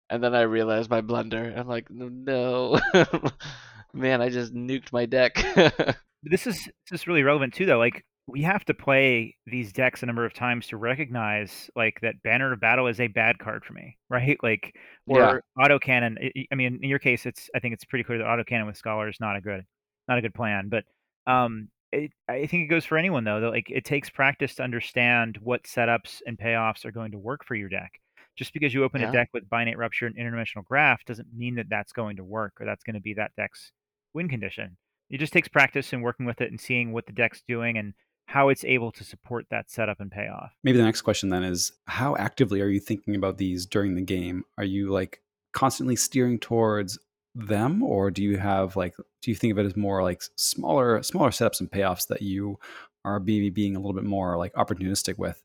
and 0.09 0.23
then 0.23 0.33
I 0.33 0.41
realize 0.41 0.89
my 0.89 1.01
blunder. 1.01 1.53
I'm 1.55 1.67
like, 1.67 1.89
no, 1.89 2.79
man, 3.93 4.21
I 4.21 4.29
just 4.29 4.53
nuked 4.53 4.91
my 4.91 5.05
deck. 5.05 5.43
This 6.25 6.47
is 6.47 6.69
this 6.89 7.01
is 7.01 7.05
really 7.05 7.23
relevant 7.23 7.53
too, 7.53 7.65
though. 7.65 7.77
Like 7.77 8.05
we 8.27 8.41
have 8.43 8.63
to 8.65 8.73
play 8.73 9.35
these 9.45 9.73
decks 9.73 10.01
a 10.01 10.05
number 10.05 10.25
of 10.25 10.33
times 10.33 10.67
to 10.67 10.77
recognize 10.77 11.69
like 11.75 11.99
that 12.01 12.21
Banner 12.23 12.53
of 12.53 12.59
Battle 12.61 12.87
is 12.87 12.99
a 13.01 13.07
bad 13.07 13.37
card 13.39 13.65
for 13.65 13.73
me, 13.73 13.97
right? 14.09 14.37
Like 14.41 14.75
or 15.07 15.19
Yeah. 15.19 15.65
autocannon. 15.65 16.31
I- 16.51 16.55
mean, 16.55 16.79
in 16.81 16.89
your 16.89 16.99
case, 16.99 17.25
it's 17.25 17.49
I 17.55 17.59
think 17.59 17.73
it's 17.73 17.85
pretty 17.85 18.03
clear 18.03 18.17
that 18.19 18.25
autocannon 18.27 18.65
with 18.65 18.77
Scholar 18.77 19.09
is 19.09 19.17
not 19.19 19.35
a 19.35 19.41
good 19.41 19.65
not 20.07 20.17
a 20.17 20.21
good 20.21 20.33
plan. 20.33 20.69
But 20.69 20.83
um, 21.27 21.69
it, 21.91 22.11
I 22.27 22.47
think 22.47 22.63
it 22.63 22.67
goes 22.67 22.85
for 22.85 22.97
anyone 22.97 23.23
though. 23.23 23.39
That 23.41 23.49
like 23.51 23.69
it 23.69 23.85
takes 23.85 24.09
practice 24.09 24.55
to 24.55 24.63
understand 24.63 25.37
what 25.41 25.63
setups 25.63 26.21
and 26.25 26.37
payoffs 26.37 26.85
are 26.85 26.91
going 26.91 27.11
to 27.11 27.17
work 27.19 27.45
for 27.45 27.55
your 27.55 27.69
deck. 27.69 27.91
just 28.35 28.51
because 28.53 28.73
you 28.73 28.83
open 28.83 29.01
Yeah. 29.01 29.09
a 29.09 29.11
deck 29.11 29.29
with 29.33 29.47
Binate 29.49 29.77
Rupture 29.77 30.07
and 30.07 30.15
Interdimensional 30.17 30.63
Graft 30.65 31.05
doesn't 31.07 31.27
mean 31.35 31.55
that 31.55 31.67
that's 31.69 31.91
going 31.93 32.15
to 32.17 32.23
work 32.23 32.53
or 32.59 32.65
that's 32.65 32.83
going 32.83 32.95
to 32.95 32.99
be 33.01 33.13
that 33.15 33.31
deck's 33.37 33.71
win 34.13 34.27
condition. 34.27 34.75
It 35.11 35.19
just 35.19 35.33
takes 35.33 35.47
practice 35.47 35.93
and 35.93 36.01
working 36.01 36.25
with 36.25 36.41
it 36.41 36.49
and 36.49 36.59
seeing 36.59 36.91
what 36.93 37.05
the 37.05 37.11
deck's 37.13 37.43
doing 37.47 37.77
and 37.77 37.93
how 38.25 38.49
it's 38.49 38.63
able 38.63 38.91
to 38.91 39.03
support 39.03 39.45
that 39.51 39.69
setup 39.69 39.99
and 39.99 40.11
payoff. 40.11 40.51
Maybe 40.63 40.77
the 40.77 40.83
next 40.83 41.01
question 41.01 41.29
then 41.29 41.43
is 41.43 41.71
how 41.85 42.15
actively 42.15 42.61
are 42.61 42.67
you 42.67 42.79
thinking 42.79 43.15
about 43.15 43.37
these 43.37 43.65
during 43.65 43.95
the 43.95 44.01
game? 44.01 44.43
Are 44.57 44.63
you 44.63 44.91
like 44.91 45.21
constantly 45.53 45.95
steering 45.95 46.39
towards 46.39 46.97
them 47.35 47.81
or 47.83 48.11
do 48.11 48.21
you 48.21 48.37
have 48.37 48.75
like 48.75 48.95
do 49.21 49.31
you 49.31 49.35
think 49.35 49.51
of 49.51 49.57
it 49.57 49.65
as 49.65 49.75
more 49.75 50.03
like 50.03 50.21
smaller 50.35 51.01
smaller 51.01 51.31
setups 51.31 51.59
and 51.59 51.71
payoffs 51.71 52.07
that 52.07 52.21
you 52.21 52.59
are 53.05 53.19
maybe 53.19 53.49
being 53.49 53.75
a 53.75 53.79
little 53.79 53.93
bit 53.93 54.03
more 54.03 54.37
like 54.37 54.53
opportunistic 54.53 55.17
with? 55.17 55.43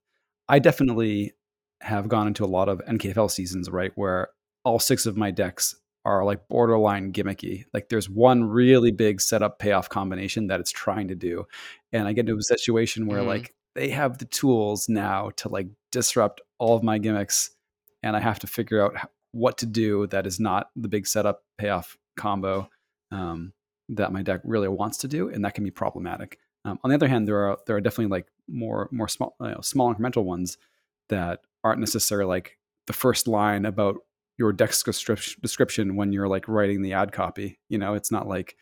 I 0.49 0.59
definitely 0.59 1.33
have 1.81 2.09
gone 2.09 2.27
into 2.27 2.45
a 2.45 2.47
lot 2.47 2.69
of 2.69 2.81
NKFL 2.89 3.31
seasons, 3.31 3.71
right, 3.71 3.93
where 3.95 4.29
all 4.65 4.79
six 4.79 5.07
of 5.07 5.17
my 5.17 5.31
decks 5.31 5.77
are 6.09 6.25
like 6.25 6.49
borderline 6.49 7.13
gimmicky. 7.13 7.65
Like 7.75 7.89
there's 7.91 8.09
one 8.09 8.45
really 8.45 8.91
big 8.93 9.21
setup 9.21 9.59
payoff 9.59 9.89
combination 9.91 10.47
that 10.49 10.61
it's 10.61 10.71
trying 10.73 11.09
to 11.09 11.15
do. 11.15 11.47
And 11.93 12.09
I 12.09 12.13
get 12.15 12.29
into 12.29 12.39
a 12.39 12.43
situation 12.43 13.07
where 13.07 13.21
Mhm. 13.23 13.27
like 13.27 13.55
they 13.75 13.91
have 13.91 14.19
the 14.19 14.25
tools 14.25 14.89
now 14.89 15.31
to 15.37 15.49
like 15.49 15.69
disrupt 15.93 16.41
all 16.59 16.75
of 16.77 16.83
my 16.83 16.99
gimmicks 16.99 17.51
and 18.03 18.17
I 18.17 18.21
have 18.21 18.39
to 18.41 18.47
figure 18.47 18.83
out 18.83 18.95
what 19.33 19.59
to 19.59 19.67
do 19.67 20.07
that 20.09 20.27
is 20.27 20.41
not 20.41 20.71
the 20.75 20.89
big 20.89 21.07
setup 21.07 21.43
payoff 21.59 21.97
combo 22.17 22.69
um, 23.11 23.53
that 23.91 24.13
my 24.13 24.23
deck 24.23 24.41
really 24.45 24.69
wants 24.69 24.99
to 24.99 25.09
do, 25.09 25.29
and 25.29 25.45
that 25.45 25.55
can 25.55 25.65
be 25.65 25.71
problematic. 25.71 26.39
Um, 26.65 26.79
on 26.83 26.91
the 26.91 26.95
other 26.95 27.09
hand, 27.09 27.27
there 27.29 27.43
are 27.49 27.59
there 27.67 27.77
are 27.77 27.81
definitely 27.81 28.11
like 28.17 28.27
more 28.49 28.89
more 28.91 29.09
small 29.09 29.35
you 29.41 29.49
know, 29.49 29.61
small 29.63 29.95
incremental 29.95 30.25
ones 30.25 30.59
that 31.09 31.41
aren't 31.65 31.81
necessarily 31.81 32.29
like 32.29 32.59
the 32.87 32.93
first 32.93 33.29
line 33.29 33.65
about 33.67 33.97
your 34.39 34.53
deck 34.53 34.71
description 34.71 35.97
when 35.97 36.13
you're 36.13 36.29
like 36.29 36.49
writing 36.49 36.83
the 36.83 36.93
ad 36.93 37.13
copy. 37.13 37.59
You 37.69 37.79
know, 37.79 37.95
it's 37.95 38.11
not 38.11 38.27
like 38.27 38.57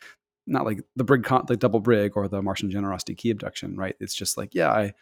not 0.45 0.65
like 0.65 0.81
the 0.95 1.03
brig 1.03 1.23
con- 1.23 1.45
the 1.47 1.57
double 1.57 1.79
brig 1.79 2.13
or 2.15 2.27
the 2.27 2.41
Martian 2.41 2.71
generosity 2.71 3.15
key 3.15 3.29
abduction, 3.29 3.75
right? 3.75 3.95
It's 3.99 4.15
just 4.15 4.37
like 4.37 4.53
yeah, 4.53 4.71
I 4.71 4.93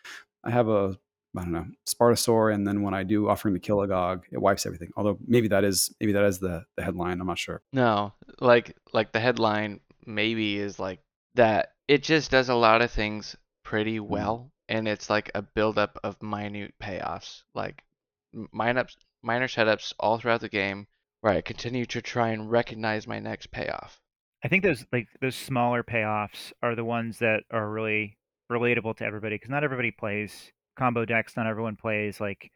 I 0.43 0.51
have 0.51 0.67
a 0.67 0.97
I 1.37 1.41
don't 1.41 1.51
know 1.51 1.65
Spartasaur, 1.87 2.53
and 2.53 2.67
then 2.67 2.81
when 2.81 2.93
I 2.93 3.03
do 3.03 3.29
offering 3.29 3.53
to 3.55 3.59
Kiligog, 3.59 4.23
it 4.31 4.41
wipes 4.41 4.65
everything. 4.65 4.91
Although 4.95 5.17
maybe 5.25 5.47
that 5.49 5.63
is 5.63 5.93
maybe 5.99 6.13
that 6.13 6.25
is 6.25 6.39
the 6.39 6.65
the 6.75 6.83
headline. 6.83 7.21
I'm 7.21 7.27
not 7.27 7.39
sure. 7.39 7.61
No, 7.71 8.13
like 8.39 8.75
like 8.93 9.11
the 9.11 9.19
headline 9.19 9.79
maybe 10.05 10.57
is 10.57 10.79
like 10.79 10.99
that 11.35 11.73
it 11.87 12.03
just 12.03 12.31
does 12.31 12.49
a 12.49 12.55
lot 12.55 12.81
of 12.81 12.91
things 12.91 13.35
pretty 13.63 13.99
mm-hmm. 13.99 14.11
well 14.11 14.51
and 14.69 14.87
it's 14.87 15.09
like 15.09 15.31
a 15.35 15.41
buildup 15.41 15.99
of 16.03 16.21
minute 16.21 16.73
payoffs 16.81 17.43
like 17.53 17.83
m- 18.33 18.47
minor 19.25 19.47
setups 19.47 19.93
all 19.99 20.19
throughout 20.19 20.41
the 20.41 20.49
game 20.49 20.87
where 21.21 21.33
I 21.33 21.41
continue 21.41 21.85
to 21.87 22.01
try 22.01 22.29
and 22.29 22.51
recognize 22.51 23.07
my 23.07 23.19
next 23.19 23.51
payoff. 23.51 23.99
I 24.43 24.47
think 24.47 24.63
those 24.63 24.85
like 24.93 25.07
those 25.21 25.35
smaller 25.35 25.83
payoffs 25.83 26.53
are 26.61 26.75
the 26.75 26.85
ones 26.85 27.17
that 27.19 27.43
are 27.51 27.69
really 27.69 28.17
relatable 28.51 28.95
to 28.97 29.05
everybody 29.05 29.35
because 29.35 29.49
not 29.49 29.63
everybody 29.63 29.91
plays 29.91 30.51
combo 30.77 31.03
decks. 31.03 31.35
Not 31.35 31.47
everyone 31.47 31.75
plays 31.75 32.21
like 32.21 32.51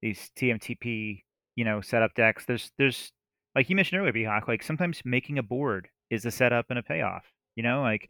these 0.00 0.30
TMTP, 0.38 1.22
you 1.56 1.64
know, 1.64 1.82
setup 1.82 2.14
decks. 2.14 2.46
There's 2.46 2.72
there's 2.78 3.12
like 3.54 3.68
you 3.68 3.76
mentioned 3.76 4.00
earlier, 4.00 4.12
BHawk. 4.12 4.48
Like 4.48 4.62
sometimes 4.62 5.02
making 5.04 5.38
a 5.38 5.42
board 5.42 5.88
is 6.10 6.24
a 6.24 6.30
setup 6.30 6.66
and 6.70 6.78
a 6.78 6.82
payoff. 6.82 7.24
You 7.56 7.62
know, 7.62 7.82
like 7.82 8.08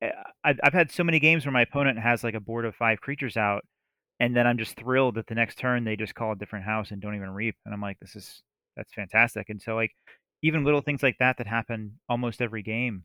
eh, 0.00 0.10
I've 0.42 0.60
I've 0.64 0.72
had 0.72 0.90
so 0.90 1.04
many 1.04 1.20
games 1.20 1.44
where 1.44 1.52
my 1.52 1.62
opponent 1.62 1.98
has 1.98 2.24
like 2.24 2.34
a 2.34 2.40
board 2.40 2.64
of 2.64 2.74
five 2.74 3.00
creatures 3.02 3.36
out, 3.36 3.64
and 4.22 4.36
then 4.36 4.46
I'm 4.46 4.56
just 4.56 4.76
thrilled 4.76 5.16
that 5.16 5.26
the 5.26 5.34
next 5.34 5.58
turn 5.58 5.82
they 5.82 5.96
just 5.96 6.14
call 6.14 6.30
a 6.30 6.36
different 6.36 6.64
house 6.64 6.92
and 6.92 7.02
don't 7.02 7.16
even 7.16 7.30
reap, 7.30 7.56
and 7.66 7.74
I'm 7.74 7.80
like, 7.80 7.98
this 8.00 8.14
is 8.14 8.40
that's 8.76 8.94
fantastic. 8.94 9.50
And 9.50 9.60
so 9.60 9.74
like 9.74 9.90
even 10.44 10.64
little 10.64 10.80
things 10.80 11.02
like 11.02 11.16
that 11.18 11.38
that 11.38 11.46
happen 11.48 11.98
almost 12.08 12.40
every 12.40 12.62
game, 12.62 13.04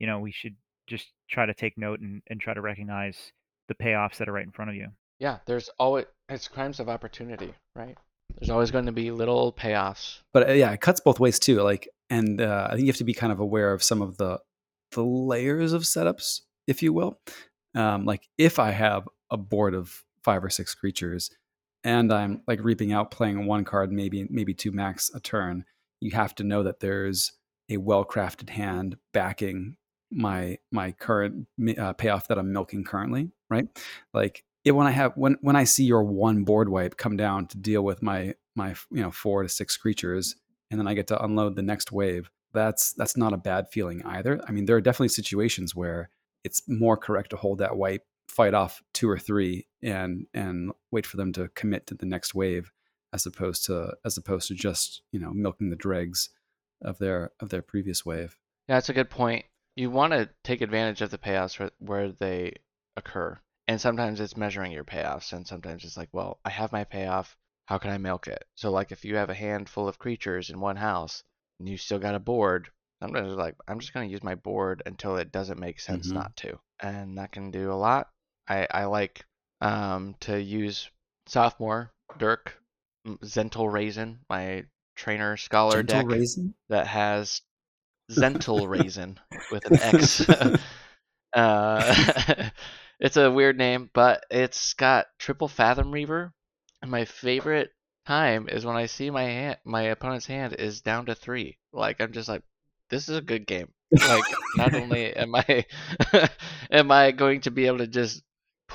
you 0.00 0.08
know, 0.08 0.18
we 0.18 0.32
should 0.32 0.56
just 0.88 1.06
try 1.30 1.46
to 1.46 1.54
take 1.54 1.78
note 1.78 2.00
and, 2.00 2.20
and 2.28 2.40
try 2.40 2.52
to 2.52 2.60
recognize 2.60 3.32
the 3.68 3.74
payoffs 3.76 4.16
that 4.16 4.28
are 4.28 4.32
right 4.32 4.44
in 4.44 4.50
front 4.50 4.70
of 4.70 4.74
you. 4.74 4.88
Yeah, 5.20 5.38
there's 5.46 5.70
always 5.78 6.06
it's 6.28 6.48
crimes 6.48 6.80
of 6.80 6.88
opportunity, 6.88 7.54
right? 7.76 7.96
There's 8.36 8.50
always 8.50 8.72
going 8.72 8.86
to 8.86 8.92
be 8.92 9.12
little 9.12 9.52
payoffs. 9.52 10.18
but 10.34 10.50
uh, 10.50 10.52
yeah, 10.52 10.72
it 10.72 10.80
cuts 10.80 10.98
both 10.98 11.20
ways 11.20 11.38
too. 11.38 11.62
Like, 11.62 11.88
and 12.10 12.40
uh, 12.40 12.66
I 12.68 12.74
think 12.74 12.82
you 12.82 12.88
have 12.88 12.96
to 12.96 13.04
be 13.04 13.14
kind 13.14 13.32
of 13.32 13.38
aware 13.38 13.72
of 13.72 13.84
some 13.84 14.02
of 14.02 14.16
the 14.16 14.40
the 14.92 15.04
layers 15.04 15.72
of 15.72 15.82
setups, 15.82 16.40
if 16.66 16.82
you 16.82 16.92
will. 16.92 17.20
Um, 17.76 18.04
like, 18.04 18.22
if 18.36 18.58
I 18.58 18.72
have 18.72 19.08
a 19.30 19.36
board 19.36 19.74
of 19.74 20.02
five 20.26 20.44
or 20.44 20.50
six 20.50 20.74
creatures, 20.74 21.30
and 21.84 22.12
I'm 22.12 22.42
like 22.48 22.62
reaping 22.62 22.92
out, 22.92 23.12
playing 23.12 23.46
one 23.46 23.64
card, 23.64 23.92
maybe 23.92 24.26
maybe 24.28 24.52
two 24.52 24.72
max 24.72 25.08
a 25.14 25.20
turn, 25.20 25.64
you 26.00 26.10
have 26.10 26.34
to 26.34 26.44
know 26.44 26.64
that 26.64 26.80
there's 26.80 27.32
a 27.70 27.76
well 27.76 28.04
crafted 28.04 28.50
hand 28.50 28.96
backing 29.14 29.76
my 30.10 30.58
my 30.72 30.92
current 30.92 31.46
uh, 31.78 31.92
payoff 31.92 32.28
that 32.28 32.38
I'm 32.38 32.52
milking 32.52 32.84
currently, 32.84 33.30
right? 33.48 33.68
Like 34.12 34.44
it, 34.64 34.72
when 34.72 34.88
I 34.88 34.90
have 34.90 35.12
when 35.14 35.36
when 35.40 35.56
I 35.56 35.64
see 35.64 35.84
your 35.84 36.02
one 36.02 36.42
board 36.42 36.68
wipe 36.68 36.96
come 36.96 37.16
down 37.16 37.46
to 37.46 37.56
deal 37.56 37.82
with 37.82 38.02
my 38.02 38.34
my 38.56 38.74
you 38.90 39.02
know 39.02 39.12
four 39.12 39.44
to 39.44 39.48
six 39.48 39.76
creatures, 39.76 40.34
and 40.70 40.80
then 40.80 40.88
I 40.88 40.94
get 40.94 41.06
to 41.08 41.24
unload 41.24 41.56
the 41.56 41.62
next 41.62 41.92
wave. 41.92 42.30
That's 42.52 42.92
that's 42.94 43.16
not 43.16 43.32
a 43.32 43.38
bad 43.38 43.68
feeling 43.70 44.02
either. 44.04 44.40
I 44.48 44.52
mean, 44.52 44.66
there 44.66 44.76
are 44.76 44.80
definitely 44.80 45.08
situations 45.08 45.74
where 45.74 46.10
it's 46.44 46.62
more 46.68 46.96
correct 46.96 47.30
to 47.30 47.36
hold 47.36 47.58
that 47.58 47.76
wipe, 47.76 48.04
fight 48.28 48.54
off 48.54 48.82
two 48.92 49.08
or 49.08 49.18
three, 49.18 49.66
and 49.82 50.26
and 50.34 50.72
wait 50.90 51.06
for 51.06 51.16
them 51.16 51.32
to 51.34 51.48
commit 51.48 51.86
to 51.86 51.94
the 51.94 52.06
next 52.06 52.34
wave, 52.34 52.72
as 53.12 53.26
opposed 53.26 53.64
to 53.66 53.94
as 54.04 54.16
opposed 54.16 54.48
to 54.48 54.54
just 54.54 55.02
you 55.12 55.20
know 55.20 55.32
milking 55.32 55.70
the 55.70 55.76
dregs 55.76 56.30
of 56.82 56.98
their 56.98 57.30
of 57.40 57.48
their 57.48 57.62
previous 57.62 58.04
wave. 58.04 58.36
Yeah, 58.68 58.76
that's 58.76 58.88
a 58.88 58.94
good 58.94 59.10
point. 59.10 59.44
You 59.76 59.90
want 59.90 60.12
to 60.12 60.30
take 60.42 60.60
advantage 60.62 61.02
of 61.02 61.10
the 61.10 61.18
payoffs 61.18 61.58
where, 61.58 61.70
where 61.78 62.10
they 62.10 62.54
occur. 62.96 63.38
And 63.68 63.80
sometimes 63.80 64.20
it's 64.20 64.36
measuring 64.36 64.72
your 64.72 64.84
payoffs, 64.84 65.32
and 65.32 65.46
sometimes 65.46 65.84
it's 65.84 65.96
like, 65.96 66.08
well, 66.12 66.38
I 66.44 66.50
have 66.50 66.72
my 66.72 66.84
payoff. 66.84 67.36
How 67.66 67.78
can 67.78 67.90
I 67.90 67.98
milk 67.98 68.28
it? 68.28 68.44
So, 68.54 68.70
like, 68.70 68.92
if 68.92 69.04
you 69.04 69.16
have 69.16 69.28
a 69.28 69.34
handful 69.34 69.88
of 69.88 69.98
creatures 69.98 70.50
in 70.50 70.60
one 70.60 70.76
house 70.76 71.24
and 71.58 71.68
you 71.68 71.76
still 71.76 71.98
got 71.98 72.14
a 72.14 72.20
board, 72.20 72.68
sometimes 73.02 73.28
it's 73.32 73.38
like, 73.38 73.56
I'm 73.66 73.80
just 73.80 73.92
going 73.92 74.08
to 74.08 74.12
use 74.12 74.22
my 74.22 74.36
board 74.36 74.82
until 74.86 75.16
it 75.16 75.32
doesn't 75.32 75.58
make 75.58 75.80
sense 75.80 76.10
Mhm. 76.10 76.14
not 76.14 76.36
to. 76.36 76.60
And 76.80 77.18
that 77.18 77.32
can 77.32 77.50
do 77.50 77.72
a 77.72 77.74
lot. 77.74 78.08
I, 78.48 78.66
I 78.70 78.84
like 78.84 79.24
um, 79.60 80.14
to 80.20 80.40
use 80.40 80.90
sophomore 81.26 81.92
Dirk 82.18 82.54
M- 83.06 83.18
Zental 83.22 83.70
Raisin, 83.70 84.20
my 84.28 84.64
trainer 84.96 85.36
scholar 85.36 85.82
Gentle 85.82 86.02
deck 86.02 86.10
raisin. 86.10 86.54
that 86.68 86.86
has 86.86 87.42
Zental 88.10 88.68
Raisin 88.68 89.18
with 89.50 89.64
an 89.66 89.78
X. 89.80 90.28
uh, 91.34 92.50
it's 93.00 93.16
a 93.16 93.30
weird 93.30 93.58
name, 93.58 93.90
but 93.92 94.24
it's 94.30 94.74
got 94.74 95.06
triple 95.18 95.48
Fathom 95.48 95.92
Reaver. 95.92 96.32
And 96.82 96.90
my 96.90 97.04
favorite 97.04 97.70
time 98.06 98.48
is 98.48 98.64
when 98.64 98.76
I 98.76 98.86
see 98.86 99.10
my 99.10 99.24
hand, 99.24 99.58
my 99.64 99.82
opponent's 99.82 100.26
hand 100.26 100.54
is 100.58 100.80
down 100.80 101.06
to 101.06 101.14
three. 101.14 101.58
Like 101.72 102.00
I'm 102.00 102.12
just 102.12 102.28
like, 102.28 102.42
this 102.90 103.08
is 103.08 103.16
a 103.16 103.22
good 103.22 103.46
game. 103.46 103.68
Like 103.92 104.24
not 104.56 104.74
only 104.74 105.14
am 105.14 105.34
I 105.34 105.64
am 106.70 106.90
I 106.90 107.12
going 107.12 107.42
to 107.42 107.50
be 107.50 107.66
able 107.66 107.78
to 107.78 107.86
just 107.86 108.22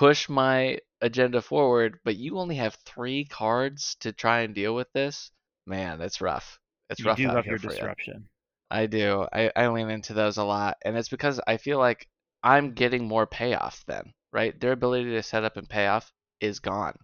push 0.01 0.27
my 0.27 0.79
agenda 1.01 1.43
forward, 1.43 1.99
but 2.03 2.15
you 2.15 2.39
only 2.39 2.55
have 2.55 2.73
three 2.73 3.23
cards 3.23 3.95
to 3.99 4.11
try 4.11 4.39
and 4.39 4.55
deal 4.55 4.73
with 4.73 4.91
this. 4.93 5.29
Man, 5.67 5.99
that's 5.99 6.21
rough. 6.21 6.59
It's 6.89 7.01
you 7.01 7.05
rough 7.05 7.17
do 7.17 7.27
out 7.27 7.35
love 7.35 7.45
your 7.45 7.59
disruption. 7.59 8.27
I 8.71 8.87
do. 8.87 9.27
I, 9.31 9.51
I 9.55 9.67
lean 9.67 9.91
into 9.91 10.15
those 10.15 10.37
a 10.37 10.43
lot. 10.43 10.77
And 10.83 10.97
it's 10.97 11.09
because 11.09 11.39
I 11.45 11.57
feel 11.57 11.77
like 11.77 12.07
I'm 12.41 12.73
getting 12.73 13.07
more 13.07 13.27
payoff 13.27 13.83
then, 13.85 14.11
right? 14.33 14.59
Their 14.59 14.71
ability 14.71 15.11
to 15.11 15.21
set 15.21 15.43
up 15.43 15.55
and 15.55 15.69
pay 15.69 15.85
off 15.85 16.11
is 16.39 16.57
gone 16.57 16.97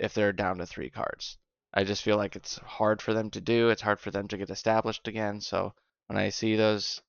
if 0.00 0.12
they're 0.12 0.32
down 0.32 0.58
to 0.58 0.66
three 0.66 0.90
cards. 0.90 1.38
I 1.72 1.84
just 1.84 2.02
feel 2.02 2.16
like 2.16 2.34
it's 2.34 2.58
hard 2.58 3.00
for 3.00 3.14
them 3.14 3.30
to 3.30 3.40
do. 3.40 3.68
It's 3.68 3.82
hard 3.82 4.00
for 4.00 4.10
them 4.10 4.26
to 4.26 4.36
get 4.36 4.50
established 4.50 5.06
again. 5.06 5.40
So 5.40 5.72
when 6.08 6.18
I 6.18 6.30
see 6.30 6.56
those 6.56 7.00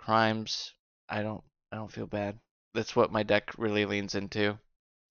crimes, 0.00 0.72
I 1.08 1.22
don't 1.22 1.44
I 1.70 1.76
don't 1.76 1.92
feel 1.92 2.08
bad. 2.08 2.40
That's 2.74 2.96
what 2.96 3.12
my 3.12 3.22
deck 3.22 3.56
really 3.56 3.84
leans 3.84 4.16
into, 4.16 4.58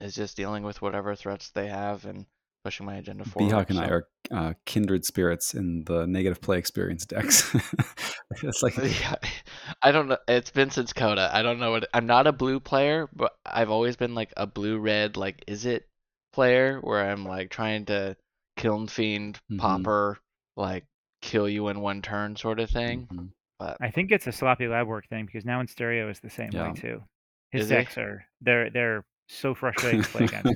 is 0.01 0.15
just 0.15 0.37
dealing 0.37 0.63
with 0.63 0.81
whatever 0.81 1.15
threats 1.15 1.49
they 1.51 1.67
have 1.67 2.05
and 2.05 2.25
pushing 2.63 2.85
my 2.85 2.95
agenda 2.95 3.23
forward. 3.25 3.51
BHawk 3.51 3.69
and 3.69 3.79
I 3.79 3.87
are 3.87 4.07
uh, 4.31 4.53
kindred 4.65 5.05
spirits 5.05 5.53
in 5.53 5.83
the 5.85 6.05
negative 6.05 6.41
play 6.41 6.57
experience 6.57 7.05
decks. 7.05 7.53
it's 8.43 8.61
like 8.63 8.75
Yeah, 9.01 9.15
I 9.81 9.91
don't 9.91 10.07
know. 10.07 10.17
It's 10.27 10.51
been 10.51 10.69
since 10.69 10.93
CotA. 10.93 11.33
I 11.33 11.41
don't 11.43 11.59
know 11.59 11.71
what. 11.71 11.87
I'm 11.93 12.05
not 12.07 12.27
a 12.27 12.31
blue 12.33 12.59
player, 12.59 13.09
but 13.15 13.33
I've 13.45 13.69
always 13.69 13.95
been 13.95 14.15
like 14.15 14.33
a 14.37 14.45
blue 14.47 14.77
red, 14.79 15.17
like 15.17 15.43
is 15.47 15.65
it 15.65 15.87
player 16.33 16.79
where 16.81 17.09
I'm 17.09 17.25
like 17.25 17.49
trying 17.49 17.85
to 17.85 18.15
kiln 18.57 18.87
fiend, 18.87 19.39
Mhm. 19.51 19.59
popper, 19.59 20.17
like 20.55 20.85
kill 21.21 21.47
you 21.49 21.67
in 21.69 21.79
one 21.79 22.01
turn 22.01 22.35
sort 22.35 22.59
of 22.59 22.69
thing. 22.69 23.07
Mhm. 23.11 23.29
But 23.59 23.77
I 23.81 23.89
think 23.91 24.11
it's 24.11 24.27
a 24.27 24.31
sloppy 24.31 24.67
lab 24.67 24.87
work 24.87 25.07
thing 25.07 25.25
because 25.25 25.45
now 25.45 25.59
in 25.61 25.67
stereo 25.67 26.09
is 26.09 26.19
the 26.19 26.29
same 26.29 26.49
Yeah. 26.51 26.67
way 26.69 26.73
too. 26.79 27.03
His 27.51 27.63
Is 27.63 27.69
he? 27.69 27.75
decks 27.75 27.97
are 27.97 28.25
they're 28.41 28.69
they're 28.69 29.05
so 29.27 29.53
frustrating 29.53 30.03
to 30.03 30.09
play 30.09 30.25
against. 30.25 30.55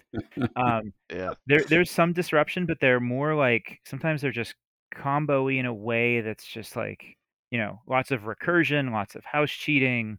Um, 0.55 0.93
Yeah. 1.11 1.33
there 1.47 1.63
there's 1.69 1.91
some 1.91 2.13
disruption, 2.13 2.65
but 2.65 2.79
they're 2.79 2.99
more 2.99 3.35
like 3.35 3.79
sometimes 3.85 4.21
they're 4.21 4.31
just 4.31 4.55
combo-y 4.93 5.53
in 5.53 5.65
a 5.65 5.73
way 5.73 6.21
that's 6.21 6.45
just 6.45 6.75
like 6.75 7.17
you 7.51 7.57
know 7.59 7.81
lots 7.87 8.11
of 8.11 8.21
recursion, 8.21 8.91
lots 8.91 9.15
of 9.15 9.23
house 9.25 9.51
cheating. 9.51 10.17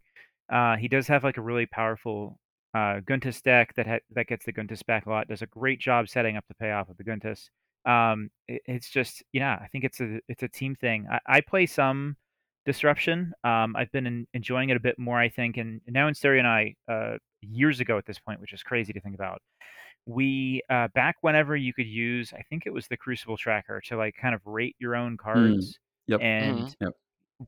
Uh, 0.50 0.76
he 0.76 0.88
does 0.88 1.06
have 1.08 1.24
like 1.24 1.38
a 1.38 1.42
really 1.42 1.66
powerful 1.66 2.38
uh, 2.74 3.00
Guntus 3.00 3.42
deck 3.42 3.74
that 3.74 3.86
ha- 3.86 3.98
that 4.10 4.26
gets 4.26 4.44
the 4.44 4.52
Guntus 4.52 4.84
back 4.84 5.06
a 5.06 5.10
lot. 5.10 5.28
Does 5.28 5.42
a 5.42 5.46
great 5.46 5.80
job 5.80 6.08
setting 6.08 6.36
up 6.36 6.44
the 6.48 6.54
payoff 6.54 6.88
of 6.88 6.96
the 6.96 7.04
Guntus. 7.04 7.48
Um, 7.84 8.30
it, 8.48 8.62
it's 8.66 8.90
just 8.90 9.22
yeah, 9.32 9.58
I 9.60 9.68
think 9.68 9.84
it's 9.84 10.00
a 10.00 10.20
it's 10.28 10.42
a 10.42 10.48
team 10.48 10.74
thing. 10.74 11.06
I, 11.10 11.20
I 11.26 11.40
play 11.40 11.66
some 11.66 12.16
disruption. 12.66 13.32
Um, 13.44 13.74
I've 13.76 13.90
been 13.92 14.06
en- 14.06 14.26
enjoying 14.34 14.70
it 14.70 14.76
a 14.76 14.80
bit 14.80 14.98
more, 14.98 15.18
I 15.18 15.28
think, 15.28 15.56
and 15.56 15.80
now 15.88 16.08
in 16.08 16.14
Stereo 16.14 16.38
and 16.40 16.48
I 16.48 16.74
uh, 16.90 17.16
years 17.40 17.80
ago 17.80 17.98
at 17.98 18.06
this 18.06 18.18
point, 18.18 18.40
which 18.40 18.52
is 18.52 18.62
crazy 18.62 18.92
to 18.92 19.00
think 19.00 19.14
about 19.14 19.40
we 20.04 20.60
uh, 20.68 20.88
back 20.96 21.14
whenever 21.20 21.54
you 21.54 21.72
could 21.72 21.86
use 21.86 22.32
i 22.36 22.42
think 22.50 22.64
it 22.66 22.72
was 22.72 22.88
the 22.88 22.96
crucible 22.96 23.36
tracker 23.36 23.80
to 23.80 23.96
like 23.96 24.12
kind 24.20 24.34
of 24.34 24.40
rate 24.44 24.74
your 24.80 24.96
own 24.96 25.16
cards 25.16 25.78
Yep. 26.08 26.20
and 26.20 26.58
Mhm. 26.58 26.74
Yep. 26.80 26.92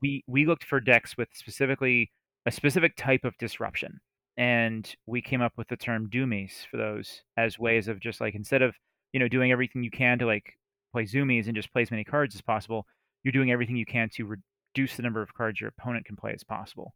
we 0.01 0.23
we 0.27 0.45
looked 0.45 0.63
for 0.63 0.79
decks 0.79 1.17
with 1.17 1.27
specifically 1.33 2.09
a 2.45 2.51
specific 2.51 2.95
type 2.95 3.25
of 3.25 3.37
disruption 3.39 3.99
and 4.37 4.95
we 5.05 5.21
came 5.21 5.41
up 5.41 5.51
with 5.57 5.67
the 5.67 5.75
term 5.75 6.09
doomies 6.09 6.65
for 6.71 6.77
those 6.77 7.23
as 7.35 7.59
ways 7.59 7.89
of 7.89 7.99
just 7.99 8.21
like 8.21 8.35
instead 8.35 8.61
of 8.61 8.73
you 9.11 9.19
know 9.19 9.27
doing 9.27 9.51
everything 9.51 9.83
you 9.83 9.91
can 9.91 10.17
to 10.19 10.25
like 10.25 10.53
play 10.93 11.03
zoomies 11.03 11.47
and 11.47 11.57
just 11.57 11.73
play 11.73 11.81
as 11.81 11.91
many 11.91 12.05
cards 12.05 12.35
as 12.35 12.41
possible 12.41 12.87
you're 13.25 13.33
doing 13.33 13.51
everything 13.51 13.75
you 13.75 13.85
can 13.85 14.07
to 14.13 14.33
reduce 14.75 14.95
the 14.95 15.03
number 15.03 15.21
of 15.21 15.33
cards 15.33 15.59
your 15.61 15.69
opponent 15.69 16.05
can 16.05 16.15
play 16.15 16.33
as 16.33 16.43
possible 16.43 16.93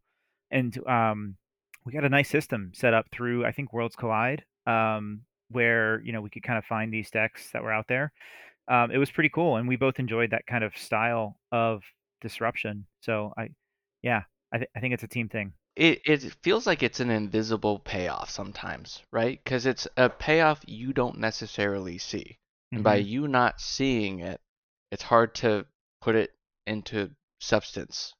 and 0.50 0.78
um 0.88 1.36
we 1.84 1.92
got 1.92 2.04
a 2.04 2.08
nice 2.08 2.28
system 2.28 2.72
set 2.74 2.94
up 2.94 3.06
through 3.10 3.44
i 3.44 3.52
think 3.52 3.72
worlds 3.72 3.96
collide 3.96 4.44
um 4.66 5.22
where 5.50 6.00
you 6.02 6.12
know 6.12 6.20
we 6.20 6.30
could 6.30 6.42
kind 6.42 6.58
of 6.58 6.64
find 6.64 6.92
these 6.92 7.10
decks 7.10 7.50
that 7.52 7.62
were 7.62 7.72
out 7.72 7.88
there. 7.88 8.12
Um, 8.68 8.90
it 8.92 8.98
was 8.98 9.10
pretty 9.10 9.30
cool, 9.30 9.56
and 9.56 9.68
we 9.68 9.76
both 9.76 9.98
enjoyed 9.98 10.30
that 10.30 10.46
kind 10.46 10.62
of 10.64 10.76
style 10.76 11.38
of 11.52 11.82
disruption. 12.20 12.86
So 13.00 13.32
I, 13.36 13.50
yeah, 14.02 14.22
I, 14.52 14.58
th- 14.58 14.70
I 14.76 14.80
think 14.80 14.94
it's 14.94 15.02
a 15.02 15.08
team 15.08 15.28
thing. 15.28 15.52
It 15.74 16.02
it 16.04 16.36
feels 16.44 16.64
like 16.64 16.82
it's 16.84 17.00
an 17.00 17.10
invisible 17.10 17.80
payoff 17.80 18.30
sometimes, 18.30 19.02
right? 19.10 19.42
Because 19.42 19.66
it's 19.66 19.88
a 19.96 20.08
payoff 20.08 20.60
you 20.68 20.92
don't 20.92 21.18
necessarily 21.18 21.98
see. 21.98 22.38
And 22.74 22.84
by 22.84 22.96
Mhm. 22.96 23.04
you 23.06 23.26
not 23.26 23.60
seeing 23.60 24.20
it, 24.20 24.40
it's 24.92 25.02
hard 25.02 25.34
to 25.36 25.66
put 26.00 26.14
it 26.14 26.36
into 26.68 27.10
substance 27.40 28.12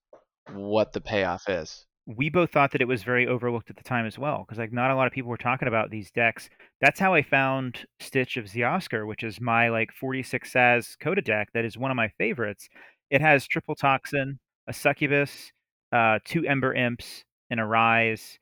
what 0.53 0.93
the 0.93 1.01
payoff 1.01 1.49
is. 1.49 1.87
we 2.07 2.29
both 2.29 2.51
thought 2.51 2.73
that 2.73 2.81
it 2.81 2.89
was 2.89 3.03
very 3.05 3.27
overlooked 3.27 3.71
at 3.71 3.77
the 3.77 3.85
time 3.85 4.07
as 4.07 4.19
well 4.19 4.45
because 4.45 4.59
like 4.59 4.73
not 4.73 4.91
a 4.91 4.97
lot 4.97 5.07
of 5.07 5.13
people 5.13 5.31
were 5.31 5.37
talking 5.37 5.69
about 5.69 5.91
these 5.91 6.11
decks 6.11 6.49
that's 6.81 6.99
how 6.99 7.15
i 7.15 7.23
found 7.23 7.85
stitch 8.01 8.37
of 8.37 8.47
Oscar, 8.63 9.07
which 9.07 9.23
is 9.23 9.41
my 9.41 9.69
like 9.69 9.91
46 9.93 10.51
SAS 10.53 10.97
CotA 11.03 11.23
deck 11.25 11.49
that 11.55 11.65
is 11.65 11.79
one 11.79 11.91
of 11.91 11.97
my 11.97 12.09
favorites 12.19 12.69
it 13.11 13.21
has 13.21 13.47
triple 13.47 13.75
toxin 13.77 14.39
a 14.67 14.73
succubus 14.73 15.53
uh, 15.93 16.19
two 16.25 16.45
ember 16.47 16.75
imps 16.75 17.25
and 17.51 17.61
a 17.61 17.65
rise 17.65 18.39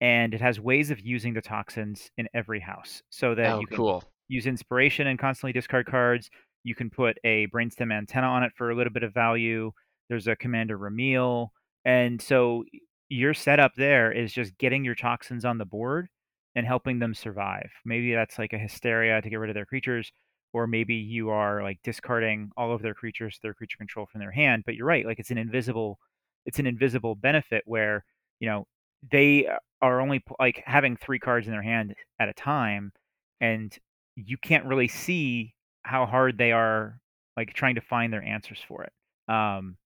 and 0.00 0.34
it 0.34 0.40
has 0.40 0.58
ways 0.58 0.90
of 0.90 0.98
using 1.00 1.34
the 1.34 1.40
toxins 1.42 2.10
in 2.16 2.26
every 2.34 2.60
house 2.60 3.02
so 3.10 3.34
that 3.34 3.54
Oh, 3.54 3.60
you 3.60 3.66
can 3.66 3.76
cool. 3.76 4.04
use 4.28 4.46
inspiration 4.46 5.06
and 5.06 5.18
constantly 5.18 5.52
discard 5.52 5.86
cards. 5.86 6.28
You 6.64 6.74
can 6.74 6.90
put 6.90 7.18
a 7.24 7.46
brainstem 7.48 7.92
antenna 7.92 8.26
on 8.26 8.42
it 8.44 8.52
for 8.56 8.70
a 8.70 8.74
little 8.76 8.92
bit 8.92 9.02
of 9.02 9.12
value. 9.14 9.70
There's 10.08 10.26
a 10.28 10.36
commander 10.36 10.78
Remiel. 10.78 11.48
And 11.84 12.20
so 12.20 12.64
your 13.08 13.34
setup 13.34 13.72
there 13.76 14.12
is 14.12 14.32
just 14.32 14.56
getting 14.58 14.84
your 14.84 14.94
toxins 14.94 15.44
on 15.44 15.58
the 15.58 15.64
board 15.64 16.08
and 16.54 16.66
helping 16.66 16.98
them 16.98 17.14
survive. 17.14 17.70
Maybe 17.84 18.14
that's 18.14 18.38
like 18.38 18.52
a 18.52 18.58
hysteria 18.58 19.20
to 19.20 19.30
get 19.30 19.36
rid 19.36 19.50
of 19.50 19.54
their 19.54 19.66
creatures, 19.66 20.10
or 20.52 20.66
maybe 20.66 20.94
you 20.94 21.30
are 21.30 21.62
like 21.62 21.78
discarding 21.82 22.50
all 22.56 22.74
of 22.74 22.82
their 22.82 22.94
creatures, 22.94 23.38
their 23.42 23.54
creature 23.54 23.78
control 23.78 24.06
from 24.10 24.20
their 24.20 24.30
hand. 24.30 24.64
But 24.66 24.74
you're 24.74 24.86
right, 24.86 25.06
like 25.06 25.18
it's 25.18 25.30
an 25.30 25.38
invisible, 25.38 25.98
it's 26.46 26.58
an 26.58 26.66
invisible 26.66 27.14
benefit 27.14 27.62
where 27.66 28.04
you 28.40 28.48
know 28.48 28.66
they 29.10 29.48
are 29.80 30.00
only 30.00 30.22
like 30.38 30.62
having 30.66 30.96
three 30.96 31.18
cards 31.18 31.46
in 31.46 31.52
their 31.52 31.62
hand 31.62 31.94
at 32.20 32.28
a 32.28 32.34
time, 32.34 32.92
and 33.40 33.76
you 34.16 34.36
can't 34.36 34.66
really 34.66 34.88
see 34.88 35.54
how 35.82 36.06
hard 36.06 36.38
they 36.38 36.52
are 36.52 36.98
like 37.36 37.54
trying 37.54 37.74
to 37.76 37.80
find 37.80 38.12
their 38.12 38.22
answers 38.22 38.60
for 38.66 38.84
it. 38.84 38.92
Um, 39.32 39.76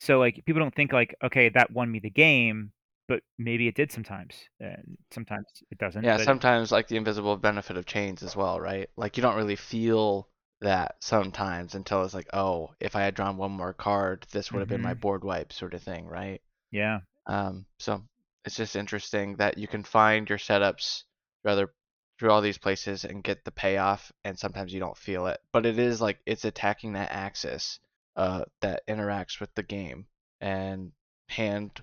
so 0.00 0.18
like 0.18 0.42
people 0.46 0.60
don't 0.60 0.74
think 0.74 0.92
like 0.92 1.14
okay 1.24 1.50
that 1.50 1.72
won 1.72 1.90
me 1.92 2.00
the 2.00 2.10
game, 2.10 2.72
but 3.08 3.22
maybe 3.38 3.68
it 3.68 3.76
did 3.76 3.92
sometimes, 3.92 4.34
and 4.60 4.98
sometimes 5.12 5.46
it 5.70 5.78
doesn't. 5.78 6.08
Yeah, 6.08 6.16
but 6.16 6.24
sometimes 6.24 6.72
like 6.72 6.88
the 6.88 6.96
invisible 6.96 7.36
benefit 7.36 7.76
of 7.76 7.86
chains 7.86 8.22
as 8.22 8.34
well, 8.36 8.60
right? 8.60 8.88
Like 8.96 9.16
you 9.16 9.22
don't 9.22 9.36
really 9.36 9.56
feel 9.56 10.28
that 10.60 10.96
sometimes 11.00 11.74
until 11.74 12.02
it's 12.04 12.12
like, 12.14 12.28
oh, 12.34 12.74
if 12.80 12.96
I 12.96 13.02
had 13.02 13.14
drawn 13.14 13.36
one 13.36 13.52
more 13.52 13.72
card, 13.72 14.26
this 14.30 14.52
would 14.52 14.60
have 14.60 14.68
been 14.68 14.80
my 14.82 14.92
Mhm. 14.92 14.94
board 14.94 15.24
wipe 15.24 15.52
sort 15.52 15.74
of 15.74 15.82
thing, 15.82 16.06
right? 16.06 16.42
yeah, 16.70 17.00
Um, 17.26 17.66
so 17.78 18.04
it's 18.44 18.56
just 18.56 18.76
interesting 18.76 19.36
that 19.36 19.58
you 19.58 19.68
can 19.68 19.84
find 19.84 20.28
your 20.28 20.38
setups 20.38 21.04
rather 21.44 21.74
through 22.18 22.30
all 22.32 22.42
these 22.42 22.58
places 22.58 23.04
and 23.04 23.24
get 23.24 23.44
the 23.44 23.52
payoff, 23.52 24.12
and 24.24 24.38
sometimes 24.38 24.72
you 24.74 24.80
don't 24.80 24.98
feel 24.98 25.26
it. 25.28 25.40
But 25.52 25.66
it 25.66 25.78
is 25.78 26.00
like 26.00 26.20
it's 26.26 26.44
attacking 26.46 26.94
that 26.94 27.12
axis 27.12 27.80
uh, 28.16 28.44
that 28.60 28.86
interacts 28.88 29.40
with 29.40 29.54
the 29.54 29.62
game, 29.62 30.06
and 30.40 30.92
hand 31.28 31.82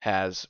has 0.00 0.46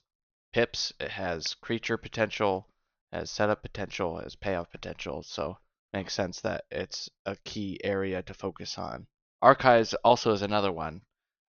pips, 0.53 0.93
it 1.01 1.11
has 1.11 1.55
creature 1.55 1.97
potential, 1.97 2.69
has 3.13 3.31
setup 3.31 3.63
potential, 3.63 4.19
has 4.19 4.37
payoff 4.37 4.71
potential. 4.71 5.23
So 5.23 5.59
makes 5.93 6.13
sense 6.13 6.41
that 6.41 6.65
it's 6.71 7.09
a 7.25 7.37
key 7.45 7.81
area 7.85 8.23
to 8.23 8.35
focus 8.35 8.79
on. 8.79 9.07
Archives 9.43 9.95
also 10.05 10.33
is 10.33 10.43
another 10.43 10.73
one. 10.73 11.03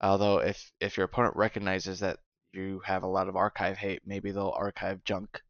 Although 0.00 0.38
if 0.38 0.72
if 0.80 0.96
your 0.96 1.04
opponent 1.04 1.36
recognizes 1.36 2.00
that 2.00 2.18
you 2.52 2.80
have 2.84 3.02
a 3.02 3.08
lot 3.08 3.28
of 3.28 3.36
archive 3.36 3.76
hate, 3.76 4.02
maybe 4.06 4.30
they'll 4.30 4.54
archive 4.56 5.04
junk. 5.04 5.42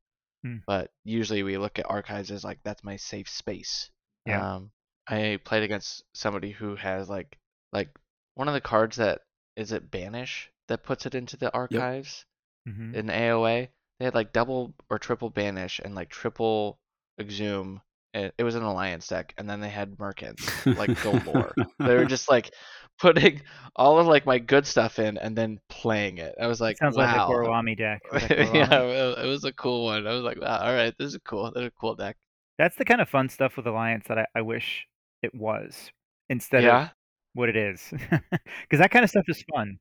Hmm. 0.43 0.57
But 0.67 0.91
usually 1.05 1.43
we 1.43 1.59
look 1.59 1.79
at 1.79 1.89
archives 1.89 2.31
as 2.31 2.45
like 2.45 2.59
that's 2.65 2.83
my 2.83 2.97
safe 2.97 3.29
space. 3.29 3.91
Yeah. 4.27 4.57
Um, 4.57 4.71
I 5.09 5.39
played 5.45 5.63
against 5.63 6.05
somebody 6.15 6.51
who 6.51 6.77
has 6.77 7.09
like 7.09 7.39
like 7.73 7.91
one 8.35 8.49
of 8.49 8.55
the 8.55 8.61
cards 8.61 8.97
that 8.97 9.21
is 9.57 9.73
it 9.73 9.91
banish 9.91 10.51
that 10.69 10.83
puts 10.85 11.07
it 11.07 11.15
into 11.15 11.37
the 11.37 11.53
archives 11.53 12.25
hmm 12.67 12.95
in 12.95 13.07
AOA. 13.07 13.69
They 13.99 14.05
had 14.05 14.15
like 14.15 14.33
double 14.33 14.75
or 14.89 14.99
triple 14.99 15.31
banish 15.31 15.81
and 15.85 15.95
like 15.95 16.09
triple 16.09 16.79
exhume. 17.19 17.81
It, 18.13 18.35
it 18.39 18.43
was 18.45 18.55
an 18.55 18.63
alliance 18.63 19.07
deck, 19.07 19.35
and 19.39 19.49
then 19.49 19.61
they 19.61 19.69
had 19.69 19.97
merkins 19.99 20.51
like 20.77 21.01
galore. 21.03 21.55
they 21.79 21.95
were 21.95 22.07
just 22.07 22.29
like 22.29 22.51
putting 22.99 23.43
all 23.77 23.99
of 23.99 24.07
like 24.07 24.27
my 24.27 24.39
good 24.39 24.67
stuff 24.67 24.99
in 24.99 25.17
and 25.19 25.37
then 25.37 25.61
playing 25.69 26.19
it. 26.19 26.35
I 26.41 26.47
was 26.47 26.61
like, 26.61 26.77
sounds 26.79 26.97
wow. 26.97 27.05
like 27.05 27.27
the 27.29 27.33
Gorwami 27.35 27.77
deck. 27.77 28.03
the 28.13 28.45
yeah, 28.55 29.23
it 29.23 29.27
was 29.27 29.45
a 29.45 29.53
cool 29.53 29.85
one. 29.85 30.07
I 30.07 30.13
was 30.13 30.23
like, 30.23 30.41
wow, 30.41 30.59
all 30.59 30.75
right, 30.75 30.95
this 30.99 31.15
is 31.15 31.21
cool. 31.25 31.51
This 31.53 31.63
is 31.63 31.69
a 31.69 31.81
cool 31.81 31.95
deck. 31.95 32.17
That's 32.59 32.77
the 32.77 32.85
kind 32.85 33.01
of 33.01 33.09
fun 33.09 33.29
stuff 33.29 33.57
with 33.57 33.67
Alliance 33.67 34.07
that 34.09 34.19
I, 34.19 34.27
I 34.35 34.43
wish 34.43 34.87
it 35.23 35.35
was 35.35 35.91
instead 36.29 36.65
of 36.65 36.65
yeah, 36.65 36.89
what 37.35 37.49
it 37.49 37.57
is, 37.57 37.83
because 37.91 38.79
that 38.79 38.91
kind 38.91 39.05
of 39.05 39.11
stuff 39.11 39.25
is 39.29 39.45
fun. 39.55 39.79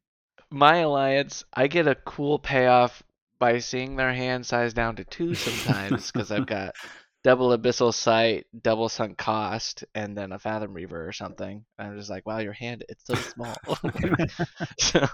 my 0.52 0.78
alliance, 0.78 1.44
I 1.54 1.68
get 1.68 1.88
a 1.88 1.96
cool 1.96 2.40
payoff 2.40 3.04
by 3.40 3.60
seeing 3.60 3.96
their 3.96 4.14
hand 4.14 4.46
size 4.46 4.74
down 4.74 4.98
to 4.98 5.06
two 5.06 5.34
sometimes 5.34 6.12
because 6.12 6.32
I've 6.32 6.46
got 6.46 6.76
double 7.24 7.58
abyssal 7.58 7.94
sight, 7.94 8.46
double 8.62 8.90
sunk 8.90 9.18
cost, 9.18 9.84
and 9.96 10.18
then 10.18 10.32
a 10.32 10.40
fathom 10.40 10.74
reaver 10.74 11.08
or 11.08 11.12
something. 11.12 11.66
And 11.78 11.88
I'm 11.88 11.98
just 11.98 12.10
like, 12.10 12.26
wow, 12.26 12.40
your 12.40 12.54
hand 12.54 12.84
it's 12.90 13.06
so 13.06 13.16
small. 13.16 13.56
so, 14.78 15.08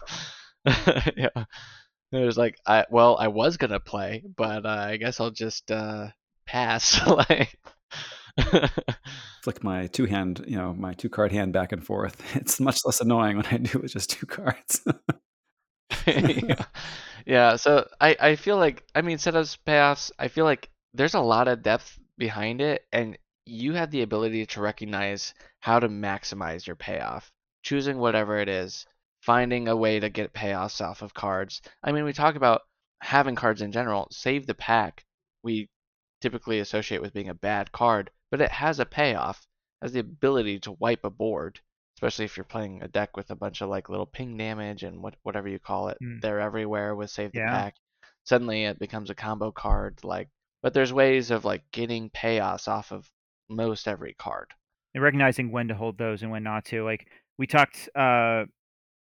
yeah, 1.15 1.45
it 2.11 2.25
was 2.25 2.37
like, 2.37 2.57
I 2.65 2.85
well, 2.89 3.17
I 3.19 3.27
was 3.27 3.57
gonna 3.57 3.79
play, 3.79 4.23
but 4.35 4.65
uh, 4.65 4.69
I 4.69 4.97
guess 4.97 5.19
I'll 5.19 5.31
just 5.31 5.71
uh, 5.71 6.07
pass. 6.45 7.05
like, 7.07 7.57
Flick 9.43 9.63
my 9.63 9.87
two 9.87 10.05
hand, 10.05 10.43
you 10.47 10.57
know, 10.57 10.73
my 10.73 10.93
two 10.93 11.09
card 11.09 11.31
hand 11.31 11.53
back 11.53 11.71
and 11.71 11.85
forth. 11.85 12.21
It's 12.35 12.59
much 12.59 12.79
less 12.85 13.01
annoying 13.01 13.37
when 13.37 13.45
I 13.47 13.57
do 13.57 13.79
with 13.79 13.93
just 13.93 14.09
two 14.09 14.25
cards. 14.25 14.85
yeah. 16.07 16.65
yeah, 17.25 17.55
so 17.55 17.87
I, 17.99 18.15
I 18.19 18.35
feel 18.35 18.57
like 18.57 18.83
I 18.93 19.01
mean 19.01 19.17
setups 19.17 19.57
payoffs, 19.65 20.11
I 20.19 20.27
feel 20.27 20.45
like 20.45 20.69
there's 20.93 21.13
a 21.13 21.19
lot 21.19 21.47
of 21.47 21.63
depth 21.63 21.99
behind 22.17 22.61
it 22.61 22.85
and 22.91 23.17
you 23.45 23.73
have 23.73 23.91
the 23.91 24.01
ability 24.01 24.45
to 24.45 24.61
recognize 24.61 25.33
how 25.59 25.79
to 25.79 25.89
maximize 25.89 26.65
your 26.65 26.75
payoff. 26.75 27.31
Choosing 27.63 27.97
whatever 27.97 28.39
it 28.39 28.49
is, 28.49 28.85
finding 29.21 29.67
a 29.67 29.75
way 29.75 29.99
to 29.99 30.09
get 30.09 30.33
payoffs 30.33 30.81
off 30.81 31.01
of 31.01 31.13
cards. 31.13 31.61
I 31.83 31.91
mean 31.91 32.03
we 32.03 32.13
talk 32.13 32.35
about 32.35 32.61
having 33.01 33.35
cards 33.35 33.61
in 33.61 33.71
general, 33.71 34.07
save 34.11 34.47
the 34.47 34.55
pack 34.55 35.05
we 35.43 35.69
typically 36.21 36.59
associate 36.59 37.01
with 37.01 37.13
being 37.13 37.29
a 37.29 37.33
bad 37.35 37.71
card, 37.71 38.09
but 38.31 38.41
it 38.41 38.51
has 38.51 38.79
a 38.79 38.85
payoff, 38.85 39.45
has 39.81 39.93
the 39.93 39.99
ability 39.99 40.59
to 40.59 40.71
wipe 40.73 41.03
a 41.03 41.09
board 41.09 41.59
especially 41.97 42.25
if 42.25 42.35
you're 42.35 42.43
playing 42.43 42.81
a 42.83 42.87
deck 42.87 43.15
with 43.15 43.31
a 43.31 43.35
bunch 43.35 43.61
of 43.61 43.69
like 43.69 43.87
little 43.89 44.05
ping 44.05 44.35
damage 44.37 44.83
and 44.83 45.01
what 45.01 45.15
whatever 45.23 45.47
you 45.47 45.59
call 45.59 45.87
it. 45.87 45.97
Mm. 46.03 46.21
They're 46.21 46.41
everywhere 46.41 46.95
with 46.95 47.09
save 47.09 47.31
the 47.31 47.39
Yeah. 47.39 47.49
pack. 47.49 47.75
Suddenly 48.25 48.65
it 48.65 48.79
becomes 48.79 49.09
a 49.09 49.15
combo 49.15 49.51
card 49.51 50.03
like 50.03 50.29
but 50.61 50.73
there's 50.73 50.91
ways 50.91 51.31
of 51.31 51.45
like 51.45 51.63
getting 51.71 52.09
payoffs 52.09 52.67
off 52.67 52.91
of 52.91 53.09
most 53.49 53.87
every 53.87 54.13
card. 54.13 54.47
And 54.93 55.03
recognizing 55.03 55.51
when 55.51 55.67
to 55.67 55.75
hold 55.75 55.97
those 55.97 56.21
and 56.23 56.31
when 56.31 56.43
not 56.43 56.65
to. 56.65 56.83
Like 56.83 57.07
we 57.37 57.45
talked, 57.47 57.87
uh, 57.95 57.99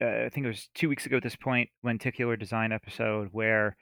uh, 0.03 0.25
I 0.25 0.29
think 0.31 0.45
it 0.45 0.49
was 0.49 0.69
two 0.75 0.89
weeks 0.89 1.07
ago 1.07 1.19
at 1.19 1.23
this 1.23 1.37
point, 1.37 1.71
lenticular 1.85 2.37
design 2.37 2.73
episode, 2.73 3.29
where 3.31 3.77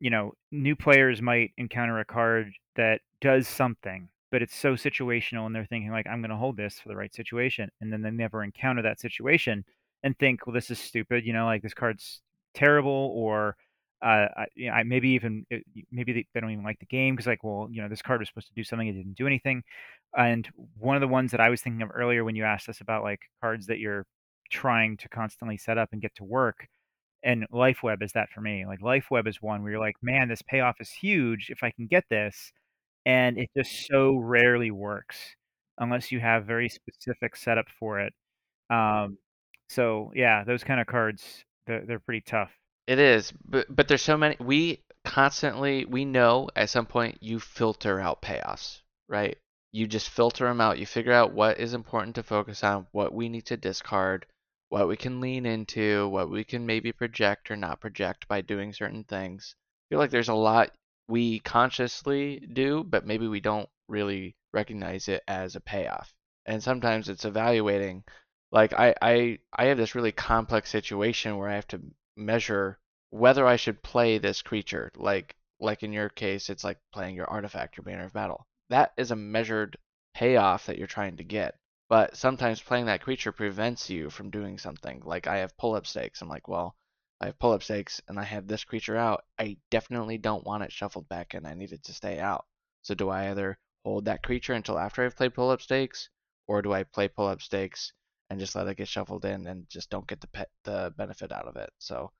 you 0.00 0.08
know 0.08 0.32
new 0.50 0.74
players 0.74 1.20
might 1.20 1.52
encounter 1.58 1.98
a 2.00 2.04
card 2.04 2.50
that 2.76 3.02
does 3.20 3.46
something, 3.46 4.08
but 4.30 4.42
it's 4.42 4.54
so 4.56 4.74
situational, 4.74 5.46
and 5.46 5.54
they're 5.54 5.66
thinking 5.66 5.90
like, 5.90 6.06
"I'm 6.06 6.20
going 6.20 6.30
to 6.30 6.36
hold 6.36 6.56
this 6.56 6.78
for 6.80 6.88
the 6.88 6.96
right 6.96 7.14
situation," 7.14 7.70
and 7.80 7.92
then 7.92 8.02
they 8.02 8.10
never 8.10 8.42
encounter 8.44 8.82
that 8.82 9.00
situation 9.00 9.64
and 10.02 10.18
think, 10.18 10.46
"Well, 10.46 10.54
this 10.54 10.70
is 10.70 10.78
stupid," 10.78 11.26
you 11.26 11.32
know, 11.32 11.46
like 11.46 11.62
this 11.62 11.74
card's 11.74 12.20
terrible, 12.54 13.12
or 13.14 13.56
uh, 14.02 14.28
I, 14.36 14.46
you 14.54 14.68
know, 14.68 14.74
I 14.74 14.82
maybe 14.84 15.10
even 15.10 15.44
maybe 15.90 16.12
they, 16.12 16.26
they 16.32 16.40
don't 16.40 16.50
even 16.52 16.64
like 16.64 16.78
the 16.78 16.86
game 16.86 17.14
because 17.16 17.26
like, 17.26 17.42
well, 17.44 17.68
you 17.70 17.82
know, 17.82 17.88
this 17.88 18.02
card 18.02 18.20
was 18.20 18.28
supposed 18.28 18.48
to 18.48 18.54
do 18.54 18.64
something, 18.64 18.86
it 18.88 18.92
didn't 18.92 19.16
do 19.16 19.26
anything. 19.26 19.62
And 20.16 20.48
one 20.78 20.96
of 20.96 21.00
the 21.00 21.08
ones 21.08 21.32
that 21.32 21.40
I 21.40 21.50
was 21.50 21.60
thinking 21.62 21.82
of 21.82 21.90
earlier 21.94 22.24
when 22.24 22.36
you 22.36 22.44
asked 22.44 22.68
us 22.68 22.80
about 22.80 23.02
like 23.02 23.20
cards 23.42 23.66
that 23.66 23.78
you're 23.78 24.06
trying 24.50 24.96
to 24.98 25.08
constantly 25.08 25.56
set 25.58 25.78
up 25.78 25.90
and 25.92 26.00
get 26.02 26.14
to 26.16 26.24
work, 26.24 26.68
and 27.22 27.46
Life 27.50 27.82
Web 27.82 28.02
is 28.02 28.12
that 28.12 28.30
for 28.30 28.40
me. 28.40 28.66
Like 28.66 28.82
Life 28.82 29.10
Web 29.10 29.26
is 29.26 29.42
one 29.42 29.62
where 29.62 29.72
you're 29.72 29.80
like, 29.80 29.96
man, 30.02 30.28
this 30.28 30.42
payoff 30.42 30.80
is 30.80 30.90
huge 30.90 31.50
if 31.50 31.62
I 31.62 31.70
can 31.72 31.86
get 31.86 32.04
this, 32.10 32.52
and 33.08 33.38
it 33.38 33.48
just 33.56 33.86
so 33.86 34.16
rarely 34.16 34.70
works 34.70 35.16
unless 35.78 36.12
you 36.12 36.20
have 36.20 36.44
very 36.44 36.68
specific 36.68 37.34
setup 37.36 37.64
for 37.80 38.00
it. 38.00 38.12
Um, 38.68 39.16
so 39.70 40.12
yeah, 40.14 40.44
those 40.44 40.62
kind 40.62 40.78
of 40.78 40.86
cards, 40.86 41.24
they're, 41.66 41.84
they're 41.86 42.00
pretty 42.00 42.20
tough. 42.20 42.50
It 42.86 42.98
is, 42.98 43.32
but 43.46 43.66
but 43.74 43.88
there's 43.88 44.02
so 44.02 44.18
many. 44.18 44.36
We 44.38 44.82
constantly 45.04 45.86
we 45.86 46.04
know 46.04 46.50
at 46.54 46.68
some 46.68 46.84
point 46.84 47.18
you 47.20 47.40
filter 47.40 47.98
out 47.98 48.20
payoffs, 48.20 48.82
right? 49.08 49.38
You 49.72 49.86
just 49.86 50.10
filter 50.10 50.44
them 50.44 50.60
out. 50.60 50.78
You 50.78 50.84
figure 50.84 51.12
out 51.12 51.32
what 51.32 51.58
is 51.58 51.72
important 51.72 52.14
to 52.16 52.22
focus 52.22 52.62
on, 52.62 52.86
what 52.92 53.14
we 53.14 53.30
need 53.30 53.46
to 53.46 53.56
discard, 53.56 54.26
what 54.68 54.86
we 54.86 54.96
can 54.96 55.20
lean 55.20 55.46
into, 55.46 56.08
what 56.08 56.30
we 56.30 56.44
can 56.44 56.66
maybe 56.66 56.92
project 56.92 57.50
or 57.50 57.56
not 57.56 57.80
project 57.80 58.28
by 58.28 58.42
doing 58.42 58.74
certain 58.74 59.04
things. 59.04 59.54
I 59.56 59.94
feel 59.94 59.98
like 59.98 60.10
there's 60.10 60.28
a 60.28 60.34
lot 60.34 60.72
we 61.08 61.40
consciously 61.40 62.38
do, 62.52 62.84
but 62.84 63.06
maybe 63.06 63.26
we 63.26 63.40
don't 63.40 63.68
really 63.88 64.36
recognize 64.52 65.08
it 65.08 65.22
as 65.26 65.56
a 65.56 65.60
payoff. 65.60 66.12
And 66.46 66.62
sometimes 66.62 67.08
it's 67.08 67.24
evaluating. 67.24 68.04
Like 68.52 68.72
I 68.74 68.94
I 69.02 69.38
I 69.52 69.64
have 69.66 69.78
this 69.78 69.94
really 69.94 70.12
complex 70.12 70.70
situation 70.70 71.36
where 71.36 71.48
I 71.48 71.54
have 71.54 71.66
to 71.68 71.82
measure 72.16 72.78
whether 73.10 73.46
I 73.46 73.56
should 73.56 73.82
play 73.82 74.18
this 74.18 74.42
creature. 74.42 74.90
Like 74.96 75.34
like 75.60 75.82
in 75.82 75.92
your 75.92 76.08
case, 76.10 76.50
it's 76.50 76.64
like 76.64 76.78
playing 76.92 77.16
your 77.16 77.28
artifact, 77.28 77.76
your 77.76 77.84
banner 77.84 78.04
of 78.04 78.12
battle. 78.12 78.46
That 78.70 78.92
is 78.96 79.10
a 79.10 79.16
measured 79.16 79.76
payoff 80.14 80.66
that 80.66 80.78
you're 80.78 80.86
trying 80.86 81.16
to 81.16 81.24
get. 81.24 81.56
But 81.88 82.16
sometimes 82.16 82.60
playing 82.60 82.86
that 82.86 83.02
creature 83.02 83.32
prevents 83.32 83.88
you 83.88 84.10
from 84.10 84.30
doing 84.30 84.58
something. 84.58 85.02
Like 85.04 85.26
I 85.26 85.38
have 85.38 85.56
pull 85.56 85.74
up 85.74 85.86
stakes. 85.86 86.20
I'm 86.20 86.28
like, 86.28 86.48
well, 86.48 86.76
I 87.20 87.26
have 87.26 87.38
pull 87.38 87.52
up 87.52 87.62
stakes 87.62 88.00
and 88.08 88.18
I 88.18 88.24
have 88.24 88.46
this 88.46 88.64
creature 88.64 88.96
out. 88.96 89.24
I 89.38 89.56
definitely 89.70 90.18
don't 90.18 90.44
want 90.44 90.62
it 90.62 90.72
shuffled 90.72 91.08
back 91.08 91.34
in. 91.34 91.46
I 91.46 91.54
need 91.54 91.72
it 91.72 91.82
to 91.84 91.94
stay 91.94 92.18
out. 92.20 92.46
So 92.82 92.94
do 92.94 93.08
I 93.08 93.30
either 93.30 93.58
hold 93.84 94.04
that 94.04 94.22
creature 94.22 94.54
until 94.54 94.78
after 94.78 95.04
I've 95.04 95.16
played 95.16 95.34
pull 95.34 95.50
up 95.50 95.60
stakes, 95.60 96.08
or 96.46 96.62
do 96.62 96.72
I 96.72 96.84
play 96.84 97.08
pull 97.08 97.26
up 97.26 97.42
stakes 97.42 97.92
and 98.30 98.38
just 98.38 98.54
let 98.54 98.68
it 98.68 98.76
get 98.76 98.88
shuffled 98.88 99.24
in 99.24 99.46
and 99.46 99.68
just 99.68 99.90
don't 99.90 100.06
get 100.06 100.20
the 100.20 100.28
pe- 100.28 100.44
the 100.64 100.94
benefit 100.96 101.32
out 101.32 101.48
of 101.48 101.56
it. 101.56 101.70
So 101.78 102.12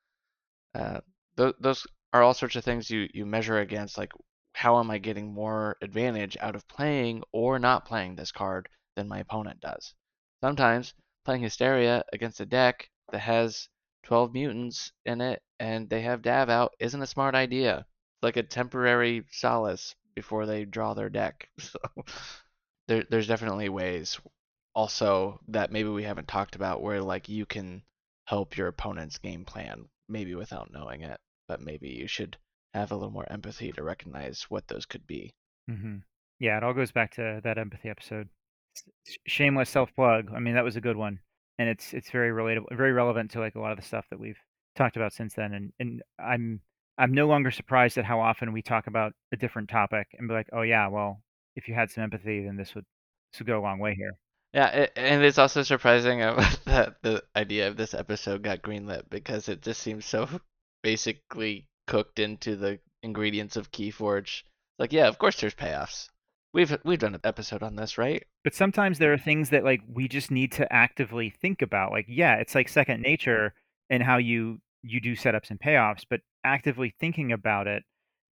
uh, 0.75 1.01
th- 1.37 1.55
those 1.61 1.87
are 2.13 2.23
all 2.23 2.35
sorts 2.35 2.57
of 2.57 2.65
things 2.65 2.91
you 2.91 3.09
you 3.15 3.27
measure 3.27 3.59
against 3.59 3.99
like 3.99 4.13
how 4.55 4.79
am 4.79 4.91
I 4.91 4.99
getting 4.99 5.33
more 5.33 5.77
advantage 5.83 6.37
out 6.41 6.57
of 6.57 6.67
playing 6.69 7.23
or 7.33 7.59
not 7.59 7.85
playing 7.85 8.17
this 8.17 8.33
card 8.33 8.69
than 8.97 9.09
my 9.09 9.21
opponent 9.21 9.61
does. 9.61 9.95
Sometimes 10.43 10.95
playing 11.25 11.43
Hysteria 11.43 12.03
against 12.13 12.41
a 12.41 12.47
deck 12.47 12.91
that 13.13 13.21
has 13.21 13.69
12 14.09 14.33
mutants 14.33 14.93
in 15.05 15.21
it 15.21 15.43
and 15.61 15.89
they 15.91 16.01
have 16.03 16.23
Dav 16.23 16.49
out 16.51 16.75
isn't 16.81 17.03
a 17.03 17.07
smart 17.07 17.35
idea. 17.35 17.81
It's 17.81 18.23
like 18.23 18.37
a 18.39 18.43
temporary 18.43 19.25
solace 19.31 19.95
before 20.15 20.47
they 20.47 20.65
draw 20.65 20.95
their 20.95 21.11
deck. 21.11 21.49
So 21.61 21.79
there, 22.89 23.05
there's 23.11 23.29
definitely 23.29 23.69
ways 23.69 24.19
also 24.75 25.41
that 25.49 25.71
maybe 25.73 25.89
we 25.91 26.03
haven't 26.05 26.29
talked 26.29 26.57
about 26.57 26.83
where 26.83 27.01
like 27.03 27.29
you 27.29 27.47
can 27.47 27.83
help 28.25 28.57
your 28.57 28.69
opponent's 28.69 29.19
game 29.19 29.45
plan 29.45 29.89
maybe 30.09 30.35
without 30.35 30.73
knowing 30.73 31.03
it 31.03 31.21
but 31.49 31.61
maybe 31.61 31.89
you 31.89 32.07
should 32.09 32.37
have 32.75 32.91
a 32.91 32.97
little 32.97 33.11
more 33.13 33.31
empathy 33.31 33.73
to 33.73 33.83
recognize 33.83 34.45
what 34.49 34.67
those 34.69 34.87
could 34.87 35.07
be 35.07 35.33
hmm 35.69 35.99
Yeah, 36.41 36.57
it 36.57 36.65
all 36.65 36.75
goes 36.75 36.93
back 36.93 37.13
to 37.15 37.41
that 37.45 37.59
empathy 37.59 37.89
episode. 37.89 38.29
Shameless 39.27 39.71
self 39.71 39.95
plug. 39.95 40.31
I 40.35 40.41
mean, 40.41 40.55
that 40.55 40.65
was 40.65 40.77
a 40.77 40.81
good 40.81 40.97
one, 40.97 41.21
and 41.59 41.69
it's 41.69 41.93
it's 41.95 42.11
very 42.11 42.31
relatable, 42.31 42.77
very 42.77 42.93
relevant 42.93 43.31
to 43.33 43.41
like 43.41 43.55
a 43.57 43.61
lot 43.61 43.73
of 43.73 43.79
the 43.79 43.85
stuff 43.85 44.07
that 44.11 44.21
we've 44.21 44.39
talked 44.77 44.97
about 44.97 45.13
since 45.13 45.35
then. 45.35 45.53
And 45.55 45.73
and 45.81 46.03
I'm 46.19 46.61
I'm 46.99 47.13
no 47.15 47.27
longer 47.29 47.51
surprised 47.51 47.99
at 47.99 48.05
how 48.05 48.21
often 48.21 48.53
we 48.53 48.63
talk 48.63 48.87
about 48.87 49.13
a 49.33 49.37
different 49.37 49.69
topic 49.69 50.09
and 50.19 50.29
be 50.29 50.35
like, 50.35 50.49
oh 50.53 50.63
yeah, 50.63 50.89
well, 50.89 51.23
if 51.57 51.69
you 51.69 51.75
had 51.75 51.91
some 51.91 52.05
empathy, 52.05 52.45
then 52.45 52.57
this 52.57 52.75
would 52.75 52.85
this 53.33 53.41
would 53.41 53.47
go 53.49 53.59
a 53.59 53.63
long 53.63 53.79
way 53.79 53.95
here. 53.95 54.13
yeah 54.55 54.69
it, 54.69 54.93
and 54.97 55.23
it's 55.25 55.39
also 55.39 55.63
surprising 55.63 56.19
that 56.65 56.97
the 57.03 57.23
idea 57.37 57.69
of 57.69 57.77
this 57.77 57.95
episode 57.95 58.43
got 58.43 58.63
greenlit 58.63 59.05
because 59.11 59.49
it 59.49 59.63
just 59.63 59.81
seems 59.83 60.05
so 60.07 60.29
basically 60.83 61.67
cooked 61.87 62.19
into 62.19 62.57
the 62.57 62.79
ingredients 63.03 63.57
of 63.57 63.71
keyforge 63.71 64.43
like 64.79 64.93
yeah 64.93 65.07
of 65.09 65.19
course 65.19 65.41
there's 65.41 65.55
payoffs 65.55 66.09
we've 66.53 66.77
we've 66.85 66.99
done 66.99 67.15
an 67.15 67.21
episode 67.25 67.63
on 67.63 67.77
this 67.77 67.99
right 67.99 68.25
But 68.45 68.55
sometimes 68.55 68.99
there 68.99 69.13
are 69.13 69.19
things 69.19 69.51
that 69.51 69.65
like 69.65 69.83
we 69.89 70.09
just 70.09 70.31
need 70.31 70.53
to 70.53 70.73
actively 70.73 71.31
think 71.31 71.63
about. 71.63 71.93
Like, 71.93 72.07
yeah, 72.09 72.37
it's 72.37 72.55
like 72.55 72.69
second 72.69 73.03
nature 73.03 73.55
and 73.91 74.03
how 74.03 74.17
you 74.19 74.61
you 74.83 75.01
do 75.01 75.17
setups 75.17 75.51
and 75.51 75.61
payoffs, 75.61 76.05
but 76.09 76.21
actively 76.45 76.95
thinking 77.01 77.33
about 77.33 77.67
it 77.67 77.83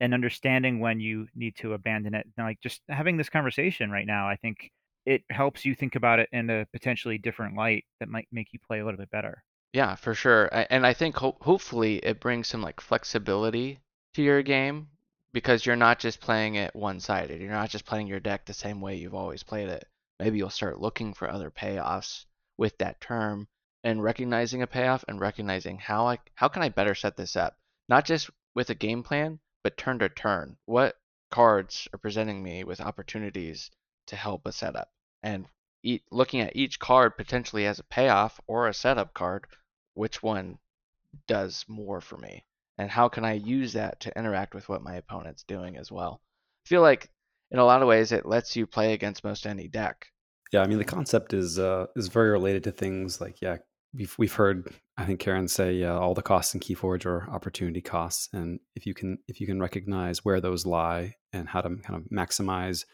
and 0.01 0.13
understanding 0.13 0.81
when 0.81 1.01
you 1.01 1.27
need 1.35 1.57
to 1.57 1.73
abandon 1.73 2.15
it. 2.15 2.27
And 2.37 2.47
like 2.47 2.61
just 2.61 2.81
having 2.89 3.17
this 3.17 3.31
conversation 3.31 3.91
right 3.91 4.07
now, 4.07 4.29
I 4.29 4.37
think 4.37 4.71
it 5.07 5.23
helps 5.31 5.65
you 5.65 5.75
think 5.75 5.97
about 5.97 6.19
it 6.19 6.29
in 6.33 6.51
a 6.51 6.67
potentially 6.73 7.19
different 7.19 7.57
light 7.57 7.85
that 8.01 8.09
might 8.09 8.29
make 8.33 8.53
you 8.53 8.59
play 8.67 8.81
a 8.81 8.85
little 8.85 8.99
bit 8.99 9.11
better. 9.11 9.43
Yeah, 9.73 9.97
for 9.97 10.15
sure. 10.15 10.49
And 10.71 10.87
I 10.87 10.95
think 10.95 11.17
ho- 11.17 11.37
hopefully 11.41 11.97
it 11.97 12.21
brings 12.21 12.49
some 12.49 12.63
like 12.63 12.81
flexibility 12.81 13.81
to 14.15 14.23
your 14.23 14.43
game 14.43 14.89
because 15.35 15.67
you're 15.67 15.75
not 15.75 15.99
just 15.99 16.21
playing 16.21 16.55
it 16.55 16.77
one-sided. 16.77 17.41
You're 17.41 17.51
not 17.51 17.69
just 17.69 17.85
playing 17.85 18.07
your 18.07 18.21
deck 18.21 18.47
the 18.47 18.55
same 18.55 18.81
way 18.81 18.95
you've 18.95 19.17
always 19.17 19.43
played 19.43 19.69
it. 19.69 19.85
Maybe 20.21 20.39
you'll 20.39 20.49
start 20.49 20.81
looking 20.81 21.13
for 21.13 21.29
other 21.29 21.51
payoffs 21.51 22.25
with 22.57 22.79
that 22.79 23.01
term 23.01 23.49
and 23.83 24.01
recognizing 24.01 24.63
a 24.63 24.69
payoff 24.69 25.05
and 25.09 25.19
recognizing 25.19 25.79
how 25.79 26.07
I 26.07 26.21
how 26.37 26.47
can 26.47 26.63
I 26.63 26.69
better 26.69 26.95
set 26.95 27.17
this 27.17 27.35
up? 27.35 27.59
Not 27.89 28.05
just 28.05 28.31
with 28.55 28.71
a 28.71 28.77
game 28.77 29.03
plan, 29.03 29.41
but 29.65 29.77
turn 29.77 29.99
to 29.99 30.09
turn. 30.09 30.57
What 30.67 30.97
cards 31.33 31.89
are 31.93 31.99
presenting 31.99 32.41
me 32.41 32.63
with 32.63 32.81
opportunities 32.81 33.73
to 34.07 34.15
help 34.15 34.47
a 34.47 34.53
setup? 34.53 34.93
And 35.21 35.49
looking 36.13 36.43
at 36.43 36.55
each 36.55 36.79
card 36.79 37.17
potentially 37.17 37.67
as 37.67 37.81
a 37.81 37.85
payoff 37.85 38.41
or 38.47 38.69
a 38.69 38.73
setup 38.73 39.13
card 39.15 39.49
which 39.95 40.23
one 40.23 40.59
does 41.27 41.65
more 41.67 42.01
for 42.01 42.19
me 42.19 42.45
and 42.79 42.91
how 42.91 43.09
can 43.09 43.25
I 43.25 43.35
use 43.35 43.73
that 43.75 44.01
to 44.01 44.19
interact 44.19 44.55
with 44.55 44.69
what 44.69 44.83
my 44.83 44.97
opponent's 44.97 45.45
doing 45.45 45.77
as 45.77 45.91
well. 45.91 46.21
I 46.67 46.69
feel 46.69 46.83
like 46.83 47.11
in 47.51 47.59
a 47.59 47.65
lot 47.65 47.83
of 47.83 47.89
ways 47.89 48.13
it 48.13 48.27
lets 48.27 48.57
you 48.57 48.67
play 48.67 48.95
against 48.95 49.25
most 49.25 49.47
any 49.47 49.69
deck. 49.69 50.07
Yeah, 50.53 50.63
I 50.63 50.67
mean 50.67 50.79
the 50.79 50.85
concept 50.85 51.35
is 51.35 51.59
uh, 51.59 51.87
is 51.97 52.09
very 52.09 52.31
related 52.31 52.65
to 52.65 52.73
things 52.73 53.21
like 53.21 53.41
yeah, 53.41 53.59
we've 53.95 54.15
we've 54.19 54.35
heard 54.35 54.73
I 54.97 55.05
think 55.05 55.21
Karen 55.21 55.49
say 55.49 55.75
yeah, 55.75 55.97
all 55.97 56.15
the 56.15 56.23
costs 56.23 56.55
in 56.55 56.61
KeyForge 56.61 57.07
are 57.07 57.29
opportunity 57.31 57.81
costs, 57.81 58.29
and 58.33 58.61
if 58.77 58.87
you 58.87 58.95
can 58.95 59.19
if 59.29 59.41
you 59.41 59.47
can 59.47 59.61
recognize 59.61 60.25
where 60.25 60.41
those 60.41 60.67
lie 60.67 61.15
and 61.33 61.49
how 61.49 61.61
to 61.61 61.69
kind 61.77 61.97
of 61.97 62.05
maximize 62.11 62.85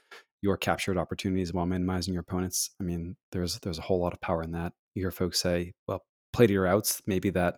your 0.43 0.57
captured 0.57 0.97
opportunities 0.97 1.53
while 1.53 1.66
minimizing 1.66 2.14
your 2.14 2.22
opponents, 2.22 2.70
I 2.81 2.85
mean 2.85 3.16
there's 3.33 3.59
there's 3.61 3.78
a 3.78 3.83
whole 3.83 4.01
lot 4.01 4.14
of 4.14 4.20
power 4.20 4.43
in 4.43 4.53
that. 4.53 4.72
You 4.95 5.03
hear 5.03 5.11
folks 5.11 5.41
say, 5.41 5.74
well, 5.87 6.03
play 6.33 6.47
to 6.47 6.53
your 6.53 6.66
outs. 6.66 7.03
Maybe 7.07 7.31
that 7.31 7.57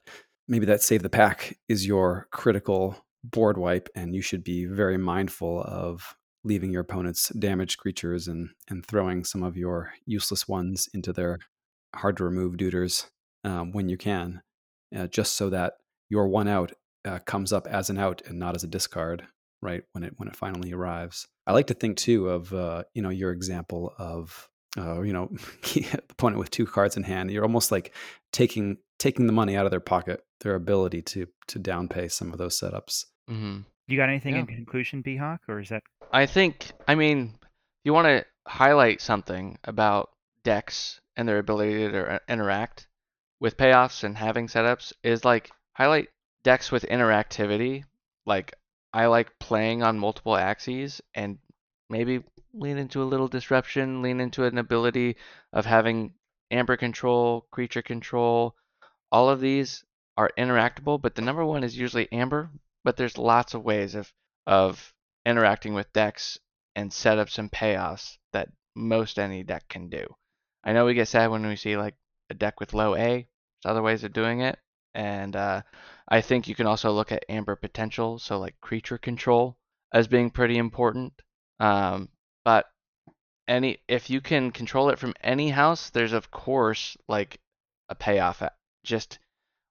maybe 0.52 0.66
that 0.66 0.82
save 0.82 1.02
the 1.02 1.08
pack 1.08 1.56
is 1.66 1.86
your 1.86 2.28
critical 2.30 2.94
board 3.24 3.56
wipe, 3.56 3.88
and 3.94 4.14
you 4.14 4.20
should 4.20 4.44
be 4.44 4.66
very 4.66 4.98
mindful 4.98 5.62
of 5.62 6.14
leaving 6.44 6.70
your 6.70 6.82
opponent's 6.82 7.30
damaged 7.30 7.78
creatures 7.78 8.28
and 8.28 8.50
and 8.68 8.84
throwing 8.84 9.24
some 9.24 9.42
of 9.42 9.56
your 9.56 9.94
useless 10.04 10.46
ones 10.46 10.90
into 10.92 11.10
their 11.10 11.38
hard 11.96 12.18
to 12.18 12.24
remove 12.24 12.58
duders 12.58 13.06
um, 13.44 13.72
when 13.72 13.88
you 13.88 13.96
can, 13.96 14.42
uh, 14.94 15.06
just 15.06 15.34
so 15.36 15.48
that 15.48 15.74
your 16.10 16.28
one 16.28 16.48
out 16.48 16.72
uh, 17.06 17.18
comes 17.20 17.50
up 17.50 17.66
as 17.66 17.88
an 17.88 17.98
out 17.98 18.20
and 18.26 18.38
not 18.38 18.54
as 18.54 18.62
a 18.62 18.68
discard, 18.68 19.24
right 19.62 19.84
when 19.92 20.04
it 20.04 20.12
when 20.18 20.28
it 20.28 20.36
finally 20.36 20.74
arrives. 20.74 21.26
I 21.46 21.52
like 21.52 21.68
to 21.68 21.74
think 21.74 21.96
too 21.96 22.28
of 22.28 22.52
uh, 22.52 22.82
you 22.92 23.00
know 23.00 23.08
your 23.08 23.32
example 23.32 23.94
of 23.96 24.50
uh, 24.76 25.00
you 25.00 25.14
know 25.14 25.30
the 25.62 25.86
opponent 26.10 26.40
with 26.40 26.50
two 26.50 26.66
cards 26.66 26.98
in 26.98 27.04
hand. 27.04 27.30
You're 27.30 27.42
almost 27.42 27.72
like 27.72 27.94
taking 28.34 28.76
taking 28.98 29.26
the 29.26 29.32
money 29.32 29.56
out 29.56 29.64
of 29.64 29.72
their 29.72 29.80
pocket, 29.80 30.22
their 30.42 30.54
ability 30.54 31.02
to 31.02 31.26
to 31.48 31.58
downpay 31.58 32.10
some 32.10 32.32
of 32.32 32.38
those 32.38 32.58
setups. 32.58 33.06
hmm 33.28 33.60
You 33.88 33.96
got 33.96 34.08
anything 34.08 34.34
Yeah. 34.34 34.40
in 34.40 34.46
conclusion, 34.46 35.02
BHawk, 35.02 35.40
or 35.48 35.60
is 35.60 35.68
that 35.70 35.82
I 36.12 36.26
think, 36.26 36.72
I 36.86 36.94
mean, 36.94 37.38
you 37.84 37.92
want 37.92 38.06
to 38.06 38.24
highlight 38.46 39.00
something 39.00 39.58
about 39.64 40.10
decks 40.44 41.00
and 41.16 41.26
their 41.28 41.38
ability 41.38 41.88
to 41.88 42.20
interact 42.28 42.86
with 43.40 43.56
payoffs 43.56 44.04
and 44.04 44.16
having 44.16 44.46
setups 44.46 44.92
is 45.02 45.24
like 45.24 45.50
highlight 45.72 46.08
decks 46.44 46.70
with 46.70 46.84
interactivity. 46.84 47.84
Like 48.26 48.54
I 48.92 49.06
like 49.06 49.38
playing 49.38 49.82
on 49.82 49.98
multiple 49.98 50.36
axes 50.36 51.00
and 51.14 51.38
maybe 51.88 52.22
lean 52.52 52.78
into 52.78 53.02
a 53.02 53.04
little 53.12 53.28
disruption, 53.28 54.02
lean 54.02 54.20
into 54.20 54.44
an 54.44 54.58
ability 54.58 55.16
of 55.52 55.64
having 55.66 56.12
amber 56.50 56.76
control, 56.76 57.46
creature 57.50 57.82
control. 57.82 58.54
All 59.10 59.28
of 59.28 59.40
these 59.40 59.84
are 60.16 60.30
interactable, 60.38 61.00
but 61.00 61.14
the 61.14 61.22
number 61.22 61.44
one 61.44 61.64
is 61.64 61.76
usually 61.76 62.10
amber. 62.12 62.50
But 62.84 62.96
there's 62.96 63.18
lots 63.18 63.54
of 63.54 63.62
ways 63.62 63.94
of 63.94 64.12
of 64.46 64.92
interacting 65.24 65.74
with 65.74 65.92
decks 65.92 66.38
and 66.74 66.90
setups 66.90 67.38
and 67.38 67.50
payoffs 67.50 68.18
that 68.32 68.48
most 68.74 69.18
any 69.18 69.42
deck 69.42 69.68
can 69.68 69.88
do. 69.88 70.06
I 70.64 70.72
know 70.72 70.84
we 70.84 70.94
get 70.94 71.08
sad 71.08 71.30
when 71.30 71.46
we 71.46 71.56
see 71.56 71.76
like 71.76 71.94
a 72.30 72.34
deck 72.34 72.60
with 72.60 72.74
low 72.74 72.94
A. 72.94 73.08
There's 73.08 73.70
other 73.70 73.82
ways 73.82 74.04
of 74.04 74.12
doing 74.12 74.40
it, 74.40 74.58
and 74.94 75.36
uh, 75.36 75.62
I 76.08 76.20
think 76.20 76.48
you 76.48 76.54
can 76.54 76.66
also 76.66 76.90
look 76.92 77.12
at 77.12 77.24
amber 77.28 77.56
potential, 77.56 78.18
so 78.18 78.38
like 78.38 78.60
creature 78.60 78.98
control 78.98 79.56
as 79.92 80.08
being 80.08 80.30
pretty 80.30 80.58
important. 80.58 81.12
Um, 81.60 82.08
but 82.44 82.66
any 83.46 83.78
if 83.88 84.10
you 84.10 84.20
can 84.20 84.50
control 84.50 84.90
it 84.90 84.98
from 84.98 85.14
any 85.20 85.50
house, 85.50 85.90
there's 85.90 86.12
of 86.12 86.30
course 86.30 86.96
like 87.08 87.40
a 87.88 87.94
payoff 87.94 88.42
just 88.84 89.18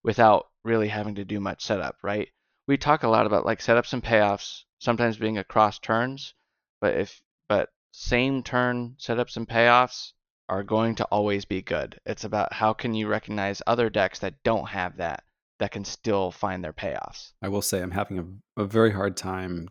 without 0.04 0.47
really 0.64 0.88
having 0.88 1.16
to 1.16 1.26
do 1.26 1.39
much 1.39 1.64
setup, 1.64 1.97
right? 2.04 2.28
We 2.68 2.78
talk 2.78 3.04
a 3.04 3.08
lot 3.10 3.26
about 3.26 3.45
like 3.45 3.60
setups 3.60 3.93
and 3.93 4.04
payoffs 4.04 4.64
sometimes 4.80 5.18
being 5.18 5.38
across 5.38 5.80
turns, 5.80 6.34
but 6.80 6.95
if 6.95 7.22
but 7.49 7.70
same 7.91 8.43
turn 8.43 8.95
setups 8.99 9.36
and 9.38 9.47
payoffs 9.47 10.14
are 10.47 10.64
going 10.64 10.95
to 10.95 11.06
always 11.06 11.45
be 11.45 11.62
good. 11.62 11.99
It's 12.06 12.24
about 12.24 12.54
how 12.54 12.74
can 12.74 12.93
you 12.93 13.08
recognize 13.08 13.62
other 13.68 13.89
decks 13.89 14.20
that 14.20 14.43
don't 14.43 14.68
have 14.70 14.97
that 14.97 15.24
that 15.60 15.72
can 15.72 15.86
still 15.86 16.32
find 16.32 16.64
their 16.64 16.74
payoffs. 16.74 17.32
I 17.41 17.47
will 17.49 17.62
say 17.62 17.82
I'm 17.82 17.91
having 17.91 18.41
a, 18.58 18.62
a 18.62 18.66
very 18.66 18.91
hard 18.91 19.16
time 19.16 19.70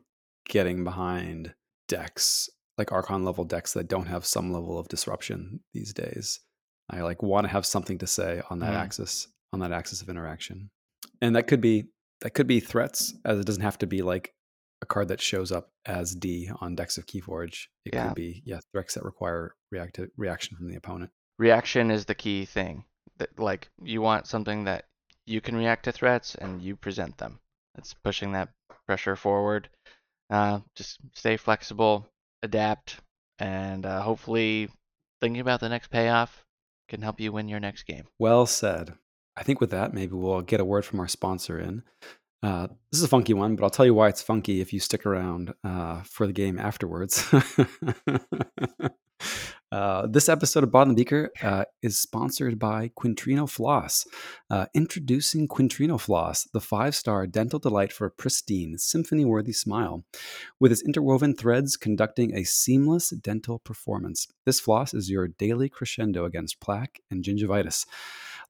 getting 0.48 0.84
behind 0.84 1.54
decks 1.88 2.48
like 2.78 2.92
Archon 2.92 3.24
level 3.24 3.44
decks 3.44 3.72
that 3.74 3.88
don't 3.88 4.06
have 4.06 4.24
some 4.24 4.52
level 4.52 4.78
of 4.78 4.88
disruption 4.88 5.60
these 5.74 5.92
days. 5.92 6.40
I 6.88 7.02
like 7.02 7.22
want 7.22 7.44
to 7.44 7.52
have 7.52 7.66
something 7.66 7.98
to 7.98 8.06
say 8.06 8.40
on 8.50 8.60
that 8.60 8.72
Mm. 8.72 8.78
axis, 8.78 9.28
on 9.52 9.60
that 9.60 9.72
axis 9.72 10.02
of 10.02 10.08
interaction. 10.08 10.70
And 11.20 11.36
that 11.36 11.46
could 11.46 11.60
be 11.60 11.84
that 12.22 12.30
could 12.34 12.46
be 12.46 12.60
threats, 12.60 13.14
as 13.24 13.38
it 13.38 13.46
doesn't 13.46 13.62
have 13.62 13.78
to 13.78 13.86
be 13.86 14.02
like 14.02 14.32
a 14.82 14.86
card 14.86 15.08
that 15.08 15.20
shows 15.20 15.50
up 15.52 15.70
as 15.86 16.14
D 16.14 16.50
on 16.60 16.74
decks 16.74 16.98
of 16.98 17.06
Keyforge. 17.06 17.66
It 17.84 17.94
Yeah. 17.94 18.08
could 18.08 18.14
be 18.14 18.42
yeah 18.44 18.60
threats 18.72 18.94
that 18.94 19.04
require 19.04 19.54
react 19.70 19.98
reaction 20.16 20.56
from 20.56 20.68
the 20.68 20.76
opponent. 20.76 21.10
Reaction 21.38 21.90
is 21.90 22.04
the 22.04 22.14
key 22.14 22.44
thing. 22.44 22.84
That 23.18 23.38
like 23.38 23.68
you 23.82 24.00
want 24.02 24.26
something 24.26 24.64
that 24.64 24.86
you 25.26 25.40
can 25.40 25.56
react 25.56 25.84
to 25.84 25.92
threats 25.92 26.34
and 26.34 26.62
you 26.62 26.76
present 26.76 27.18
them. 27.18 27.40
That's 27.74 27.94
pushing 27.94 28.32
that 28.32 28.50
pressure 28.86 29.16
forward. 29.16 29.68
Uh, 30.30 30.60
just 30.76 30.98
stay 31.14 31.36
flexible, 31.36 32.06
adapt, 32.42 33.00
and 33.38 33.84
uh, 33.84 34.00
hopefully 34.02 34.68
thinking 35.20 35.40
about 35.40 35.60
the 35.60 35.68
next 35.68 35.90
payoff 35.90 36.44
can 36.88 37.02
help 37.02 37.20
you 37.20 37.32
win 37.32 37.48
your 37.48 37.60
next 37.60 37.82
game. 37.84 38.06
Well 38.18 38.46
said. 38.46 38.94
I 39.36 39.42
think 39.42 39.60
with 39.60 39.70
that, 39.70 39.94
maybe 39.94 40.12
we'll 40.14 40.42
get 40.42 40.60
a 40.60 40.64
word 40.64 40.84
from 40.84 41.00
our 41.00 41.08
sponsor 41.08 41.58
in. 41.58 41.82
Uh, 42.42 42.68
this 42.90 42.98
is 42.98 43.04
a 43.04 43.08
funky 43.08 43.34
one, 43.34 43.54
but 43.54 43.64
I'll 43.64 43.70
tell 43.70 43.86
you 43.86 43.94
why 43.94 44.08
it's 44.08 44.22
funky 44.22 44.60
if 44.60 44.72
you 44.72 44.80
stick 44.80 45.04
around 45.04 45.52
uh, 45.62 46.02
for 46.02 46.26
the 46.26 46.32
game 46.32 46.58
afterwards. 46.58 47.26
uh, 49.72 50.06
this 50.06 50.28
episode 50.28 50.64
of 50.64 50.70
Bottom 50.70 50.94
Beaker 50.94 51.30
uh, 51.42 51.66
is 51.82 51.98
sponsored 51.98 52.58
by 52.58 52.90
Quintrino 52.98 53.48
Floss. 53.48 54.06
Uh, 54.48 54.66
introducing 54.74 55.48
Quintrino 55.48 56.00
Floss, 56.00 56.44
the 56.54 56.62
five 56.62 56.94
star 56.94 57.26
dental 57.26 57.58
delight 57.58 57.92
for 57.92 58.06
a 58.06 58.10
pristine, 58.10 58.78
symphony 58.78 59.26
worthy 59.26 59.52
smile. 59.52 60.04
With 60.58 60.72
its 60.72 60.82
interwoven 60.82 61.36
threads 61.36 61.76
conducting 61.76 62.34
a 62.34 62.44
seamless 62.44 63.10
dental 63.10 63.58
performance, 63.58 64.28
this 64.46 64.60
floss 64.60 64.94
is 64.94 65.10
your 65.10 65.28
daily 65.28 65.68
crescendo 65.68 66.24
against 66.24 66.58
plaque 66.58 67.00
and 67.10 67.22
gingivitis. 67.22 67.84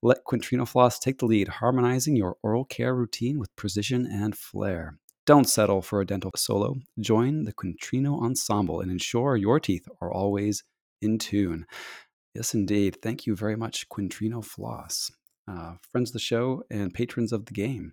Let 0.02 0.24
Quintrino 0.24 0.66
Floss 0.66 0.98
take 0.98 1.18
the 1.18 1.26
lead, 1.26 1.48
harmonizing 1.48 2.16
your 2.16 2.36
oral 2.42 2.64
care 2.64 2.94
routine 2.94 3.38
with 3.38 3.54
precision 3.54 4.06
and 4.06 4.34
flair. 4.36 4.98
Don't 5.26 5.48
settle 5.48 5.82
for 5.82 6.00
a 6.00 6.06
dental 6.06 6.30
solo. 6.34 6.76
Join 6.98 7.44
the 7.44 7.52
Quintrino 7.52 8.22
Ensemble 8.22 8.80
and 8.80 8.90
ensure 8.90 9.36
your 9.36 9.60
teeth 9.60 9.86
are 10.00 10.10
always 10.10 10.64
in 11.02 11.18
tune. 11.18 11.66
Yes, 12.34 12.54
indeed. 12.54 12.96
Thank 13.02 13.26
you 13.26 13.36
very 13.36 13.56
much, 13.56 13.88
Quintrino 13.90 14.42
Floss. 14.42 15.10
Uh, 15.46 15.74
friends 15.92 16.10
of 16.10 16.14
the 16.14 16.18
show 16.18 16.62
and 16.70 16.94
patrons 16.94 17.32
of 17.32 17.44
the 17.44 17.52
game. 17.52 17.92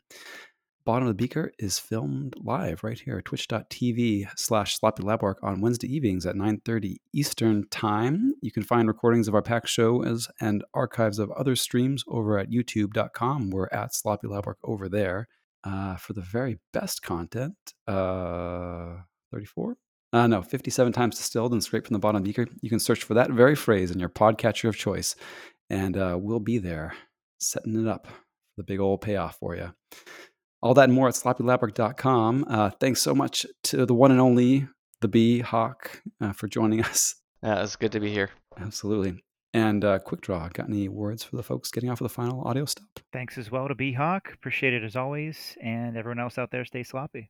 Bottom 0.87 1.05
of 1.05 1.17
the 1.17 1.21
Beaker 1.21 1.51
is 1.59 1.77
filmed 1.77 2.33
live 2.41 2.81
right 2.81 2.97
here 2.97 3.17
at 3.17 3.25
twitch.tv 3.25 4.29
slash 4.37 4.79
sloppy 4.79 5.03
labwork 5.03 5.35
on 5.43 5.59
Wednesday 5.59 5.93
evenings 5.93 6.25
at 6.25 6.35
9.30 6.35 6.95
Eastern 7.11 7.67
Time. 7.67 8.35
You 8.41 8.53
can 8.53 8.63
find 8.63 8.87
recordings 8.87 9.27
of 9.27 9.35
our 9.35 9.41
pack 9.41 9.67
shows 9.67 10.29
and 10.39 10.63
archives 10.73 11.19
of 11.19 11.29
other 11.31 11.57
streams 11.57 12.05
over 12.07 12.39
at 12.39 12.51
youtube.com. 12.51 13.49
We're 13.49 13.67
at 13.73 13.93
sloppy 13.93 14.27
labwork 14.27 14.55
over 14.63 14.87
there. 14.87 15.27
Uh, 15.61 15.97
for 15.97 16.13
the 16.13 16.21
very 16.21 16.59
best 16.71 17.01
content, 17.01 17.57
uh, 17.85 19.01
34? 19.33 19.75
Uh, 20.13 20.27
no, 20.27 20.41
57 20.41 20.93
times 20.93 21.17
distilled 21.17 21.51
and 21.51 21.61
scraped 21.61 21.87
from 21.87 21.95
the 21.95 21.99
bottom 21.99 22.23
beaker. 22.23 22.47
You 22.61 22.69
can 22.69 22.79
search 22.79 23.03
for 23.03 23.13
that 23.15 23.29
very 23.29 23.55
phrase 23.55 23.91
in 23.91 23.99
your 23.99 24.07
podcatcher 24.07 24.69
of 24.69 24.77
choice, 24.77 25.17
and 25.69 25.97
uh, 25.97 26.17
we'll 26.17 26.39
be 26.39 26.59
there 26.59 26.95
setting 27.39 27.75
it 27.77 27.89
up 27.89 28.07
for 28.07 28.13
the 28.55 28.63
big 28.63 28.79
old 28.79 29.01
payoff 29.01 29.37
for 29.37 29.53
you. 29.53 29.73
All 30.61 30.73
that 30.73 30.85
and 30.85 30.93
more 30.93 31.07
at 31.07 31.13
sloppylabwork.com. 31.13 32.45
Uh, 32.49 32.71
thanks 32.79 33.01
so 33.01 33.13
much 33.13 33.45
to 33.63 33.85
the 33.85 33.93
one 33.93 34.11
and 34.11 34.19
only, 34.19 34.67
the 35.01 35.07
BHawk, 35.07 36.01
uh, 36.21 36.33
for 36.33 36.47
joining 36.47 36.83
us. 36.83 37.15
Yeah, 37.43 37.61
it's 37.63 37.75
good 37.75 37.91
to 37.91 37.99
be 37.99 38.11
here. 38.11 38.31
Absolutely. 38.59 39.21
And 39.53 39.83
uh, 39.85 39.99
quick 39.99 40.21
draw, 40.21 40.49
got 40.49 40.67
any 40.69 40.87
words 40.89 41.23
for 41.23 41.35
the 41.35 41.43
folks 41.43 41.71
getting 41.71 41.89
off 41.89 42.01
of 42.01 42.05
the 42.05 42.13
final 42.13 42.43
audio 42.43 42.65
stop? 42.65 42.85
thanks 43.13 43.37
as 43.37 43.49
well 43.49 43.67
to 43.67 43.73
BHawk? 43.75 44.33
Appreciate 44.33 44.73
it 44.73 44.83
as 44.83 44.95
always, 44.95 45.57
and 45.63 45.97
everyone 45.97 46.19
else 46.19 46.37
out 46.37 46.51
there, 46.51 46.65
stay 46.65 46.83
sloppy. 46.83 47.25